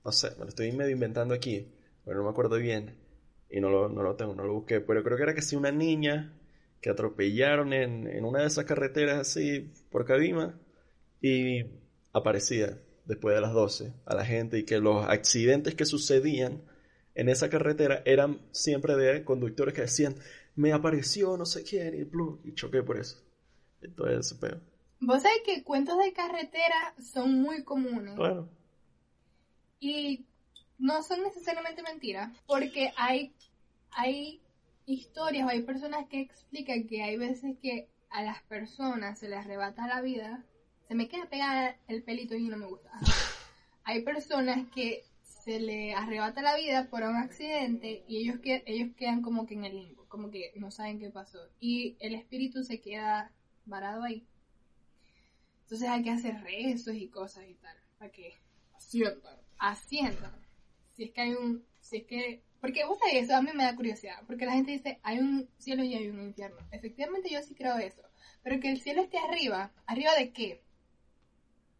No 0.04 0.10
sé, 0.10 0.32
me 0.32 0.40
lo 0.40 0.48
estoy 0.48 0.72
medio 0.72 0.90
inventando 0.90 1.32
aquí. 1.32 1.68
Pero 2.04 2.18
no 2.18 2.24
me 2.24 2.30
acuerdo 2.30 2.56
bien 2.56 2.96
y 3.48 3.60
no 3.60 3.70
lo, 3.70 3.88
no 3.88 4.02
lo 4.02 4.16
tengo, 4.16 4.34
no 4.34 4.42
lo 4.42 4.54
busqué, 4.54 4.80
pero 4.80 5.04
creo 5.04 5.16
que 5.16 5.22
era 5.22 5.34
que 5.34 5.40
sí 5.42 5.54
una 5.54 5.70
niña 5.70 6.32
que 6.80 6.90
atropellaron 6.90 7.72
en, 7.72 8.08
en 8.08 8.24
una 8.24 8.40
de 8.40 8.48
esas 8.48 8.64
carreteras 8.64 9.20
así 9.20 9.72
por 9.90 10.04
Cabima 10.04 10.58
y 11.22 11.64
aparecía 12.12 12.80
después 13.04 13.36
de 13.36 13.40
las 13.40 13.52
12 13.52 13.92
a 14.06 14.14
la 14.16 14.24
gente 14.24 14.58
y 14.58 14.64
que 14.64 14.80
los 14.80 15.06
accidentes 15.06 15.76
que 15.76 15.86
sucedían 15.86 16.62
en 17.14 17.28
esa 17.28 17.48
carretera 17.48 18.02
eran 18.04 18.40
siempre 18.52 18.96
de 18.96 19.24
conductores 19.24 19.74
que 19.74 19.82
decían 19.82 20.16
me 20.56 20.72
apareció 20.72 21.36
no 21.36 21.46
sé 21.46 21.64
quién 21.64 21.94
y, 21.94 22.48
y 22.48 22.54
choqué 22.54 22.82
por 22.82 22.98
eso. 22.98 23.22
Entonces, 23.80 24.38
pero... 24.40 24.60
Vos 25.00 25.22
sabés 25.22 25.42
que 25.44 25.62
cuentos 25.62 25.98
de 25.98 26.12
carretera 26.12 26.94
son 26.98 27.40
muy 27.40 27.64
comunes. 27.64 28.14
Claro. 28.14 28.48
Y 29.80 30.24
no 30.78 31.02
son 31.02 31.22
necesariamente 31.22 31.82
mentiras, 31.82 32.32
porque 32.46 32.92
hay, 32.96 33.34
hay 33.90 34.40
historias 34.86 35.46
o 35.46 35.50
hay 35.50 35.62
personas 35.62 36.06
que 36.08 36.20
explican 36.20 36.86
que 36.86 37.02
hay 37.02 37.16
veces 37.16 37.56
que 37.60 37.88
a 38.10 38.22
las 38.22 38.42
personas 38.44 39.18
se 39.18 39.28
les 39.28 39.38
arrebata 39.38 39.86
la 39.86 40.00
vida 40.00 40.44
se 40.88 40.94
me 40.94 41.08
queda 41.08 41.26
pegada 41.26 41.76
el 41.88 42.02
pelito 42.02 42.34
y 42.34 42.48
no 42.48 42.56
me 42.56 42.66
gusta. 42.66 42.90
Hay 43.84 44.02
personas 44.02 44.66
que 44.74 45.04
se 45.44 45.60
le 45.60 45.92
arrebata 45.92 46.40
la 46.40 46.56
vida 46.56 46.88
por 46.88 47.02
un 47.02 47.16
accidente 47.16 48.02
y 48.08 48.16
ellos, 48.16 48.40
que, 48.40 48.62
ellos 48.66 48.94
quedan 48.96 49.20
como 49.20 49.46
que 49.46 49.52
en 49.52 49.66
el 49.66 49.76
limbo, 49.76 50.06
como 50.08 50.30
que 50.30 50.52
no 50.56 50.70
saben 50.70 50.98
qué 50.98 51.10
pasó. 51.10 51.38
Y 51.60 51.98
el 52.00 52.14
espíritu 52.14 52.64
se 52.64 52.80
queda 52.80 53.30
varado 53.66 54.04
ahí. 54.04 54.26
Entonces 55.64 55.86
hay 55.88 56.02
que 56.02 56.10
hacer 56.10 56.42
rezos 56.42 56.94
y 56.94 57.08
cosas 57.08 57.44
y 57.46 57.54
tal, 57.56 57.76
para 57.98 58.10
que 58.10 58.32
asientan, 58.74 59.36
asientan. 59.58 60.32
Si 60.94 61.04
es 61.04 61.10
que 61.10 61.20
hay 61.20 61.34
un, 61.34 61.62
si 61.78 61.98
es 61.98 62.04
que, 62.04 62.42
porque 62.62 62.86
vos 62.86 62.98
sabés, 62.98 63.24
eso 63.24 63.36
a 63.36 63.42
mí 63.42 63.50
me 63.54 63.64
da 63.64 63.76
curiosidad, 63.76 64.22
porque 64.26 64.46
la 64.46 64.52
gente 64.52 64.72
dice, 64.72 64.98
hay 65.02 65.18
un 65.18 65.50
cielo 65.58 65.84
y 65.84 65.94
hay 65.94 66.08
un 66.08 66.22
infierno. 66.22 66.56
Efectivamente 66.70 67.28
yo 67.28 67.42
sí 67.42 67.54
creo 67.54 67.76
eso, 67.76 68.02
pero 68.42 68.60
que 68.60 68.70
el 68.70 68.80
cielo 68.80 69.02
esté 69.02 69.18
arriba, 69.18 69.74
¿arriba 69.84 70.14
de 70.14 70.32
qué? 70.32 70.62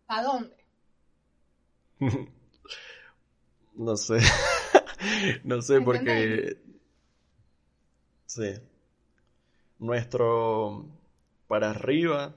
¿Para 0.07 0.23
dónde? 0.25 0.57
No 3.77 3.97
sé. 3.97 4.19
no 5.45 5.61
sé 5.63 5.81
porque... 5.81 6.57
Sí. 8.27 8.55
Nuestro... 9.79 10.87
Para 11.47 11.71
arriba. 11.71 12.35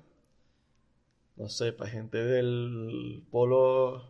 No 1.36 1.50
sé, 1.50 1.72
para 1.72 1.90
gente 1.90 2.18
del 2.18 3.26
polo 3.32 4.04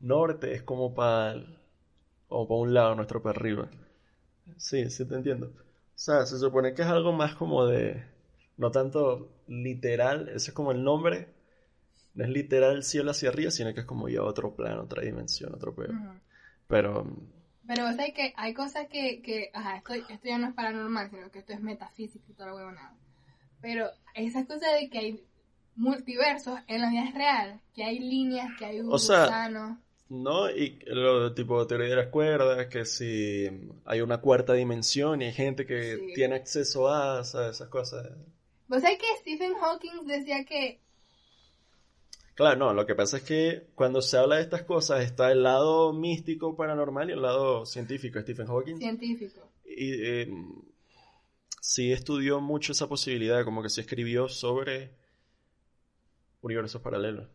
norte 0.00 0.54
es 0.54 0.62
como 0.62 0.94
para... 0.94 1.44
Como 2.28 2.46
para 2.46 2.60
un 2.60 2.74
lado, 2.74 2.94
nuestro 2.94 3.22
para 3.22 3.38
arriba. 3.38 3.70
Sí, 4.56 4.90
sí 4.90 5.06
te 5.06 5.14
entiendo. 5.14 5.46
O 5.48 6.00
sea, 6.00 6.26
se 6.26 6.38
supone 6.38 6.74
que 6.74 6.82
es 6.82 6.88
algo 6.88 7.12
más 7.12 7.34
como 7.34 7.66
de... 7.66 8.04
No 8.56 8.70
tanto 8.70 9.28
literal, 9.46 10.28
ese 10.28 10.50
es 10.50 10.52
como 10.52 10.72
el 10.72 10.82
nombre, 10.82 11.28
no 12.14 12.24
es 12.24 12.30
literal 12.30 12.82
cielo 12.82 13.10
hacia 13.10 13.28
arriba, 13.28 13.50
sino 13.50 13.72
que 13.74 13.80
es 13.80 13.86
como 13.86 14.08
ya 14.08 14.22
otro 14.22 14.54
plano, 14.54 14.82
otra 14.82 15.02
dimensión, 15.02 15.54
otro 15.54 15.74
pedo. 15.74 15.94
Pero... 16.66 17.06
Pero 17.66 17.86
o 17.86 17.92
sea, 17.92 18.10
que 18.14 18.32
hay 18.36 18.54
cosas 18.54 18.86
que, 18.88 19.20
que 19.20 19.50
ajá, 19.52 19.76
esto, 19.76 19.92
esto, 19.92 20.26
ya 20.26 20.38
no 20.38 20.48
es 20.48 20.54
paranormal, 20.54 21.10
sino 21.10 21.30
que 21.30 21.40
esto 21.40 21.52
es 21.52 21.60
metafísico 21.60 22.24
y 22.30 22.34
todo 22.34 22.58
lo 22.58 22.72
nada. 22.72 22.96
Pero 23.60 23.90
esas 24.14 24.46
cosas 24.46 24.80
de 24.80 24.88
que 24.88 24.98
hay 24.98 25.24
multiversos 25.78 26.58
en 26.66 26.80
la 26.80 26.90
vida 26.90 27.10
real, 27.14 27.60
que 27.74 27.84
hay 27.84 27.98
líneas, 27.98 28.48
que 28.58 28.64
hay 28.64 28.80
un 28.80 28.92
o 28.92 28.98
sea, 28.98 29.48
No, 30.08 30.50
y 30.50 30.78
lo 30.86 31.32
tipo 31.34 31.66
teoría 31.66 31.90
de 31.90 31.96
las 31.96 32.08
cuerdas, 32.08 32.66
que 32.66 32.84
si 32.84 33.48
hay 33.84 34.00
una 34.00 34.20
cuarta 34.20 34.54
dimensión 34.54 35.22
y 35.22 35.26
hay 35.26 35.32
gente 35.32 35.66
que 35.66 36.12
tiene 36.14 36.34
acceso 36.34 36.88
a, 36.88 37.20
esas 37.20 37.68
cosas. 37.68 38.08
Vos 38.66 38.82
sabés 38.82 38.98
que 38.98 39.06
Stephen 39.20 39.54
Hawking 39.54 40.06
decía 40.06 40.44
que 40.44 40.80
Claro, 42.38 42.56
no, 42.56 42.72
lo 42.72 42.86
que 42.86 42.94
pasa 42.94 43.16
es 43.16 43.24
que 43.24 43.66
cuando 43.74 44.00
se 44.00 44.16
habla 44.16 44.36
de 44.36 44.42
estas 44.42 44.62
cosas 44.62 45.02
está 45.02 45.32
el 45.32 45.42
lado 45.42 45.92
místico 45.92 46.54
paranormal 46.54 47.10
y 47.10 47.14
el 47.14 47.20
lado 47.20 47.66
científico, 47.66 48.20
Stephen 48.20 48.46
Hawking. 48.46 48.76
Científico. 48.76 49.50
Y 49.64 50.06
em, 50.06 50.62
sí 51.60 51.90
estudió 51.90 52.40
mucho 52.40 52.70
esa 52.70 52.88
posibilidad, 52.88 53.44
como 53.44 53.60
que 53.60 53.70
se 53.70 53.80
escribió 53.80 54.28
sobre 54.28 54.94
universos 56.40 56.80
paralelos. 56.80 57.28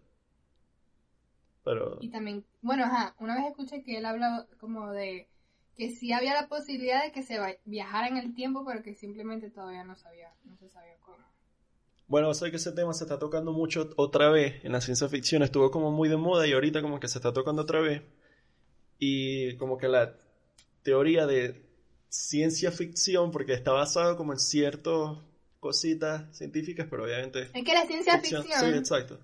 Pero... 1.66 1.98
Y 2.00 2.10
también, 2.10 2.46
bueno, 2.62 2.86
ajá, 2.86 3.14
una 3.20 3.36
vez 3.36 3.48
escuché 3.50 3.84
que 3.84 3.98
él 3.98 4.06
hablaba 4.06 4.48
como 4.58 4.90
de 4.94 5.28
que 5.76 5.90
sí 5.90 6.14
había 6.14 6.34
la 6.34 6.48
posibilidad 6.48 7.04
de 7.04 7.12
que 7.12 7.24
se 7.24 7.60
viajara 7.66 8.08
en 8.08 8.16
el 8.16 8.34
tiempo, 8.34 8.64
pero 8.66 8.82
que 8.82 8.96
simplemente 8.96 9.50
todavía 9.50 9.84
no 9.84 9.98
sabía, 9.98 10.34
no 10.46 10.56
se 10.56 10.70
sabía 10.70 10.96
cómo. 11.02 11.33
Bueno, 12.14 12.32
sé 12.36 12.52
que 12.52 12.58
ese 12.58 12.72
tema 12.74 12.94
se 12.94 13.06
está 13.06 13.18
tocando 13.18 13.54
mucho 13.54 13.90
otra 13.96 14.30
vez 14.30 14.64
en 14.64 14.74
la 14.74 14.82
ciencia 14.82 15.10
ficción, 15.10 15.42
estuvo 15.42 15.72
como 15.72 15.92
muy 15.92 16.10
de 16.10 16.16
moda 16.16 16.46
y 16.46 16.54
ahorita 16.54 16.84
como 16.84 17.00
que 17.00 17.08
se 17.08 17.18
está 17.18 17.34
tocando 17.34 17.64
otra 17.64 17.80
vez. 17.82 18.04
Y 19.00 19.58
como 19.58 19.80
que 19.80 19.88
la 19.88 20.16
teoría 20.84 21.26
de 21.26 21.66
ciencia 22.10 22.72
ficción, 22.72 23.32
porque 23.32 23.54
está 23.54 23.72
basado 23.72 24.16
como 24.16 24.32
en 24.32 24.38
ciertas 24.38 25.18
cositas 25.60 26.38
científicas, 26.38 26.86
pero 26.88 27.06
obviamente... 27.06 27.50
Es 27.52 27.64
que 27.64 27.74
la 27.74 27.88
ciencia 27.88 28.20
ficción... 28.20 28.44
sí, 28.44 28.66
exacto. 28.78 29.20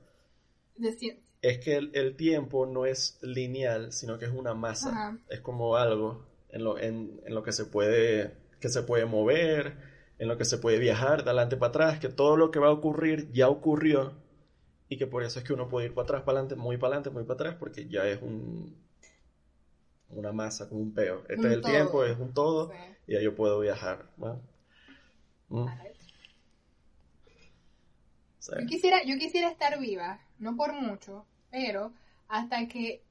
Es 1.43 1.59
que 1.59 1.75
el, 1.75 2.15
tiempo 2.15 2.65
no 2.65 2.87
es 2.87 3.19
lineal, 3.21 3.93
sino 3.93 4.17
que 4.17 4.25
es 4.25 4.31
una 4.31 4.55
masa. 4.55 5.15
Es 5.29 5.41
como 5.41 5.75
algo 5.75 6.25
en 6.49 6.63
lo, 6.63 6.79
en, 6.79 7.21
en 7.23 7.35
lo 7.35 7.43
que 7.43 7.51
se 7.51 7.65
puede 7.65 8.33
que 8.59 8.69
se 8.69 8.81
puede 8.81 9.05
mover, 9.05 9.88
en 10.19 10.27
lo 10.27 10.37
que 10.37 10.45
se 10.45 10.57
puede 10.57 10.77
viajar 10.77 11.23
de 11.23 11.29
adelante 11.31 11.57
para 11.57 11.69
atrás, 11.69 11.99
que 11.99 12.09
todo 12.09 12.37
lo 12.37 12.51
que 12.51 12.59
va 12.59 12.67
a 12.67 12.71
ocurrir 12.71 13.31
ya 13.31 13.47
ocurrió 13.47 14.13
y 14.89 14.97
que 14.97 15.07
por 15.07 15.23
eso 15.23 15.39
es 15.39 15.45
que 15.45 15.53
uno 15.53 15.69
puede 15.69 15.87
ir 15.87 15.93
para 15.93 16.03
atrás, 16.03 16.23
para 16.23 16.39
adelante, 16.39 16.55
muy 16.55 16.77
para 16.77 16.95
adelante, 16.95 17.09
muy 17.09 17.23
para 17.23 17.35
atrás, 17.35 17.55
porque 17.57 17.87
ya 17.87 18.05
es 18.05 18.21
un 18.21 18.75
una 20.09 20.31
masa, 20.31 20.67
como 20.67 20.81
un 20.81 20.93
peo. 20.93 21.23
Este 21.29 21.47
es 21.47 21.53
el 21.53 21.61
tiempo, 21.61 22.03
es 22.03 22.17
un 22.17 22.33
todo 22.33 22.71
y 23.07 23.13
ya 23.13 23.21
yo 23.21 23.35
puedo 23.35 23.59
viajar. 23.59 24.09
Mm. 25.49 25.65
Yo, 28.59 28.65
quisiera, 28.67 29.03
yo 29.03 29.17
quisiera 29.17 29.49
estar 29.49 29.79
viva, 29.79 30.19
no 30.39 30.55
por 30.55 30.73
mucho, 30.73 31.25
pero 31.51 31.93
hasta 32.27 32.67
que 32.67 33.03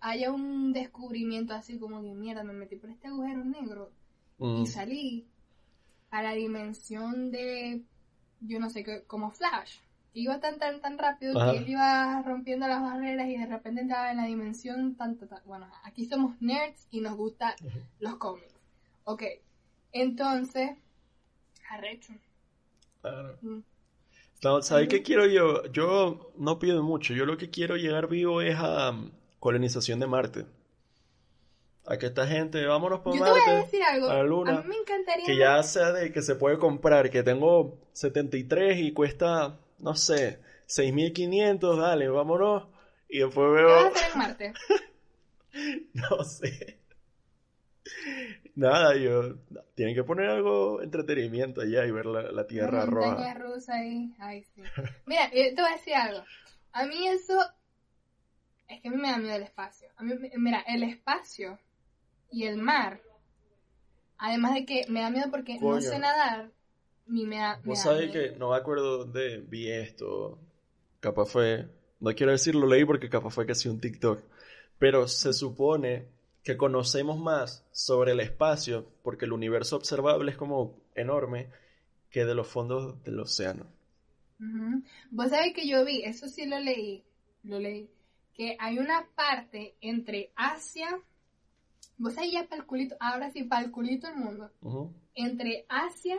haya 0.00 0.32
un 0.32 0.72
descubrimiento 0.72 1.52
así 1.54 1.78
como 1.78 2.02
de 2.02 2.14
mierda, 2.14 2.42
me 2.42 2.54
metí 2.54 2.76
por 2.76 2.90
este 2.90 3.08
agujero 3.08 3.44
negro 3.44 3.92
y 4.42 4.62
mm. 4.62 4.66
salí 4.66 5.26
a 6.10 6.22
la 6.22 6.32
dimensión 6.32 7.30
de, 7.30 7.82
yo 8.40 8.58
no 8.58 8.70
sé, 8.70 8.84
qué, 8.84 9.04
como 9.06 9.30
Flash. 9.30 9.78
Iba 10.14 10.40
tan, 10.40 10.58
tan, 10.58 10.82
tan 10.82 10.98
rápido 10.98 11.32
que 11.32 11.58
él 11.58 11.68
iba 11.70 12.20
rompiendo 12.22 12.68
las 12.68 12.82
barreras 12.82 13.28
y 13.28 13.38
de 13.38 13.46
repente 13.46 13.80
entraba 13.80 14.10
en 14.10 14.18
la 14.18 14.26
dimensión 14.26 14.94
tan, 14.94 15.18
Bueno, 15.46 15.66
aquí 15.84 16.04
somos 16.04 16.40
nerds 16.42 16.86
y 16.90 17.00
nos 17.00 17.16
gustan 17.16 17.54
los 17.98 18.16
cómics. 18.16 18.54
Ok, 19.04 19.22
entonces, 19.92 20.72
arrecho. 21.70 22.12
Claro. 23.00 23.38
Mm. 23.40 23.60
¿Sabes 24.60 24.88
qué 24.88 25.02
quiero 25.02 25.26
yo? 25.26 25.64
Yo 25.72 26.32
no 26.36 26.58
pido 26.58 26.82
mucho. 26.82 27.14
Yo 27.14 27.24
lo 27.24 27.38
que 27.38 27.48
quiero 27.48 27.76
llegar 27.76 28.08
vivo 28.08 28.42
es 28.42 28.56
a 28.58 28.90
um, 28.90 29.12
colonización 29.38 30.00
de 30.00 30.06
Marte 30.08 30.46
a 31.84 31.98
que 31.98 32.06
esta 32.06 32.26
gente, 32.26 32.64
vámonos 32.64 33.00
por 33.00 33.18
Marte, 33.18 33.40
te 33.40 33.50
voy 33.50 33.58
a 33.58 33.64
decir 33.64 33.82
algo. 33.82 34.08
a 34.08 34.14
la 34.14 34.22
Luna, 34.22 34.58
a 34.58 34.62
mí 34.62 34.68
me 34.68 34.76
encantaría 34.76 35.26
que 35.26 35.36
ya 35.36 35.62
sea 35.62 35.92
de 35.92 36.12
que 36.12 36.22
se 36.22 36.36
puede 36.36 36.58
comprar, 36.58 37.10
que 37.10 37.22
tengo 37.22 37.78
73 37.92 38.78
y 38.78 38.92
cuesta, 38.92 39.58
no 39.78 39.94
sé, 39.96 40.40
6500, 40.66 41.78
dale, 41.78 42.08
vámonos. 42.08 42.68
Y 43.08 43.18
después 43.18 43.52
veo... 43.52 43.66
¿Qué 43.66 43.72
vas 43.74 43.84
a 43.84 43.88
hacer 43.88 44.12
en 44.12 44.18
Marte? 44.18 44.52
no 45.94 46.24
sé. 46.24 46.78
Nada, 48.54 48.96
yo... 48.96 49.36
Tienen 49.74 49.94
que 49.94 50.04
poner 50.04 50.30
algo 50.30 50.80
entretenimiento 50.80 51.60
allá 51.60 51.84
y 51.84 51.90
ver 51.90 52.06
la, 52.06 52.46
Tierra 52.46 52.86
roja. 52.86 53.20
La 53.20 53.34
rusa 53.34 53.74
ahí, 53.74 54.14
ay 54.18 54.44
sí. 54.44 54.62
Mira, 55.06 55.28
te 55.30 55.52
voy 55.54 55.64
a 55.64 55.76
decir 55.76 55.94
algo. 55.94 56.24
A 56.72 56.86
mí 56.86 57.08
eso... 57.08 57.38
Es 58.68 58.80
que 58.80 58.88
a 58.88 58.90
mí 58.92 58.96
me 58.96 59.10
da 59.10 59.18
miedo 59.18 59.36
el 59.36 59.42
espacio. 59.42 59.88
A 59.96 60.02
mí, 60.02 60.14
mira, 60.36 60.60
el 60.66 60.84
espacio 60.84 61.58
y 62.32 62.44
el 62.44 62.56
mar. 62.56 63.00
Además 64.18 64.54
de 64.54 64.64
que 64.64 64.84
me 64.88 65.00
da 65.00 65.10
miedo 65.10 65.30
porque 65.30 65.58
no 65.60 65.80
sé 65.80 65.98
nadar, 65.98 66.50
ni 67.06 67.26
me 67.26 67.38
da, 67.38 67.60
Vos 67.64 67.80
sabés 67.80 68.10
que 68.10 68.32
no 68.38 68.50
me 68.50 68.56
acuerdo 68.56 68.98
dónde 68.98 69.38
vi 69.40 69.70
esto. 69.70 70.38
Capaz 71.00 71.26
fue, 71.26 71.68
no 72.00 72.14
quiero 72.14 72.32
decir 72.32 72.54
lo 72.54 72.66
leí 72.66 72.84
porque 72.84 73.08
capaz 73.08 73.30
fue 73.30 73.46
casi 73.46 73.68
un 73.68 73.80
TikTok. 73.80 74.22
Pero 74.78 75.08
se 75.08 75.32
supone 75.32 76.08
que 76.42 76.56
conocemos 76.56 77.18
más 77.18 77.64
sobre 77.72 78.12
el 78.12 78.20
espacio 78.20 78.88
porque 79.02 79.24
el 79.24 79.32
universo 79.32 79.76
observable 79.76 80.30
es 80.30 80.36
como 80.36 80.80
enorme 80.94 81.48
que 82.10 82.24
de 82.24 82.34
los 82.34 82.46
fondos 82.46 83.02
del 83.04 83.20
océano. 83.20 83.66
Vos 85.10 85.30
sabés 85.30 85.52
que 85.54 85.68
yo 85.68 85.84
vi, 85.84 86.02
eso 86.02 86.26
sí 86.28 86.46
lo 86.46 86.58
leí, 86.58 87.04
lo 87.44 87.60
leí, 87.60 87.88
que 88.34 88.56
hay 88.58 88.78
una 88.78 89.06
parte 89.14 89.76
entre 89.80 90.32
Asia 90.34 91.00
Vos 92.02 92.18
ahí 92.18 92.32
ya 92.32 92.48
para 92.48 92.66
ahora 92.98 93.30
sí, 93.30 93.44
para 93.44 93.64
el 93.64 93.70
culito 93.70 94.08
el 94.08 94.16
mundo. 94.16 94.50
Entre 95.14 95.64
Asia 95.68 96.18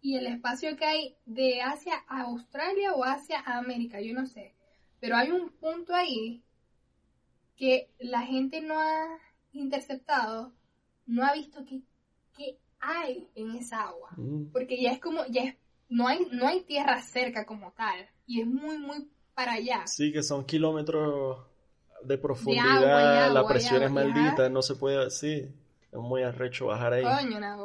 y 0.00 0.14
el 0.14 0.28
espacio 0.28 0.76
que 0.76 0.84
hay 0.84 1.16
de 1.26 1.60
Asia 1.60 2.04
a 2.06 2.22
Australia 2.22 2.92
o 2.94 3.02
Asia 3.02 3.42
a 3.44 3.58
América, 3.58 4.00
yo 4.00 4.14
no 4.14 4.26
sé. 4.26 4.54
Pero 5.00 5.16
hay 5.16 5.32
un 5.32 5.50
punto 5.50 5.92
ahí 5.92 6.44
que 7.56 7.90
la 7.98 8.22
gente 8.22 8.60
no 8.60 8.78
ha 8.78 9.18
interceptado, 9.50 10.52
no 11.06 11.24
ha 11.24 11.32
visto 11.32 11.64
qué, 12.36 12.58
hay 12.78 13.28
en 13.34 13.56
esa 13.56 13.88
agua. 13.88 14.10
Porque 14.52 14.80
ya 14.80 14.92
es 14.92 15.00
como, 15.00 15.26
ya 15.26 15.42
es, 15.42 15.56
no 15.88 16.06
hay, 16.06 16.28
no 16.30 16.46
hay 16.46 16.60
tierra 16.62 17.02
cerca 17.02 17.44
como 17.44 17.72
tal. 17.72 18.08
Y 18.24 18.40
es 18.40 18.46
muy, 18.46 18.78
muy 18.78 19.10
para 19.34 19.54
allá. 19.54 19.84
Sí, 19.88 20.12
que 20.12 20.22
son 20.22 20.44
kilómetros 20.44 21.51
de 22.04 22.18
profundidad, 22.18 23.32
la 23.32 23.46
presión 23.46 23.82
es 23.82 23.90
maldita, 23.90 24.48
no 24.48 24.62
se 24.62 24.74
puede 24.74 25.04
así. 25.04 25.48
Es 25.90 25.98
muy 25.98 26.22
arrecho 26.22 26.66
bajar 26.66 26.94
ahí. 26.94 27.02
Coño, 27.02 27.36
una 27.36 27.56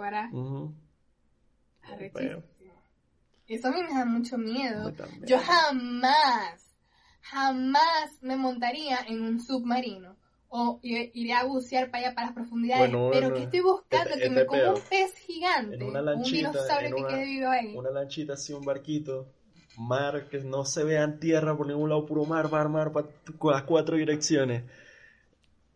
Eso 3.47 3.67
a 3.69 3.71
mí 3.71 3.83
me 3.83 3.93
da 3.93 4.05
mucho 4.05 4.38
miedo. 4.38 4.91
Yo 5.25 5.39
jamás, 5.39 6.75
jamás 7.21 8.21
me 8.21 8.35
montaría 8.35 8.99
en 9.07 9.21
un 9.21 9.39
submarino 9.39 10.17
o 10.49 10.79
iré 10.81 11.33
a 11.33 11.43
bucear 11.45 11.89
para 11.89 12.07
allá 12.07 12.15
para 12.15 12.27
las 12.27 12.35
profundidades. 12.35 12.91
pero 13.11 13.33
que 13.33 13.43
estoy 13.43 13.61
buscando 13.61 14.15
que 14.15 14.29
me 14.29 14.45
coma 14.45 14.73
un 14.73 14.81
pez 14.89 15.13
gigante, 15.15 15.83
una 15.83 16.01
lanchita, 16.01 16.49
un 16.49 16.53
dinosaurio 16.53 16.95
que 16.95 17.05
quede 17.05 17.25
vivo 17.25 17.49
ahí. 17.49 17.75
Una 17.75 17.91
lanchita 17.91 18.33
así, 18.33 18.53
un 18.53 18.65
barquito, 18.65 19.29
mar 19.78 20.28
que 20.30 20.39
no 20.39 20.65
se 20.65 20.84
vean 20.84 21.19
tierra 21.19 21.55
por 21.55 21.67
ningún 21.67 21.89
lado, 21.89 22.05
puro 22.05 22.25
mar, 22.25 22.49
mar, 22.51 22.69
mar, 22.69 22.91
para 22.91 23.07
las 23.53 23.63
cuatro 23.63 23.95
direcciones. 23.95 24.63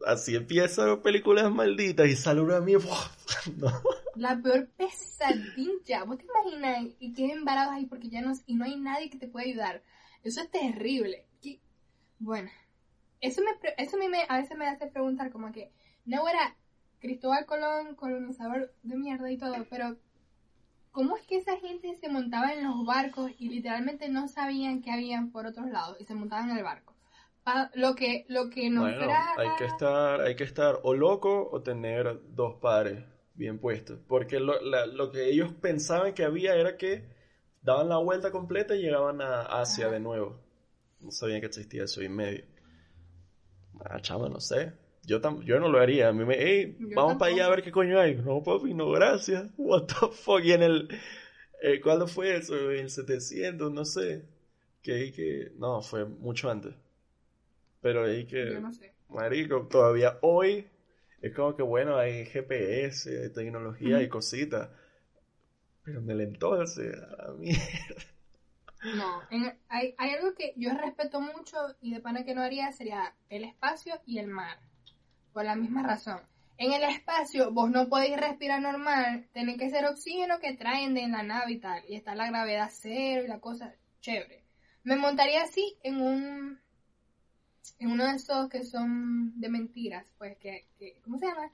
Así 0.05 0.35
empiezan 0.35 1.01
películas 1.01 1.51
malditas 1.51 2.07
y 2.07 2.15
sale 2.15 2.41
una 2.41 2.59
mía. 2.59 2.79
La 4.15 4.41
peor 4.41 4.67
pesadilla. 4.75 6.03
¿Vos 6.03 6.17
te 6.17 6.25
imaginas? 6.25 6.93
Y 6.99 7.13
queden 7.13 7.45
varados 7.45 7.73
ahí 7.73 7.85
porque 7.85 8.09
ya 8.09 8.21
no, 8.21 8.33
y 8.45 8.55
no 8.55 8.65
hay 8.65 8.77
nadie 8.77 9.09
que 9.09 9.19
te 9.19 9.27
pueda 9.27 9.45
ayudar. 9.45 9.83
Eso 10.23 10.41
es 10.41 10.49
terrible. 10.49 11.25
Bueno, 12.19 12.51
eso, 13.19 13.41
me, 13.41 13.51
eso 13.77 13.97
me, 13.97 14.05
a 14.29 14.37
veces 14.37 14.55
me 14.55 14.67
hace 14.67 14.85
preguntar 14.87 15.31
como 15.31 15.51
que, 15.51 15.71
no 16.05 16.27
era 16.27 16.55
Cristóbal 16.99 17.47
Colón, 17.47 17.95
colonizador 17.95 18.71
de 18.83 18.95
mierda 18.95 19.31
y 19.31 19.37
todo, 19.37 19.55
pero 19.69 19.97
¿cómo 20.91 21.17
es 21.17 21.25
que 21.25 21.37
esa 21.37 21.57
gente 21.57 21.93
se 21.95 22.09
montaba 22.09 22.53
en 22.53 22.63
los 22.63 22.85
barcos 22.85 23.31
y 23.37 23.49
literalmente 23.49 24.09
no 24.09 24.27
sabían 24.27 24.81
que 24.81 24.91
habían 24.91 25.31
por 25.31 25.45
otros 25.45 25.69
lados 25.69 25.97
y 25.99 26.05
se 26.05 26.15
montaban 26.15 26.49
en 26.49 26.57
el 26.57 26.63
barco? 26.63 26.95
lo 27.73 27.95
que 27.95 28.25
lo 28.29 28.51
que 28.51 28.69
nos 28.69 28.83
bueno, 28.83 29.11
hay 29.35 29.49
que 29.57 29.65
estar 29.65 30.21
hay 30.21 30.35
que 30.35 30.43
estar 30.43 30.79
o 30.83 30.93
loco 30.93 31.49
o 31.51 31.63
tener 31.63 32.21
dos 32.35 32.59
pares 32.61 33.03
bien 33.33 33.57
puestos 33.57 33.99
porque 34.07 34.39
lo, 34.39 34.61
lo 34.61 35.11
que 35.11 35.27
ellos 35.27 35.51
pensaban 35.59 36.13
que 36.13 36.23
había 36.23 36.53
era 36.53 36.77
que 36.77 37.09
daban 37.63 37.89
la 37.89 37.97
vuelta 37.97 38.31
completa 38.31 38.75
y 38.75 38.83
llegaban 38.83 39.21
a 39.21 39.41
Asia 39.41 39.89
de 39.89 39.99
nuevo 39.99 40.39
no 40.99 41.09
sabían 41.09 41.39
que 41.41 41.47
existía 41.47 41.85
eso 41.85 42.01
en 42.01 42.15
medio 42.15 42.45
Ah, 43.79 43.99
chama, 43.99 44.29
no 44.29 44.39
sé. 44.39 44.73
Yo, 45.03 45.19
yo 45.41 45.59
no 45.59 45.69
lo 45.69 45.79
haría. 45.79 46.09
A 46.09 46.13
mí 46.13 46.25
me, 46.25 46.35
hey, 46.37 46.77
vamos 46.95 47.17
para 47.17 47.31
allá 47.33 47.45
a 47.45 47.49
ver 47.49 47.63
qué 47.63 47.71
coño 47.71 47.99
hay. 47.99 48.15
No, 48.15 48.43
papi, 48.43 48.73
no, 48.73 48.91
gracias. 48.91 49.49
What 49.57 49.87
the 49.87 50.07
fuck. 50.11 50.43
Y 50.43 50.53
en 50.53 50.63
el, 50.63 50.89
eh, 51.61 51.81
¿cuándo 51.81 52.07
fue 52.07 52.35
eso? 52.35 52.71
En 52.71 52.81
el 52.81 52.89
700, 52.89 53.71
no 53.71 53.85
sé. 53.85 54.25
Que 54.81 54.93
ahí 54.93 55.11
que, 55.11 55.51
no, 55.57 55.81
fue 55.81 56.05
mucho 56.05 56.49
antes. 56.49 56.73
Pero 57.81 58.05
ahí 58.05 58.25
que, 58.25 58.53
yo 58.53 58.61
no 58.61 58.71
sé. 58.71 58.93
marico, 59.09 59.67
todavía 59.67 60.17
hoy 60.21 60.67
es 61.21 61.33
como 61.35 61.55
que, 61.55 61.63
bueno, 61.63 61.97
hay 61.97 62.25
GPS, 62.25 63.29
tecnología 63.29 64.01
y 64.01 64.07
cositas. 64.07 64.69
Pero 65.83 65.99
en 65.99 66.09
el 66.09 66.21
entonces, 66.21 66.95
a 66.95 67.27
la 67.27 67.33
mierda. 67.33 67.65
No, 68.95 69.21
hay, 69.69 69.93
hay 69.97 70.09
algo 70.11 70.33
que 70.33 70.53
yo 70.57 70.71
respeto 70.73 71.21
mucho 71.21 71.55
y 71.81 71.93
de 71.93 71.99
pana 71.99 72.25
que 72.25 72.33
no 72.33 72.41
haría 72.41 72.71
sería 72.71 73.15
el 73.29 73.43
espacio 73.43 73.93
y 74.05 74.17
el 74.17 74.27
mar. 74.27 74.57
Por 75.33 75.45
la 75.45 75.55
misma 75.55 75.83
razón. 75.83 76.21
En 76.57 76.73
el 76.73 76.83
espacio 76.83 77.51
vos 77.51 77.71
no 77.71 77.89
podéis 77.89 78.17
respirar 78.17 78.61
normal, 78.61 79.27
tiene 79.33 79.57
que 79.57 79.69
ser 79.69 79.85
oxígeno 79.85 80.39
que 80.39 80.55
traen 80.55 80.93
de 80.93 81.07
la 81.07 81.23
nave 81.23 81.53
y 81.53 81.59
tal. 81.59 81.83
Y 81.87 81.95
está 81.95 82.13
la 82.13 82.27
gravedad 82.27 82.69
cero 82.71 83.23
y 83.25 83.27
la 83.27 83.39
cosa 83.39 83.73
chévere. 83.99 84.43
Me 84.83 84.95
montaría 84.95 85.43
así 85.43 85.75
en 85.83 86.01
un 86.01 86.59
en 87.79 87.91
uno 87.91 88.05
de 88.05 88.15
esos 88.15 88.47
que 88.49 88.63
son 88.63 89.39
de 89.39 89.49
mentiras, 89.49 90.05
pues 90.17 90.37
que, 90.37 90.67
¿cómo 91.03 91.17
se 91.17 91.25
llama? 91.25 91.51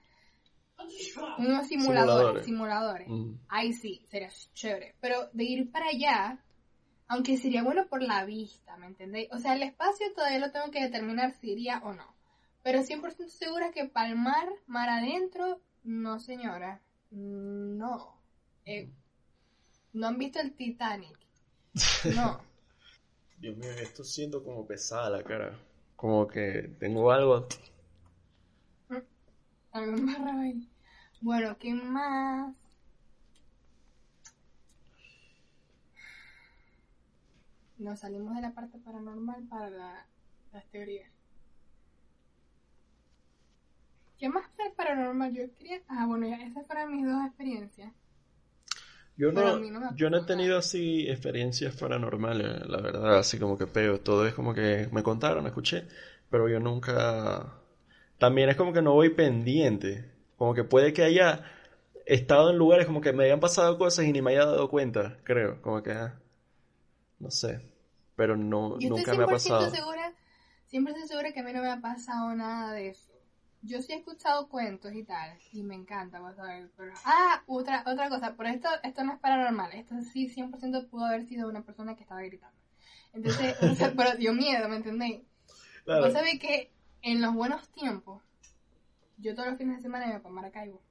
Unos 1.37 1.67
simuladores, 1.67 2.45
simuladores. 2.45 3.07
Ahí 3.47 3.73
sí, 3.73 4.05
sería 4.09 4.29
chévere. 4.53 4.95
Pero 4.99 5.29
de 5.31 5.43
ir 5.45 5.71
para 5.71 5.87
allá, 5.87 6.37
aunque 7.07 7.37
sería 7.37 7.63
bueno 7.63 7.87
por 7.87 8.03
la 8.03 8.25
vista, 8.25 8.75
¿me 8.77 8.87
entendéis? 8.87 9.29
O 9.31 9.37
sea, 9.37 9.55
el 9.55 9.63
espacio 9.63 10.13
todavía 10.13 10.39
lo 10.39 10.51
tengo 10.51 10.69
que 10.69 10.83
determinar 10.83 11.31
si 11.39 11.51
iría 11.51 11.79
o 11.79 11.93
no. 11.93 12.16
Pero 12.63 12.79
100% 12.79 13.29
segura 13.29 13.71
que 13.71 13.85
palmar, 13.85 14.49
mar 14.65 14.89
adentro, 14.89 15.61
no 15.83 16.19
señora. 16.19 16.81
No. 17.11 18.21
Eh, 18.65 18.89
no 19.93 20.07
han 20.07 20.17
visto 20.17 20.39
el 20.39 20.53
Titanic. 20.53 21.17
No. 22.15 22.41
Dios 23.39 23.55
mío, 23.55 23.69
esto 23.71 24.03
siento 24.03 24.43
como 24.43 24.65
pesada 24.65 25.09
la 25.09 25.23
cara. 25.23 25.57
Como 25.95 26.27
que 26.27 26.75
tengo 26.79 27.11
algo. 27.11 27.47
Algo 29.71 29.97
más 29.97 30.19
raro 30.19 30.39
ahí. 30.39 30.69
Bueno, 31.21 31.57
¿qué 31.57 31.73
más? 31.73 32.55
nos 37.77 37.99
salimos 37.99 38.35
de 38.35 38.41
la 38.41 38.53
parte 38.53 38.77
paranormal 38.79 39.47
para 39.47 39.69
la, 39.69 40.05
las 40.51 40.65
teorías. 40.67 41.11
¿Qué 44.17 44.29
más 44.29 44.45
es 44.65 44.73
paranormal? 44.75 45.33
Yo 45.33 45.43
quería... 45.55 45.79
Ah, 45.87 46.05
bueno, 46.07 46.27
ya 46.27 46.37
esas 46.37 46.65
fueron 46.65 46.91
mis 46.91 47.05
dos 47.05 47.25
experiencias. 47.25 47.93
Yo 49.15 49.31
no, 49.31 49.95
yo 49.95 50.09
no 50.11 50.17
he 50.17 50.25
tenido 50.25 50.59
así 50.59 51.09
experiencias 51.09 51.75
paranormales, 51.75 52.67
la 52.67 52.81
verdad, 52.81 53.17
así 53.17 53.39
como 53.39 53.57
que 53.57 53.65
peo. 53.65 53.99
Todo 53.99 54.27
es 54.27 54.33
como 54.35 54.53
que 54.53 54.89
me 54.91 55.01
contaron, 55.01 55.47
escuché, 55.47 55.87
pero 56.29 56.47
yo 56.47 56.59
nunca... 56.59 57.53
También 58.19 58.49
es 58.49 58.55
como 58.55 58.73
que 58.73 58.81
no 58.81 58.93
voy 58.93 59.09
pendiente. 59.09 60.11
Como 60.37 60.53
que 60.53 60.63
puede 60.63 60.93
que 60.93 61.03
haya 61.03 61.43
estado 62.05 62.51
en 62.51 62.57
lugares 62.57 62.85
como 62.85 63.01
que 63.01 63.11
me 63.11 63.25
hayan 63.25 63.39
pasado 63.39 63.77
cosas 63.77 64.05
y 64.05 64.11
ni 64.11 64.21
me 64.21 64.31
haya 64.31 64.45
dado 64.45 64.69
cuenta, 64.69 65.17
creo. 65.23 65.61
Como 65.61 65.81
que... 65.81 65.91
Ah, 65.91 66.19
no 67.19 67.31
sé, 67.31 67.59
pero 68.15 68.37
no, 68.37 68.77
nunca 68.79 69.15
me 69.15 69.23
ha 69.23 69.27
pasado. 69.27 69.71
Segura, 69.71 70.13
siempre 70.67 70.93
estoy 70.93 71.07
segura 71.07 71.31
que 71.31 71.39
a 71.39 71.43
mí 71.43 71.53
no 71.53 71.61
me 71.61 71.71
ha 71.71 71.81
pasado 71.81 72.35
nada 72.35 72.73
de 72.73 72.89
eso. 72.89 73.16
Yo 73.61 73.81
sí 73.81 73.91
he 73.91 73.97
escuchado 73.97 74.49
cuentos 74.49 74.93
y 74.93 75.03
tal, 75.03 75.37
y 75.51 75.63
me 75.63 75.75
encanta, 75.75 76.19
vas 76.19 76.37
a 76.39 76.43
ver, 76.43 76.71
pero... 76.77 76.93
Ah, 77.05 77.43
otra, 77.47 77.83
otra 77.85 78.07
cosa, 78.09 78.35
pero 78.37 78.49
esto, 78.49 78.69
esto 78.83 79.03
no 79.03 79.13
es 79.13 79.19
paranormal, 79.19 79.73
esto 79.73 79.95
sí 80.13 80.29
100% 80.29 80.89
pudo 80.89 81.05
haber 81.05 81.25
sido 81.25 81.49
una 81.49 81.63
persona 81.63 81.95
que 81.95 82.03
estaba 82.03 82.21
gritando. 82.21 82.55
Entonces, 83.13 83.55
pero 83.97 84.15
dio 84.15 84.33
miedo, 84.33 84.69
¿me 84.69 84.77
entendéis? 84.77 85.21
Claro. 85.83 86.05
Vos 86.05 86.13
sabés 86.13 86.39
que 86.39 86.71
en 87.01 87.21
los 87.21 87.33
buenos 87.33 87.67
tiempos, 87.69 88.21
yo 89.17 89.33
todos 89.33 89.49
los 89.49 89.57
fines 89.57 89.77
de 89.77 89.81
semana 89.81 90.07
iba 90.07 90.19
para 90.19 90.35
Maracaibo. 90.35 90.81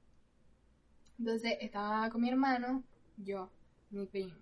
Entonces, 1.17 1.57
estaba 1.61 2.09
con 2.09 2.21
mi 2.21 2.29
hermano, 2.29 2.83
yo, 3.15 3.49
mi 3.89 4.05
primo, 4.05 4.35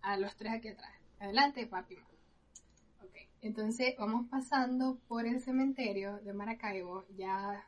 a 0.00 0.16
los 0.16 0.34
tres 0.36 0.54
aquí 0.54 0.68
atrás. 0.68 0.90
Adelante, 1.20 1.66
papi. 1.66 1.98
Entonces 3.40 3.94
vamos 3.98 4.26
pasando 4.28 4.98
por 5.06 5.26
el 5.26 5.40
cementerio 5.40 6.18
de 6.20 6.32
Maracaibo, 6.32 7.04
ya 7.16 7.64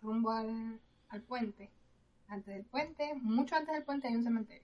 rumbo 0.00 0.30
al, 0.30 0.80
puente. 1.26 1.70
Antes 2.28 2.54
del 2.54 2.64
puente, 2.64 3.14
mucho 3.14 3.56
antes 3.56 3.74
del 3.74 3.84
puente 3.84 4.08
hay 4.08 4.14
un 4.14 4.22
cementerio. 4.22 4.62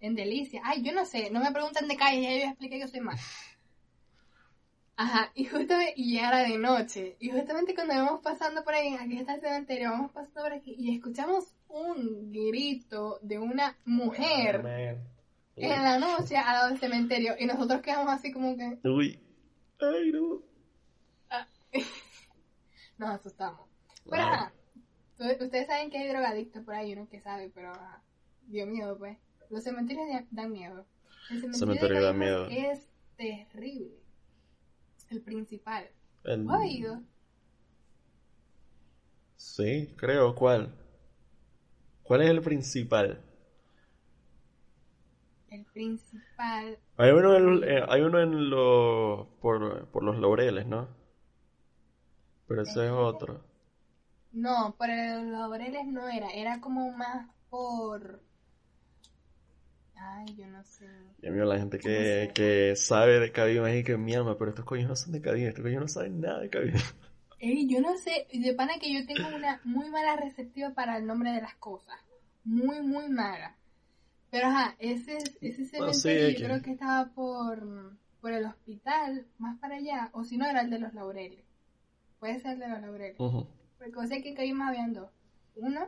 En 0.00 0.14
Delicia. 0.14 0.62
Ay, 0.64 0.82
yo 0.82 0.92
no 0.92 1.04
sé, 1.04 1.30
no 1.30 1.40
me 1.40 1.52
preguntan 1.52 1.88
de 1.88 1.96
calle, 1.96 2.22
ya 2.22 2.44
yo 2.44 2.50
expliqué 2.50 2.78
que 2.78 2.88
soy 2.88 3.00
mal. 3.00 3.18
Ajá, 4.96 5.32
y 5.34 5.44
justamente, 5.46 5.94
y 5.96 6.14
ya 6.14 6.28
era 6.28 6.38
de 6.48 6.58
noche. 6.58 7.16
Y 7.18 7.30
justamente 7.30 7.74
cuando 7.74 7.94
íbamos 7.94 8.20
pasando 8.20 8.62
por 8.62 8.74
ahí, 8.74 8.94
aquí 8.94 9.18
está 9.18 9.34
el 9.34 9.40
cementerio, 9.40 9.90
vamos 9.90 10.12
pasando 10.12 10.42
por 10.42 10.52
aquí 10.52 10.74
y 10.78 10.94
escuchamos 10.94 11.56
un 11.68 12.30
grito 12.30 13.18
de 13.22 13.38
una 13.38 13.76
mujer 13.84 15.00
en 15.56 15.82
la 15.82 15.98
noche 15.98 16.36
al 16.36 16.54
lado 16.54 16.68
del 16.68 16.78
cementerio 16.78 17.34
y 17.38 17.46
nosotros 17.46 17.80
quedamos 17.80 18.12
así 18.12 18.32
como 18.32 18.56
que... 18.56 18.78
Uy, 18.84 19.18
ay 19.82 20.12
no. 20.12 20.42
Ah. 21.30 21.46
Nos 22.98 23.10
asustamos. 23.10 23.68
Pero 24.08 24.22
ajá, 24.22 24.52
ustedes 25.18 25.66
saben 25.66 25.90
que 25.90 25.98
hay 25.98 26.08
drogadictos 26.08 26.64
por 26.64 26.74
ahí, 26.74 26.92
uno 26.92 27.08
que 27.08 27.20
sabe, 27.20 27.50
pero 27.54 27.72
dio 28.42 28.66
miedo 28.66 28.98
pues. 28.98 29.18
Los 29.50 29.64
cementerios 29.64 30.06
dan 30.30 30.52
miedo. 30.52 30.86
El 31.30 31.54
cementerio, 31.54 32.02
da 32.02 32.12
miedo. 32.12 32.46
Es 32.48 32.88
terrible. 33.16 33.98
El 35.10 35.20
principal. 35.20 35.88
El... 36.24 36.48
¿Has 36.48 36.60
oído? 36.60 37.02
Sí, 39.36 39.92
creo. 39.96 40.34
¿Cuál? 40.34 40.74
¿Cuál 42.02 42.22
es 42.22 42.30
el 42.30 42.40
principal? 42.40 43.22
el 45.52 45.64
principal. 45.66 46.78
Hay 47.02 47.10
uno 47.10 47.36
en, 47.36 47.64
eh, 47.64 47.84
hay 47.88 48.00
uno 48.02 48.20
en 48.20 48.48
los 48.48 49.26
por, 49.40 49.88
por, 49.88 50.04
los 50.04 50.20
laureles, 50.20 50.66
¿no? 50.66 50.88
Pero 52.46 52.62
ese 52.62 52.86
es 52.86 52.92
otro. 52.92 53.42
No, 54.30 54.76
por 54.78 54.88
los 54.88 55.24
laureles 55.24 55.84
no 55.88 56.08
era, 56.08 56.30
era 56.30 56.60
como 56.60 56.92
más 56.92 57.28
por... 57.50 58.22
Ay, 59.96 60.26
yo 60.36 60.46
no 60.46 60.62
sé. 60.62 60.86
Y 61.22 61.26
a 61.26 61.32
la 61.32 61.58
gente 61.58 61.80
que, 61.80 62.30
que 62.34 62.76
sabe 62.76 63.18
de 63.18 63.32
Cabima 63.32 63.74
y 63.74 63.82
que 63.82 63.96
mi 63.96 64.14
alma, 64.14 64.38
pero 64.38 64.50
estos 64.50 64.64
coños 64.64 64.88
no 64.88 64.94
son 64.94 65.12
de 65.12 65.20
Cabima, 65.20 65.48
estos 65.48 65.64
coños 65.64 65.80
no 65.80 65.88
saben 65.88 66.20
nada 66.20 66.38
de 66.38 66.50
Cabima. 66.50 66.78
Ey, 67.40 67.68
yo 67.68 67.80
no 67.80 67.96
sé, 67.96 68.28
de 68.32 68.54
pana 68.54 68.74
que 68.80 68.94
yo 68.94 69.04
tengo 69.06 69.34
una 69.34 69.60
muy 69.64 69.90
mala 69.90 70.14
receptiva 70.14 70.70
para 70.70 70.98
el 70.98 71.06
nombre 71.06 71.32
de 71.32 71.40
las 71.40 71.56
cosas. 71.56 71.98
Muy, 72.44 72.80
muy 72.80 73.08
mala. 73.08 73.56
Pero 74.32 74.46
ajá, 74.46 74.74
ese, 74.78 75.18
ese 75.42 75.66
sí, 75.66 75.66
cementerio 75.66 76.28
X. 76.28 76.40
yo 76.40 76.46
creo 76.46 76.62
que 76.62 76.70
estaba 76.70 77.10
por, 77.10 77.98
por 78.18 78.32
el 78.32 78.46
hospital, 78.46 79.26
más 79.36 79.58
para 79.58 79.76
allá, 79.76 80.08
o 80.14 80.24
si 80.24 80.38
no 80.38 80.46
era 80.46 80.62
el 80.62 80.70
de 80.70 80.78
los 80.78 80.94
laureles. 80.94 81.44
Puede 82.18 82.40
ser 82.40 82.54
el 82.54 82.60
de 82.60 82.68
los 82.68 82.80
laureles. 82.80 83.16
Porque 83.18 83.98
o 83.98 84.06
sea 84.06 84.22
que 84.22 84.30
en 84.30 84.34
Cabimas 84.34 84.70
habían 84.70 84.94
dos. 84.94 85.10
Uno, 85.54 85.86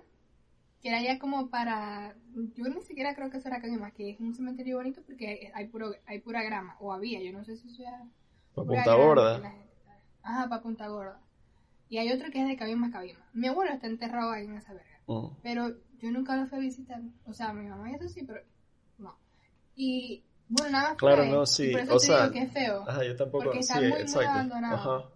que 0.83 0.91
era 0.91 1.01
ya 1.01 1.19
como 1.19 1.49
para. 1.49 2.17
Yo 2.55 2.65
ni 2.65 2.83
siquiera 2.83 3.15
creo 3.15 3.31
que 3.31 3.39
eso 3.39 3.49
era 3.49 3.63
que 3.63 4.11
es 4.11 4.21
un 4.21 4.35
cementerio 4.35 4.77
bonito 4.77 5.01
porque 5.07 5.51
hay 5.55 5.69
puro 5.69 5.93
hay 6.05 6.19
pura 6.19 6.43
grama. 6.43 6.77
O 6.81 6.93
había, 6.93 7.23
yo 7.23 7.33
no 7.33 7.47
sé 7.47 7.57
si 7.57 7.69
eso 7.69 7.83
ya. 7.83 8.07
Pa' 8.55 8.63
pura 8.63 8.85
Punta 8.85 8.95
Gorda. 8.95 9.55
Ajá, 10.23 10.49
para 10.51 10.63
Punta 10.63 10.89
Gorda. 10.89 11.19
Y 11.89 11.99
hay 11.99 12.11
otro 12.13 12.31
que 12.31 12.41
es 12.43 12.49
de 12.49 12.57
Cabimas, 12.57 12.91
Cabimas. 12.93 13.23
Mi 13.35 13.49
abuelo 13.49 13.73
está 13.73 13.87
enterrado 13.87 14.33
ahí 14.33 14.45
en 14.47 14.57
esa 14.57 14.73
verga. 14.73 15.01
Ujú. 15.07 15.37
Pero 15.43 15.69
yo 15.99 16.11
nunca 16.11 16.37
lo 16.37 16.47
fui 16.47 16.59
a 16.59 16.61
visitar. 16.63 17.01
O 17.27 17.33
sea, 17.33 17.53
mi 17.53 17.69
mamá 17.69 17.91
y 17.91 17.95
eso 17.95 18.09
sí, 18.09 18.23
pero 18.27 18.41
no. 18.99 19.19
Y 19.77 20.25
bueno, 20.49 20.73
nada 20.73 20.89
más 20.91 20.99
Claro, 20.99 21.25
no, 21.27 21.47
sí, 21.47 21.71
Por 21.73 21.81
eso 21.81 21.95
o 21.95 21.99
te 21.99 22.07
sea, 22.07 22.21
digo 22.23 22.33
que 22.33 22.43
es 22.43 22.53
feo. 22.53 22.85
Ajá, 22.89 23.05
yo 23.05 23.17
tampoco. 23.17 23.45
Porque 23.45 23.59
está 23.61 23.75
sí, 23.75 23.81
muy, 23.81 23.91
muy 23.91 24.01
exacto. 24.01 24.31
abandonado. 24.31 24.97
Ajá. 24.97 25.11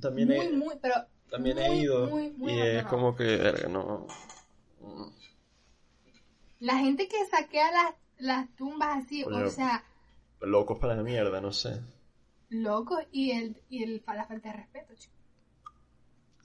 También 0.00 0.28
muy, 0.28 0.36
he, 0.38 0.52
muy, 0.52 0.74
pero. 0.82 0.94
también 1.30 1.56
muy, 1.56 1.64
he 1.66 1.76
ido 1.76 2.06
muy, 2.08 2.30
muy 2.32 2.52
y 2.52 2.60
es 2.60 2.84
como 2.84 3.14
que, 3.16 3.24
verga, 3.36 3.68
no. 3.68 4.06
La 6.58 6.76
gente 6.78 7.06
que 7.08 7.24
saquea 7.26 7.70
las, 7.70 7.94
las 8.18 8.48
tumbas 8.56 9.04
así, 9.04 9.24
Oye. 9.24 9.42
o 9.44 9.50
sea, 9.50 9.84
Locos 10.40 10.78
para 10.78 10.94
la 10.94 11.02
mierda, 11.02 11.40
no 11.40 11.52
sé. 11.52 11.80
locos 12.48 13.00
y 13.12 13.32
el, 13.32 13.62
y 13.68 13.82
el 13.82 14.02
la 14.06 14.24
falta 14.24 14.50
de 14.50 14.56
respeto, 14.56 14.94
chico. 14.94 15.14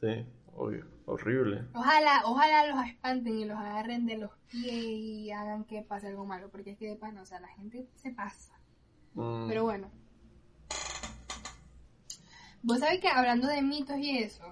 Sí, 0.02 0.26
obvio. 0.56 0.86
Horrible. 1.06 1.66
Ojalá, 1.74 2.22
ojalá 2.26 2.68
los 2.68 2.86
espanten 2.88 3.38
y 3.38 3.46
los 3.46 3.58
agarren 3.58 4.06
de 4.06 4.18
los 4.18 4.32
pies 4.50 4.74
y 4.74 5.32
hagan 5.32 5.66
que 5.66 5.82
pase 5.82 6.08
algo 6.08 6.26
malo, 6.26 6.50
porque 6.50 6.72
es 6.72 6.78
que 6.78 6.88
de 6.88 6.96
pana, 6.96 7.22
o 7.22 7.26
sea, 7.26 7.40
la 7.40 7.50
gente 7.50 7.88
se 7.96 8.12
pasa. 8.12 8.54
Mm, 9.14 9.48
Pero 9.48 9.64
bueno. 9.64 9.90
Vos 12.64 12.80
sabés 12.80 13.00
que 13.00 13.10
hablando 13.10 13.48
de 13.48 13.62
mitos 13.62 13.98
y 13.98 14.20
eso, 14.20 14.44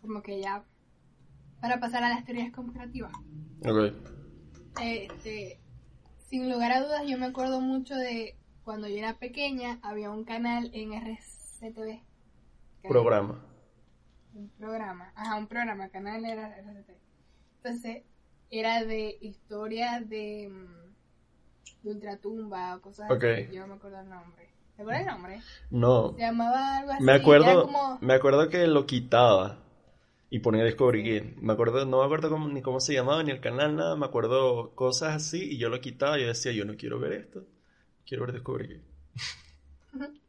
como 0.00 0.22
que 0.22 0.40
ya, 0.40 0.64
para 1.60 1.78
pasar 1.78 2.02
a 2.02 2.08
las 2.08 2.24
teorías 2.24 2.50
conspirativas, 2.50 3.12
Ok. 3.64 3.92
este, 4.82 5.60
sin 6.26 6.50
lugar 6.50 6.72
a 6.72 6.80
dudas, 6.80 7.02
yo 7.06 7.18
me 7.18 7.26
acuerdo 7.26 7.60
mucho 7.60 7.94
de 7.94 8.36
cuando 8.64 8.88
yo 8.88 8.96
era 8.96 9.18
pequeña, 9.18 9.78
había 9.82 10.10
un 10.10 10.24
canal 10.24 10.70
en 10.72 10.94
RCTV. 10.94 12.00
Programa. 12.88 13.44
Un 14.36 14.50
programa, 14.50 15.12
ajá, 15.14 15.36
un 15.36 15.46
programa, 15.46 15.88
canal 15.88 16.22
era 16.24 16.58
RCTV. 16.58 16.94
Entonces, 17.62 18.02
era 18.50 18.84
de 18.84 19.16
historias 19.22 20.06
de, 20.10 20.50
mm, 20.52 21.84
de 21.84 21.90
ultratumba 21.90 22.76
o 22.76 22.80
cosas 22.82 23.10
Ok. 23.10 23.24
así. 23.24 23.54
Yo 23.54 23.62
no 23.62 23.68
me 23.68 23.74
acuerdo 23.76 24.00
el 24.00 24.08
nombre. 24.10 24.46
¿Te 24.76 24.82
acuerdas 24.82 25.00
el 25.02 25.08
nombre? 25.08 25.40
No. 25.70 26.12
Se 26.12 26.20
llamaba 26.20 26.76
algo 26.78 26.92
así. 26.92 27.02
Me 27.02 27.12
acuerdo, 27.12 27.64
como- 27.64 27.98
me 28.02 28.12
acuerdo 28.12 28.48
que 28.50 28.66
lo 28.66 28.84
quitaba 28.84 29.58
y 30.28 30.40
ponía 30.40 30.64
Discovery 30.64 31.02
Kid. 31.02 31.36
Me 31.40 31.54
acuerdo, 31.54 31.86
no 31.86 32.00
me 32.00 32.04
acuerdo 32.04 32.28
cómo- 32.28 32.48
ni 32.48 32.60
cómo 32.60 32.78
se 32.80 32.92
llamaba 32.92 33.22
ni 33.22 33.30
el 33.30 33.40
canal, 33.40 33.74
nada. 33.74 33.96
Me 33.96 34.04
acuerdo 34.04 34.74
cosas 34.74 35.14
así 35.14 35.42
y 35.52 35.56
yo 35.56 35.70
lo 35.70 35.80
quitaba 35.80 36.18
y 36.18 36.22
yo 36.22 36.28
decía, 36.28 36.52
yo 36.52 36.66
no 36.66 36.76
quiero 36.76 37.00
ver 37.00 37.12
esto. 37.14 37.46
Quiero 38.06 38.26
ver 38.26 38.34
Discovery. 38.34 38.82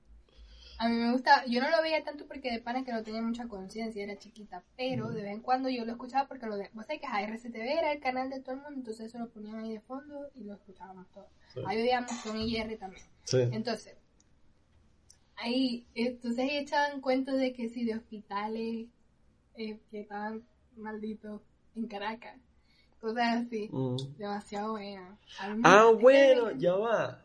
A 0.80 0.88
mí 0.89 0.95
me 0.95 1.11
gusta, 1.11 1.43
yo 1.47 1.59
no 1.61 1.69
lo 1.71 1.82
veía 1.82 2.03
tanto 2.03 2.28
porque 2.28 2.51
de 2.51 2.59
pana 2.59 2.84
que 2.84 2.91
no 2.91 3.01
tenía 3.01 3.21
mucha 3.21 3.47
conciencia, 3.47 4.03
era 4.03 4.17
chiquita, 4.19 4.63
pero 4.75 5.09
de 5.09 5.23
vez 5.23 5.32
en 5.34 5.41
cuando 5.41 5.69
yo 5.69 5.86
lo 5.86 5.93
escuchaba 5.93 6.28
porque 6.28 6.45
lo 6.45 6.55
de, 6.55 6.69
vos 6.73 6.86
sabés 6.86 7.01
que 7.01 7.07
RCTV 7.07 7.80
era 7.80 7.91
el 7.91 7.99
canal 7.99 8.30
de 8.30 8.41
todo 8.41 8.55
el 8.55 8.61
mundo, 8.61 8.75
entonces 8.80 9.07
eso 9.07 9.17
lo 9.17 9.28
ponían 9.30 9.57
ahí 9.59 9.73
de 9.73 9.80
fondo 9.82 10.30
y 10.36 10.43
lo 10.43 10.53
escuchábamos 10.53 11.07
todos. 11.13 11.28
Sí. 11.53 11.61
Ahí 11.65 11.78
veíamos 11.78 12.11
y 12.36 12.49
Jerry 12.51 12.78
también. 12.78 13.03
Sí. 13.23 13.38
Entonces, 13.51 13.95
ahí, 15.36 15.88
entonces 15.95 16.39
ahí 16.39 16.57
echaban 16.57 17.01
cuentos 17.01 17.38
de 17.38 17.53
que 17.53 17.69
sí, 17.69 17.84
de 17.84 17.95
hospitales 17.95 18.88
eh, 19.55 19.80
que 19.89 20.01
estaban 20.01 20.43
malditos 20.75 21.41
en 21.75 21.88
Caracas, 21.88 22.36
cosas 23.01 23.45
así, 23.47 23.69
Mm. 23.71 23.95
demasiado 24.17 24.71
buenas. 24.73 25.17
Ah, 25.63 25.91
bueno, 25.99 26.51
ya 26.51 26.75
va. 26.75 27.23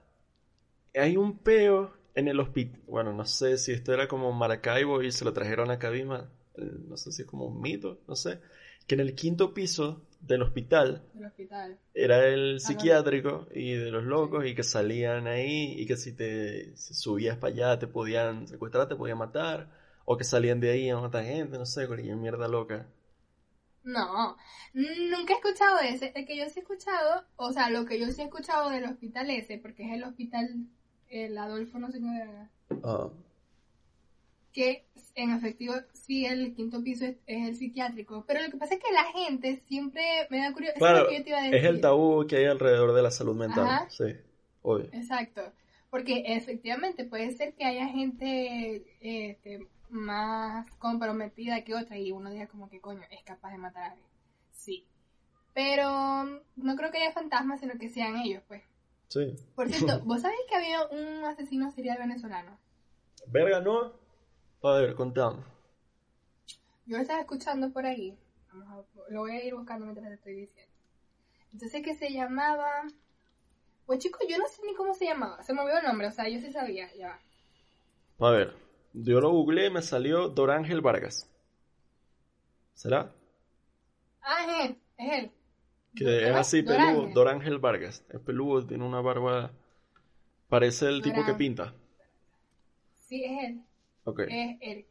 Hay 0.95 1.17
un 1.17 1.37
peo 1.39 1.93
en 2.15 2.29
el 2.29 2.41
hospital. 2.41 2.81
Bueno, 2.87 3.13
no 3.13 3.25
sé 3.25 3.59
si 3.59 3.73
esto 3.73 3.93
era 3.93 4.09
como 4.09 4.33
Maracaibo 4.33 5.03
y 5.03 5.13
se 5.13 5.25
lo 5.25 5.33
trajeron 5.33 5.71
a 5.71 5.79
Cabima. 5.79 6.31
Eh, 6.57 6.63
No 6.89 6.97
sé 6.97 7.13
si 7.13 7.23
es 7.23 7.29
como 7.29 7.47
un 7.47 7.61
mito, 7.61 8.01
no 8.09 8.17
sé. 8.17 8.41
Que 8.87 8.95
en 8.95 9.01
el 9.01 9.15
quinto 9.15 9.55
piso 9.55 10.07
del 10.21 10.43
hospital 10.43 11.03
era 11.95 12.27
el 12.29 12.61
Ah, 12.61 12.61
psiquiátrico 12.61 13.47
y 13.55 13.73
de 13.75 13.91
los 13.91 14.05
locos 14.05 14.47
y 14.47 14.55
que 14.55 14.63
salían 14.63 15.27
ahí 15.27 15.75
y 15.79 15.87
que 15.87 15.97
si 15.97 16.15
te 16.15 16.77
si 16.77 16.95
subías 16.95 17.39
para 17.39 17.53
allá 17.55 17.79
te 17.79 17.87
podían 17.89 18.47
secuestrar, 18.49 18.89
te 18.89 18.97
podían 18.97 19.19
matar. 19.19 19.71
O 20.05 20.17
que 20.17 20.25
salían 20.25 20.61
de 20.61 20.71
ahí 20.71 20.91
a 20.91 20.99
matar 20.99 21.25
gente, 21.25 21.59
no 21.59 21.67
sé, 21.67 21.87
cualquier 21.87 22.17
mierda 22.17 22.49
loca. 22.49 22.89
No, 23.85 24.37
nunca 24.75 25.35
he 25.35 25.37
escuchado 25.37 25.79
ese. 25.81 26.13
El 26.15 26.27
que 26.27 26.37
yo 26.37 26.45
sí 26.49 26.61
he 26.61 26.63
escuchado, 26.63 27.25
o 27.37 27.53
sea, 27.53 27.71
lo 27.71 27.85
que 27.85 27.99
yo 28.01 28.07
sí 28.11 28.21
he 28.23 28.25
escuchado 28.25 28.71
del 28.71 28.85
hospital 28.85 29.31
ese, 29.31 29.59
porque 29.59 29.85
es 29.85 29.93
el 29.93 30.05
hospital, 30.05 30.67
el 31.13 31.37
Adolfo 31.39 31.79
no 31.79 31.91
sé 31.91 32.01
verga, 32.01 32.51
Ah, 32.85 33.09
que 34.53 34.85
en 35.15 35.31
efectivo 35.31 35.75
sí 35.93 36.27
el 36.27 36.55
quinto 36.55 36.83
piso 36.83 37.05
es, 37.05 37.17
es 37.27 37.49
el 37.49 37.57
psiquiátrico. 37.57 38.25
Pero 38.27 38.43
lo 38.43 38.51
que 38.51 38.57
pasa 38.57 38.75
es 38.75 38.81
que 38.81 38.93
la 38.93 39.05
gente 39.05 39.57
siempre 39.69 40.03
me 40.31 40.39
da 40.39 40.53
curiosidad. 40.53 40.75
Es 40.77 40.79
Claro, 40.79 41.03
lo 41.05 41.09
que 41.09 41.19
yo 41.19 41.25
te 41.25 41.31
iba 41.31 41.39
a 41.39 41.43
decir. 41.43 41.57
es 41.59 41.65
el 41.65 41.81
tabú 41.81 42.27
que 42.27 42.37
hay 42.37 42.45
alrededor 42.47 42.93
de 42.95 43.03
la 43.03 43.11
salud 43.11 43.35
mental. 43.37 43.67
Ajá. 43.67 43.91
Sí, 43.91 44.05
obvio. 44.63 44.87
Exacto. 44.93 45.43
Porque 45.91 46.23
efectivamente 46.27 47.05
puede 47.05 47.31
ser 47.33 47.55
que 47.55 47.65
haya 47.65 47.87
gente 47.89 48.85
este, 49.01 49.67
más 49.91 50.71
comprometida 50.79 51.63
que 51.65 51.75
otra 51.75 51.99
y 51.99 52.13
uno 52.13 52.31
diga 52.31 52.47
como 52.47 52.69
que 52.71 52.81
coño, 52.81 53.03
es 53.11 53.23
capaz 53.25 53.53
de 53.53 53.59
matar 53.59 53.83
a 53.85 53.87
alguien. 53.93 54.07
Sí. 54.53 54.87
Pero 55.55 56.25
no 56.57 56.77
creo 56.77 56.91
que 56.91 56.99
haya 56.99 57.13
fantasmas, 57.13 57.61
sino 57.61 57.79
que 57.79 57.91
sean 57.91 58.17
ellos, 58.17 58.43
pues. 58.49 58.63
Sí. 59.13 59.37
Por 59.55 59.69
cierto, 59.69 60.01
¿vos 60.07 60.23
sabés 60.23 60.39
que 60.49 60.55
había 60.55 60.87
un 60.87 61.23
asesino 61.27 61.71
serial 61.71 61.99
venezolano? 61.99 62.59
Verga, 63.27 63.61
¿no? 63.61 63.93
A 64.63 64.73
ver, 64.79 64.95
contame. 64.95 65.43
Yo 66.87 66.97
lo 66.97 67.03
estaba 67.03 67.21
escuchando 67.21 67.71
por 67.71 67.85
ahí. 67.85 68.17
Vamos 68.51 68.69
a- 68.71 69.11
lo 69.13 69.21
voy 69.21 69.33
a 69.33 69.45
ir 69.45 69.55
buscando 69.55 69.85
mientras 69.85 70.09
te 70.09 70.15
estoy 70.15 70.35
diciendo. 70.35 70.73
Entonces 71.53 71.83
que 71.83 71.95
se 71.95 72.11
llamaba... 72.11 72.85
Pues 73.85 73.99
chicos, 73.99 74.23
yo 74.27 74.39
no 74.39 74.47
sé 74.47 74.63
ni 74.65 74.75
cómo 74.75 74.95
se 74.95 75.05
llamaba. 75.05 75.43
Se 75.43 75.53
me 75.53 75.61
olvidó 75.61 75.79
el 75.81 75.85
nombre, 75.85 76.07
o 76.07 76.13
sea, 76.13 76.27
yo 76.31 76.41
sí 76.41 76.51
sabía, 76.51 76.89
ya 76.95 77.09
va. 78.19 78.29
A 78.29 78.31
ver, 78.31 78.57
yo 78.95 79.21
lo 79.21 79.31
googleé 79.31 79.67
y 79.67 79.71
me 79.71 79.83
salió 79.83 80.29
Dorángel 80.31 80.81
Vargas. 80.81 81.29
¿Será? 82.73 83.13
Ah, 84.23 84.47
es 84.47 84.71
él, 84.71 84.79
es 84.97 85.13
él. 85.19 85.33
Que 85.95 86.05
¿Cómo 86.05 86.17
es 86.17 86.37
así 86.37 86.63
peludo. 86.63 87.09
Dorángel. 87.13 87.59
Vargas. 87.59 88.05
Es 88.09 88.21
peludo, 88.21 88.67
tiene 88.67 88.85
una 88.85 89.01
barba. 89.01 89.53
Parece 90.49 90.87
el 90.89 91.03
tipo 91.03 91.25
que 91.25 91.35
pinta. 91.35 91.75
Sí, 92.95 93.25
es 93.25 93.45
él. 93.45 93.63
Ok. 94.05 94.21
Es 94.29 94.57
él. 94.61 94.87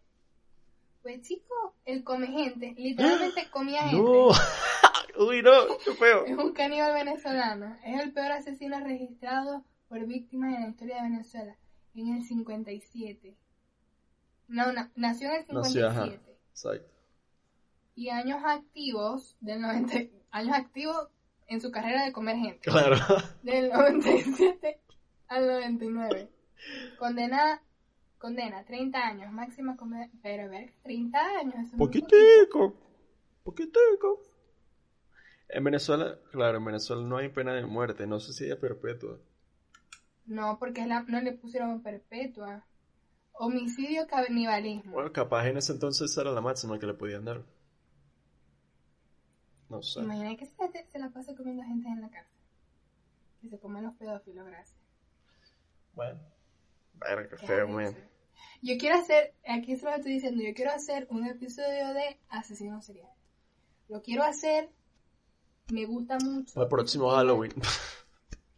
Pues 1.02 1.22
chico, 1.22 1.76
él 1.86 2.04
come 2.04 2.28
gente. 2.28 2.76
Literalmente 2.78 3.50
comía 3.50 3.84
gente. 3.84 3.98
No. 3.98 4.30
Uy, 5.28 5.42
no, 5.42 5.52
qué 5.84 5.94
feo. 5.94 6.26
Es 6.26 6.38
un 6.38 6.54
caníbal 6.54 6.94
venezolano. 6.94 7.78
Es 7.84 8.00
el 8.00 8.14
peor 8.14 8.32
asesino 8.32 8.80
registrado 8.80 9.66
por 9.90 10.06
víctimas 10.06 10.56
en 10.56 10.62
la 10.62 10.70
historia 10.70 10.96
de 10.98 11.10
Venezuela. 11.10 11.58
En 11.96 12.16
el 12.16 12.24
57. 12.24 13.36
No, 14.48 14.72
no 14.72 14.90
nació 14.96 15.30
en 15.30 15.36
el 15.36 15.46
57. 15.46 15.54
Nació, 15.54 15.88
ajá. 15.90 16.06
Exacto. 16.52 17.01
Y 18.02 18.10
años 18.10 18.42
activos 18.44 19.38
del 19.42 19.62
90. 19.62 19.94
Años 20.32 20.58
activos 20.58 21.08
en 21.46 21.62
su 21.62 21.70
carrera 21.70 22.04
de 22.04 22.12
comer 22.12 22.36
gente. 22.38 22.62
Claro. 22.62 22.96
Del 23.44 23.70
97 23.70 24.82
al 25.28 25.46
99. 25.46 26.28
Condena, 26.98 27.62
condena 28.18 28.66
30 28.66 28.98
años, 28.98 29.32
máxima 29.32 29.78
condena. 29.78 30.10
Pero 30.24 30.50
ver, 30.50 30.74
30 30.82 31.20
años. 31.42 31.68
eso. 31.68 31.78
Poquitico. 31.78 32.74
Poquitico. 33.44 34.24
En 35.50 35.64
Venezuela, 35.64 36.18
claro, 36.32 36.58
en 36.58 36.66
Venezuela 36.66 37.04
no 37.04 37.18
hay 37.18 37.30
pena 37.30 37.54
de 37.54 37.68
muerte. 37.68 38.08
No 38.08 38.20
sé 38.20 38.34
si 38.34 38.56
perpetua. 38.56 39.20
No, 40.26 40.58
porque 40.58 40.88
la, 40.88 41.04
no 41.04 41.22
le 41.22 41.34
pusieron 41.34 41.84
perpetua. 41.84 42.66
Homicidio, 43.34 44.08
canibalismo. 44.08 44.94
Bueno, 44.94 45.14
capaz 45.14 45.48
en 45.50 45.58
ese 45.58 45.74
entonces 45.74 46.18
era 46.18 46.32
la 46.32 46.42
máxima 46.42 46.80
que 46.80 46.88
le 46.88 46.96
podían 46.96 47.26
dar. 47.26 47.44
No 49.72 49.82
sé. 49.82 50.02
Imagina 50.02 50.36
que 50.38 50.46
se, 50.46 50.86
se 50.92 51.00
la 51.00 51.10
pasa 51.10 51.36
comiendo 51.36 51.64
gente 51.64 51.88
en 51.88 52.02
la 52.02 52.10
cárcel. 52.10 52.38
Que 53.42 53.50
se 53.50 53.60
comen 53.60 53.84
los 53.84 53.96
pedófilos, 53.96 54.46
gracias. 54.46 54.78
Bueno. 55.94 56.20
Qué 57.02 57.28
Qué 57.30 57.38
feo, 57.48 57.68
man. 57.68 57.96
Yo 58.62 58.78
quiero 58.78 58.98
hacer, 58.98 59.34
aquí 59.48 59.76
se 59.76 59.86
lo 59.86 59.96
estoy 59.96 60.14
diciendo, 60.14 60.44
yo 60.44 60.54
quiero 60.54 60.72
hacer 60.72 61.08
un 61.10 61.26
episodio 61.26 61.94
de 61.96 62.20
asesinos 62.30 62.86
seriales. 62.86 63.18
Lo 63.90 64.04
quiero 64.04 64.24
hacer 64.24 64.70
me 65.72 65.86
gusta 65.86 66.18
mucho. 66.20 66.62
El 66.62 66.68
próximo 66.68 67.10
Halloween. 67.12 67.54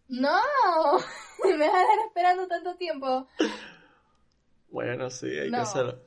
No, 0.09 0.29
me 1.43 1.57
vas 1.57 1.73
a 1.73 1.79
dejar 1.79 1.99
esperando 2.05 2.47
tanto 2.47 2.75
tiempo. 2.75 3.25
Bueno, 4.69 5.09
sí, 5.09 5.25
hay 5.25 5.49
que 5.49 5.55
hacerlo. 5.55 5.97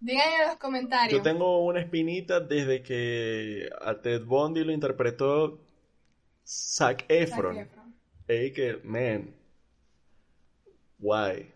Díganme 0.00 0.34
en 0.36 0.48
los 0.48 0.56
comentarios. 0.56 1.18
Yo 1.18 1.22
tengo 1.22 1.64
una 1.64 1.80
espinita 1.80 2.40
desde 2.40 2.82
que 2.82 3.68
a 3.82 4.00
Ted 4.00 4.24
Bundy 4.24 4.64
lo 4.64 4.72
interpretó 4.72 5.60
Zac 6.44 7.04
Efron. 7.08 7.56
Zac 7.56 7.66
Efron. 7.66 7.94
Ey, 8.26 8.52
que, 8.52 8.80
man, 8.84 9.34
why? 10.98 11.52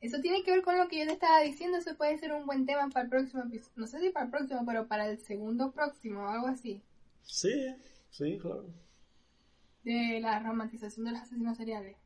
Eso 0.00 0.20
tiene 0.20 0.44
que 0.44 0.52
ver 0.52 0.62
con 0.62 0.78
lo 0.78 0.86
que 0.86 1.00
yo 1.00 1.06
te 1.06 1.12
estaba 1.12 1.40
diciendo. 1.40 1.78
Eso 1.78 1.96
puede 1.96 2.18
ser 2.18 2.32
un 2.32 2.46
buen 2.46 2.66
tema 2.66 2.88
para 2.88 3.04
el 3.04 3.10
próximo 3.10 3.42
episodio. 3.42 3.72
No 3.76 3.86
sé 3.88 3.98
si 4.00 4.10
para 4.10 4.26
el 4.26 4.30
próximo, 4.30 4.64
pero 4.64 4.86
para 4.86 5.08
el 5.08 5.18
segundo 5.18 5.72
próximo 5.72 6.22
o 6.22 6.28
algo 6.28 6.46
así. 6.46 6.80
Sí, 7.22 7.74
sí, 8.10 8.38
claro. 8.40 8.66
De 9.82 10.20
la 10.20 10.38
romantización 10.38 11.06
de 11.06 11.12
los 11.12 11.22
asesinos 11.22 11.56
seriales. 11.56 11.96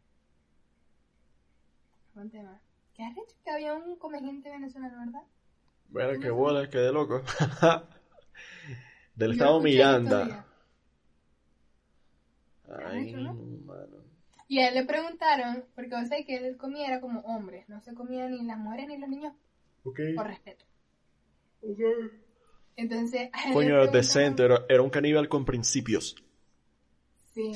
Buen 2.15 2.31
tema. 2.31 2.61
¿Qué 2.95 3.03
has 3.03 3.13
hecho? 3.13 3.37
Que 3.45 3.51
había 3.51 3.75
un 3.75 3.97
comediante 3.97 4.51
venezolano, 4.51 4.99
¿verdad? 4.99 5.23
Bueno, 5.93 6.19
qué 6.21 6.31
bola, 6.31 6.71
qué 6.71 6.79
de 6.79 6.93
loco. 6.93 7.23
Del 9.15 9.33
estado 9.33 9.61
Miranda. 9.61 10.47
Ay, 12.67 13.15
mano. 13.15 14.03
Y 14.49 14.61
a 14.61 14.69
él 14.69 14.75
le 14.75 14.85
preguntaron, 14.85 15.65
porque 15.75 15.95
vos 15.95 16.09
sabés 16.09 16.27
que 16.27 16.37
él 16.37 16.57
comía 16.57 16.89
era 16.89 17.01
como 17.01 17.21
hombre, 17.21 17.67
no 17.69 17.81
se 17.81 17.95
comía 17.95 18.27
ni 18.29 18.43
las 18.43 18.59
mujeres 18.59 18.89
ni 18.89 18.97
los 18.99 19.09
niños 19.09 19.35
por 19.83 20.27
respeto. 20.27 20.65
Entonces, 22.77 23.31
Coño, 23.53 23.83
era 23.83 23.87
decente, 23.87 24.45
era, 24.45 24.83
un 24.83 24.91
caníbal 24.91 25.29
con 25.29 25.45
principios. 25.45 26.17
Sí. 27.35 27.53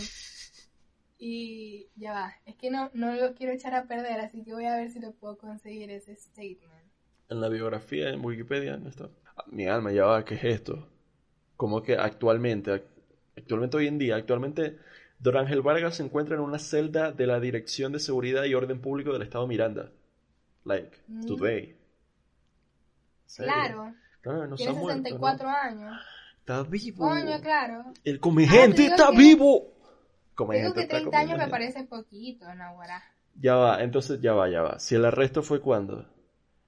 Y 1.19 1.89
ya 1.97 2.13
va, 2.13 2.35
es 2.45 2.57
que 2.57 2.71
no, 2.71 2.91
no 2.93 3.15
lo 3.15 3.35
quiero 3.35 3.53
echar 3.53 3.75
a 3.75 3.87
perder, 3.87 4.21
así 4.21 4.43
que 4.45 4.53
voy 4.53 4.67
a 4.67 4.77
ver 4.77 4.91
si 4.91 5.01
lo 5.01 5.13
puedo 5.13 5.39
conseguir 5.39 5.91
ese 5.91 6.15
statement. 6.17 6.76
En 7.29 7.41
la 7.41 7.49
biografía 7.49 8.11
en 8.11 8.25
Wikipedia 8.25 8.77
no 8.77 8.89
está. 8.89 9.09
Ah, 9.37 9.45
mi 9.49 9.67
alma, 9.67 9.93
ya 9.93 10.05
va, 10.05 10.25
¿qué 10.25 10.35
es 10.35 10.45
esto? 10.45 10.89
Como 11.57 11.83
que 11.83 11.97
actualmente, 11.97 12.85
actualmente 13.37 13.77
hoy 13.77 13.87
en 13.89 13.99
día, 13.99 14.17
actualmente 14.17 14.79
Don 15.19 15.37
Ángel 15.37 15.63
Vargas 15.63 15.97
se 15.97 16.03
encuentra 16.03 16.37
en 16.37 16.43
una 16.43 16.59
celda 16.59 17.13
de 17.13 17.27
la 17.27 17.41
Dirección 17.41 17.93
de 17.93 17.99
Seguridad 17.99 18.45
y 18.45 18.55
Orden 18.55 18.81
Público 18.81 19.13
del 19.13 19.23
Estado 19.23 19.47
Miranda. 19.47 19.91
Like, 20.65 20.99
mm. 21.09 21.27
today. 21.27 21.77
Claro. 23.37 23.95
Claro, 24.21 24.47
no 24.47 24.57
Tiene 24.57 24.75
64 24.75 25.49
años. 25.49 25.97
Está 26.41 26.63
vivo. 26.63 27.09
Coño, 27.09 27.41
claro. 27.41 27.93
El 28.05 28.21
comediante 28.21 28.87
está 28.87 29.11
vivo. 29.11 29.73
Digo 30.39 30.75
que 30.75 30.87
30 30.87 31.19
años 31.19 31.39
me 31.39 31.49
parece 31.49 31.85
poquito, 31.85 32.53
Nahuara. 32.55 33.03
Ya 33.41 33.55
va, 33.57 33.83
entonces 33.83 34.21
ya 34.21 34.33
va, 34.33 34.49
ya 34.49 34.63
va. 34.63 34.79
Si 34.79 34.95
el 34.95 35.05
arresto 35.05 35.43
fue 35.43 35.61
cuando? 35.61 36.07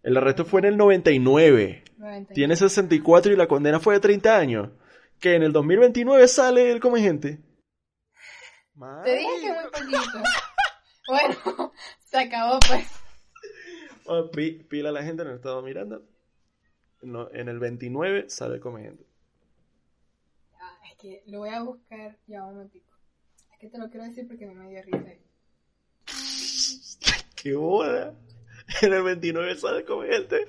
El 0.03 0.17
arresto 0.17 0.45
fue 0.45 0.61
en 0.61 0.67
el 0.67 0.77
99. 0.77 1.85
99. 1.97 2.35
Tiene 2.35 2.57
64 2.57 3.33
y 3.33 3.37
la 3.37 3.49
condena 3.49 3.81
fue 3.81 3.95
de 3.95 4.01
30 4.01 4.37
años. 4.37 4.71
Que 5.19 5.35
en 5.35 5.43
el 5.43 5.53
2029 5.53 6.29
sale 6.29 6.71
el 6.71 6.81
comediante. 6.81 7.41
Te 9.05 9.17
dije 9.17 9.41
que 9.41 9.53
muy 9.53 9.65
poquito. 9.65 10.23
bueno, 11.09 11.73
se 12.05 12.19
acabó 12.19 12.59
pues. 12.61 12.87
pila 14.69 14.93
la 14.93 15.03
gente, 15.03 15.25
no 15.25 15.35
estaba 15.35 15.61
mirando. 15.63 16.05
No, 17.03 17.29
en 17.33 17.49
el 17.49 17.59
29 17.59 18.31
sale 18.31 18.61
comediante. 18.61 19.05
Ah, 20.61 20.79
es 20.91 20.97
que 20.99 21.23
lo 21.27 21.41
voy 21.41 21.51
a 21.51 21.63
buscar 21.63 22.17
ya 22.27 22.45
un 22.45 22.55
momentico. 22.55 22.87
Es 23.53 23.59
que 23.59 23.69
te 23.69 23.79
lo 23.79 23.91
quiero 23.91 24.07
decir 24.07 24.29
porque 24.29 24.47
me 24.47 24.69
dio 24.71 24.83
risa. 24.83 25.15
¡Qué 27.35 27.55
boda! 27.55 28.15
En 28.83 28.93
el 28.93 29.03
29 29.03 29.57
sale 29.57 29.85
comediante. 29.85 30.47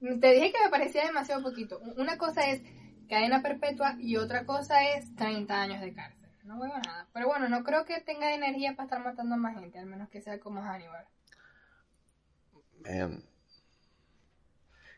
Te 0.00 0.32
dije 0.32 0.52
que 0.52 0.64
me 0.64 0.70
parecía 0.70 1.06
demasiado 1.06 1.42
poquito. 1.42 1.80
Una 1.96 2.18
cosa 2.18 2.50
es 2.50 2.62
cadena 3.08 3.42
perpetua 3.42 3.96
y 3.98 4.16
otra 4.16 4.44
cosa 4.44 4.84
es 4.94 5.14
30 5.16 5.60
años 5.60 5.80
de 5.80 5.94
cárcel 5.94 6.26
no 6.46 6.60
veo 6.60 6.72
nada. 6.78 7.08
Pero 7.12 7.26
bueno, 7.26 7.48
no 7.48 7.62
creo 7.64 7.84
que 7.84 8.00
tenga 8.00 8.34
energía 8.34 8.74
para 8.74 8.84
estar 8.84 9.04
matando 9.04 9.34
a 9.34 9.38
más 9.38 9.58
gente, 9.58 9.78
al 9.78 9.86
menos 9.86 10.08
que 10.08 10.22
sea 10.22 10.38
como 10.38 10.62
Hannibal. 10.62 11.04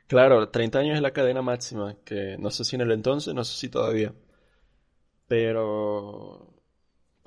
Claro, 0.06 0.50
30 0.50 0.78
años 0.78 0.96
es 0.96 1.02
la 1.02 1.12
cadena 1.12 1.42
máxima, 1.42 1.96
que 2.04 2.36
no 2.38 2.50
sé 2.50 2.64
si 2.64 2.76
en 2.76 2.82
el 2.82 2.92
entonces, 2.92 3.34
no 3.34 3.44
sé 3.44 3.58
si 3.58 3.68
todavía. 3.68 4.12
Pero, 5.26 6.54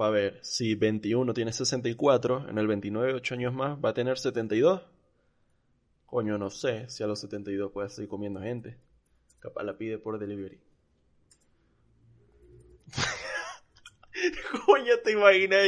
a 0.04 0.10
ver, 0.10 0.40
si 0.42 0.76
21 0.76 1.34
tiene 1.34 1.54
64, 1.54 2.50
en 2.50 2.58
el 2.58 2.68
29, 2.68 3.14
8 3.14 3.36
años 3.36 3.54
más, 3.54 3.78
va 3.84 3.90
a 3.90 3.94
tener 3.94 4.18
72. 4.18 4.82
Coño, 6.06 6.38
no 6.38 6.50
sé 6.50 6.90
si 6.90 7.04
a 7.04 7.08
los 7.08 7.20
72 7.22 7.72
puede 7.72 7.90
seguir 7.90 8.10
comiendo 8.10 8.42
gente. 8.42 8.78
Capaz 9.40 9.64
la 9.64 9.78
pide 9.78 9.98
por 9.98 10.20
delivery. 10.20 10.60
Coño, 14.66 14.98
te 15.04 15.12
imaginas 15.14 15.64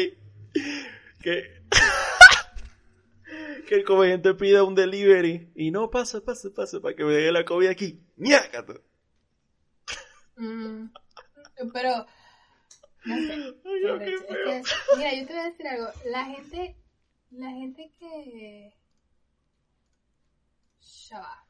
que, 1.21 1.63
que 3.67 3.75
el 3.75 3.83
comediante 3.83 4.33
pida 4.33 4.63
un 4.63 4.75
delivery 4.75 5.51
y 5.55 5.71
no, 5.71 5.89
pasa, 5.89 6.21
pasa, 6.21 6.49
pasa, 6.53 6.79
para 6.81 6.95
que 6.95 7.03
me 7.03 7.13
dé 7.13 7.31
la 7.31 7.45
comida 7.45 7.71
aquí. 7.71 8.03
¡Ñácate! 8.17 8.81
Mm, 10.35 10.87
pero, 11.73 12.05
no 13.05 13.15
sé. 13.17 13.37
mira, 14.95 15.13
yo 15.15 15.27
te 15.27 15.33
voy 15.33 15.41
a 15.41 15.49
decir 15.49 15.67
algo. 15.67 15.87
La 16.05 16.25
gente, 16.25 16.75
la 17.31 17.49
gente 17.51 17.91
que... 17.99 18.73
Ya 21.09 21.19
va. 21.19 21.47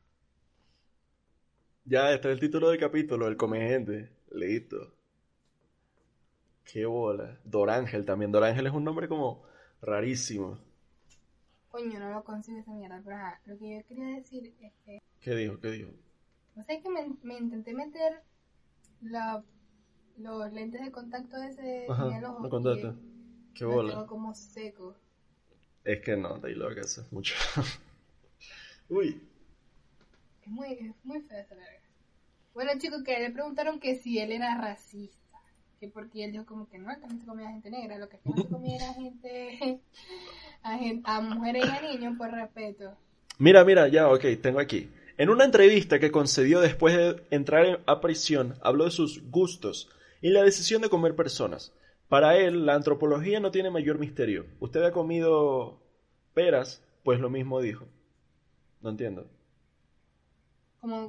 Ya, 1.86 2.12
este 2.12 2.30
es 2.30 2.34
el 2.34 2.40
título 2.40 2.70
del 2.70 2.80
capítulo, 2.80 3.28
el 3.28 3.38
comediante. 3.38 4.10
Listo. 4.32 4.94
Qué 6.64 6.86
bola. 6.86 7.40
Dorángel 7.44 8.06
también. 8.06 8.32
Dorángel 8.32 8.68
es 8.68 8.74
un 8.74 8.84
nombre 8.84 9.08
como 9.08 9.44
rarísimo. 9.82 10.60
Coño, 11.70 12.00
no 12.00 12.12
lo 12.12 12.24
consigo 12.24 12.60
esa 12.60 12.72
mierda, 12.72 13.02
pero 13.04 13.16
ajá, 13.16 13.42
lo 13.46 13.58
que 13.58 13.78
yo 13.78 13.88
quería 13.88 14.16
decir 14.16 14.54
es 14.62 14.74
que... 14.86 15.02
¿Qué 15.20 15.36
dijo? 15.36 15.60
¿Qué 15.60 15.72
dijo? 15.72 15.92
No 16.56 16.64
sé, 16.64 16.76
es 16.76 16.84
que 16.84 16.90
me, 16.90 17.38
intenté 17.38 17.74
meter 17.74 18.22
la, 19.02 19.44
los 20.18 20.52
lentes 20.54 20.82
de 20.82 20.92
contacto 20.92 21.38
ese 21.38 21.86
Ajá, 21.90 22.08
en 22.08 22.14
el 22.14 22.26
ojo. 22.26 22.50
contacto. 22.50 22.96
Qué 23.54 23.66
bola. 23.66 24.06
Como 24.06 24.34
seco. 24.34 24.96
Es 25.84 26.02
que 26.02 26.16
no, 26.16 26.38
de 26.40 26.50
ahí 26.50 26.56
lo 26.56 26.74
que 26.74 26.82
hace 26.82 27.02
mucho. 27.12 27.36
Uy. 28.90 29.22
Es 30.42 30.48
muy, 30.48 30.74
es 30.74 30.96
muy 31.04 31.22
fea 31.22 31.42
esa 31.42 31.56
verga. 31.56 31.80
Bueno, 32.54 32.72
chicos, 32.78 33.04
que 33.04 33.20
le 33.20 33.32
preguntaron 33.32 33.80
que 33.80 33.96
si 33.96 34.20
él 34.20 34.32
era 34.32 34.60
racista 34.60 35.24
porque 35.90 36.24
él 36.24 36.32
dijo 36.32 36.46
como 36.46 36.70
que 36.70 36.78
no, 36.78 36.88
también 37.00 37.20
se 37.20 37.26
comía 37.26 37.50
gente 37.50 37.70
negra, 37.70 37.98
lo 37.98 38.10
que 38.10 38.20
no 38.24 38.36
se 38.36 38.48
comía 38.48 38.76
era 38.78 38.94
gente, 38.94 39.80
a, 41.04 41.22
mujeres 41.22 41.66
y 41.66 41.70
a 41.70 41.82
niños 41.82 42.18
por 42.18 42.32
respeto. 42.32 42.96
Mira, 43.40 43.64
mira, 43.64 43.88
ya, 43.88 44.10
ok, 44.10 44.26
tengo 44.42 44.60
aquí. 44.60 44.90
En 45.18 45.30
una 45.30 45.46
entrevista 45.46 46.00
que 46.00 46.12
concedió 46.12 46.60
después 46.60 46.96
de 46.96 47.24
entrar 47.30 47.82
a 47.86 48.02
prisión, 48.02 48.56
habló 48.62 48.86
de 48.86 48.92
sus 48.92 49.30
gustos 49.30 49.90
y 50.24 50.30
la 50.30 50.42
decisión 50.42 50.82
de 50.82 50.90
comer 50.90 51.18
personas. 51.18 51.74
Para 52.08 52.38
él, 52.38 52.66
la 52.66 52.76
antropología 52.76 53.42
no 53.42 53.52
tiene 53.52 53.70
mayor 53.70 54.00
misterio. 54.00 54.46
¿Usted 54.62 54.82
ha 54.82 54.94
comido 54.94 55.84
peras? 56.34 56.82
Pues 57.04 57.20
lo 57.20 57.30
mismo 57.30 57.60
dijo. 57.60 57.86
No 58.82 58.92
entiendo. 58.92 59.28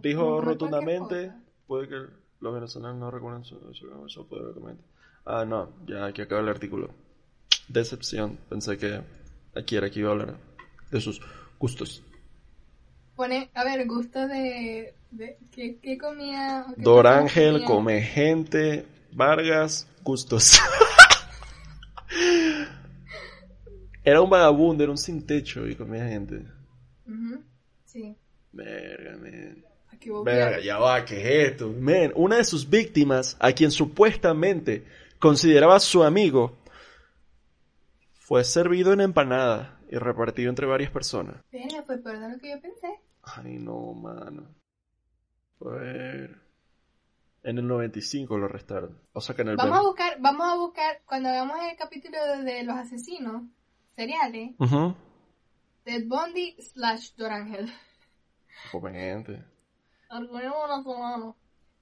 dijo 0.03 0.41
rotundamente, 0.41 1.33
puede 1.69 1.89
que 1.89 1.95
los 2.41 2.55
venezolanos 2.55 2.99
no 2.99 3.11
recuerdan 3.13 3.45
su, 3.45 3.57
su, 4.09 4.29
poder 4.29 4.77
Ah, 5.25 5.45
no, 5.45 5.73
ya 5.87 6.07
aquí 6.07 6.21
acaba 6.21 6.41
el 6.41 6.49
artículo. 6.49 6.91
Decepción. 7.69 8.37
Pensé 8.49 8.77
que 8.79 9.01
aquí 9.55 9.77
era 9.77 9.87
aquí 9.87 10.01
iba 10.01 10.09
a 10.09 10.13
hablar 10.13 10.37
de 10.91 11.01
sus 11.01 11.21
gustos. 11.61 12.03
Pone, 13.15 13.49
a 13.55 13.63
ver, 13.63 13.87
gusto 13.87 14.27
de. 14.27 14.93
¿qué, 15.53 15.99
comía? 15.99 16.67
Dorángel, 16.77 17.65
come 17.65 18.03
gente, 18.03 18.87
Vargas, 19.15 19.89
gustos. 20.03 20.61
era 24.05 24.21
un 24.21 24.29
vagabundo, 24.29 24.83
era 24.83 24.91
un 24.91 24.99
sin 24.99 25.25
techo 25.25 25.69
y 25.69 25.77
comía 25.77 26.09
gente. 26.09 26.45
Sí. 27.85 28.17
Verga, 28.51 29.17
Verga, 30.25 30.61
ya 30.61 30.79
va, 30.79 31.05
¿qué 31.05 31.21
es 31.21 31.53
esto? 31.53 31.71
Men, 31.71 32.13
una 32.17 32.39
de 32.39 32.45
sus 32.45 32.69
víctimas, 32.69 33.37
a 33.39 33.53
quien 33.53 33.71
supuestamente 33.71 34.85
consideraba 35.21 35.79
su 35.79 36.03
amigo, 36.03 36.59
fue 38.15 38.43
servido 38.43 38.93
en 38.93 39.01
empanada 39.01 39.79
y 39.89 39.97
repartido 39.97 40.51
entre 40.51 40.67
varias 40.67 40.91
personas. 40.91 41.37
Venga, 41.53 41.85
pues 41.87 42.01
perdón 42.01 42.33
lo 42.33 42.39
que 42.39 42.51
yo 42.51 42.61
pensé. 42.61 42.89
Ay, 43.23 43.59
no, 43.59 43.95
mano. 43.95 44.49
Ver. 45.61 46.44
En 47.45 47.59
el 47.59 47.69
95 47.69 48.39
lo 48.39 48.47
arrestaron. 48.47 48.99
O 49.13 49.21
sea 49.21 49.37
que 49.37 49.43
en 49.43 49.49
el... 49.49 49.57
Vamos 49.57 49.79
a 49.79 49.83
buscar, 49.83 50.17
vamos 50.19 50.47
a 50.51 50.57
buscar, 50.57 51.03
cuando 51.05 51.29
hagamos 51.29 51.59
el 51.71 51.77
capítulo 51.77 52.19
de, 52.43 52.65
los 52.65 52.75
asesinos 52.75 53.43
seriales, 53.95 54.53
Ted 55.85 56.07
Bundy 56.07 56.57
slash 56.59 57.13
Dorangel. 57.17 57.71
Obviamente. 58.73 59.45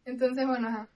Entonces, 0.04 0.46
bueno, 0.46 0.68
ajá. 0.68 0.88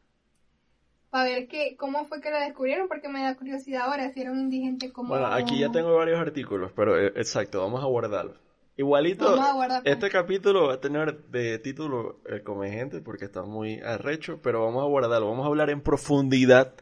Para 1.10 1.24
ver 1.24 1.46
qué, 1.46 1.76
cómo 1.78 2.04
fue 2.06 2.20
que 2.20 2.32
lo 2.32 2.40
descubrieron, 2.40 2.88
porque 2.88 3.08
me 3.08 3.22
da 3.22 3.36
curiosidad 3.36 3.82
ahora 3.82 4.12
si 4.12 4.20
era 4.20 4.32
un 4.32 4.40
indigente 4.40 4.92
como... 4.92 5.10
Bueno, 5.10 5.26
aquí 5.26 5.60
ya 5.60 5.70
tengo 5.70 5.94
varios 5.94 6.18
artículos, 6.18 6.72
pero 6.74 6.98
eh, 6.98 7.12
exacto, 7.14 7.60
vamos 7.60 7.84
a 7.84 7.86
guardarlo. 7.86 8.45
Igualito, 8.76 9.36
este 9.84 10.10
capítulo 10.10 10.66
va 10.66 10.74
a 10.74 10.80
tener 10.80 11.24
de 11.28 11.58
título 11.58 12.20
el 12.26 12.42
comegente 12.42 13.00
porque 13.00 13.24
está 13.24 13.42
muy 13.42 13.80
arrecho, 13.80 14.40
pero 14.42 14.64
vamos 14.64 14.82
a 14.82 14.86
guardarlo, 14.86 15.30
vamos 15.30 15.44
a 15.44 15.48
hablar 15.48 15.70
en 15.70 15.80
profundidad 15.80 16.74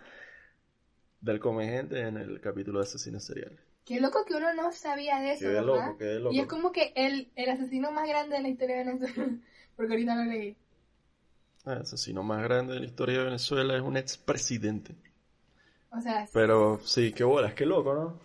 del 1.20 1.38
comegente 1.38 2.01
en 2.01 2.16
el 2.16 2.40
capítulo 2.40 2.80
de 2.80 2.84
asesinos 2.84 3.24
seriales. 3.24 3.61
Qué 3.84 4.01
loco 4.01 4.24
que 4.24 4.34
uno 4.34 4.53
no 4.55 4.72
sabía 4.72 5.20
de 5.20 5.32
eso, 5.34 5.47
¿verdad? 5.47 5.92
Y 6.32 6.40
es 6.40 6.47
como 6.47 6.72
que 6.72 6.92
el, 6.97 7.30
el 7.36 7.51
asesino 7.51 7.92
más 7.92 8.09
grande 8.09 8.36
de 8.36 8.42
la 8.42 8.49
historia 8.49 8.78
de 8.78 8.84
Venezuela, 8.84 9.30
porque 9.76 9.92
ahorita 9.92 10.16
lo 10.16 10.24
leí. 10.24 10.57
El 11.64 11.78
asesino 11.78 12.22
más 12.22 12.42
grande 12.42 12.74
de 12.74 12.80
la 12.80 12.86
historia 12.86 13.18
de 13.18 13.24
Venezuela 13.26 13.76
es 13.76 13.82
un 13.82 13.97
expresidente. 13.97 14.97
O 15.90 16.01
sea, 16.01 16.26
Pero 16.32 16.80
sí, 16.84 17.12
qué 17.12 17.22
bolas, 17.22 17.55
qué 17.55 17.64
loco, 17.64 17.95
¿no? 17.95 18.18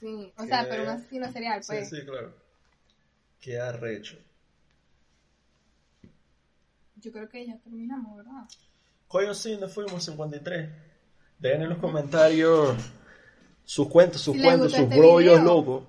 Sí, 0.00 0.32
o 0.36 0.46
sea, 0.46 0.66
pero 0.68 0.84
un 0.84 0.88
asesino 0.88 1.30
serial, 1.30 1.62
pues. 1.66 1.88
Sí, 1.90 1.96
sí, 1.96 2.06
claro. 2.06 2.41
Qué 3.42 3.58
arrecho. 3.58 4.16
Yo 6.94 7.10
creo 7.10 7.28
que 7.28 7.44
ya 7.44 7.58
terminamos, 7.58 8.16
¿verdad? 8.16 8.48
Coño, 9.08 9.34
sí, 9.34 9.56
nos 9.56 9.74
fuimos 9.74 10.04
53. 10.04 10.70
Dejen 11.40 11.62
en 11.62 11.68
los 11.70 11.78
comentarios 11.78 12.76
sus 13.64 13.88
cuentos, 13.88 14.20
sus 14.20 14.40
cuentos, 14.40 14.70
sus 14.70 14.82
este 14.82 14.96
rollos 14.96 15.42
locos. 15.42 15.84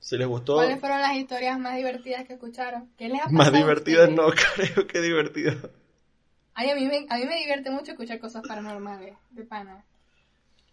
Si 0.00 0.16
les 0.16 0.26
gustó. 0.26 0.54
¿Cuáles 0.54 0.80
fueron 0.80 1.02
las 1.02 1.14
historias 1.14 1.58
más 1.58 1.76
divertidas 1.76 2.26
que 2.26 2.32
escucharon? 2.34 2.90
¿Qué 2.96 3.10
les 3.10 3.20
ha 3.20 3.24
pasado 3.24 3.36
Más 3.36 3.52
divertidas 3.52 4.10
no, 4.10 4.28
creo 4.54 4.86
que 4.86 5.00
divertidas. 5.02 5.58
Ay, 6.54 6.70
a 6.70 6.74
mí, 6.74 6.86
me, 6.86 7.06
a 7.10 7.18
mí 7.18 7.26
me 7.26 7.36
divierte 7.36 7.70
mucho 7.70 7.92
escuchar 7.92 8.18
cosas 8.18 8.42
paranormales, 8.48 9.14
de 9.30 9.44
pana. 9.44 9.84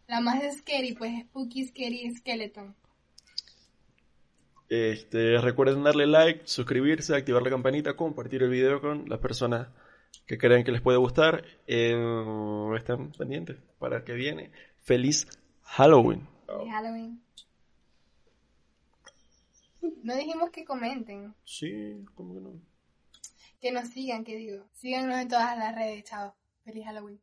La 0.07 0.21
más 0.21 0.41
scary, 0.59 0.93
pues, 0.93 1.11
Spooky 1.23 1.67
Scary 1.67 2.09
Skeleton. 2.15 2.73
Este, 4.71 5.37
recuerden 5.41 5.83
darle 5.83 6.07
like, 6.07 6.43
suscribirse, 6.45 7.13
activar 7.13 7.41
la 7.43 7.49
campanita, 7.49 7.97
compartir 7.97 8.41
el 8.41 8.49
video 8.49 8.79
con 8.79 9.09
las 9.09 9.19
personas 9.19 9.67
que 10.25 10.37
crean 10.37 10.63
que 10.63 10.71
les 10.71 10.79
puede 10.79 10.97
gustar. 10.97 11.43
Eh, 11.67 11.93
están 12.77 13.11
pendientes 13.11 13.57
para 13.79 14.05
que 14.05 14.13
viene. 14.13 14.49
Feliz 14.79 15.27
Halloween. 15.63 16.25
Feliz 16.47 16.71
Halloween. 16.71 17.21
No 20.03 20.15
dijimos 20.15 20.51
que 20.51 20.63
comenten. 20.63 21.35
Sí, 21.43 22.05
¿cómo 22.15 22.33
que 22.33 22.39
no? 22.39 22.53
Que 23.59 23.73
nos 23.73 23.89
sigan, 23.89 24.23
que 24.23 24.37
digo. 24.37 24.69
Síganos 24.71 25.19
en 25.19 25.27
todas 25.27 25.57
las 25.57 25.75
redes, 25.75 26.05
chao. 26.05 26.33
Feliz 26.63 26.85
Halloween. 26.85 27.19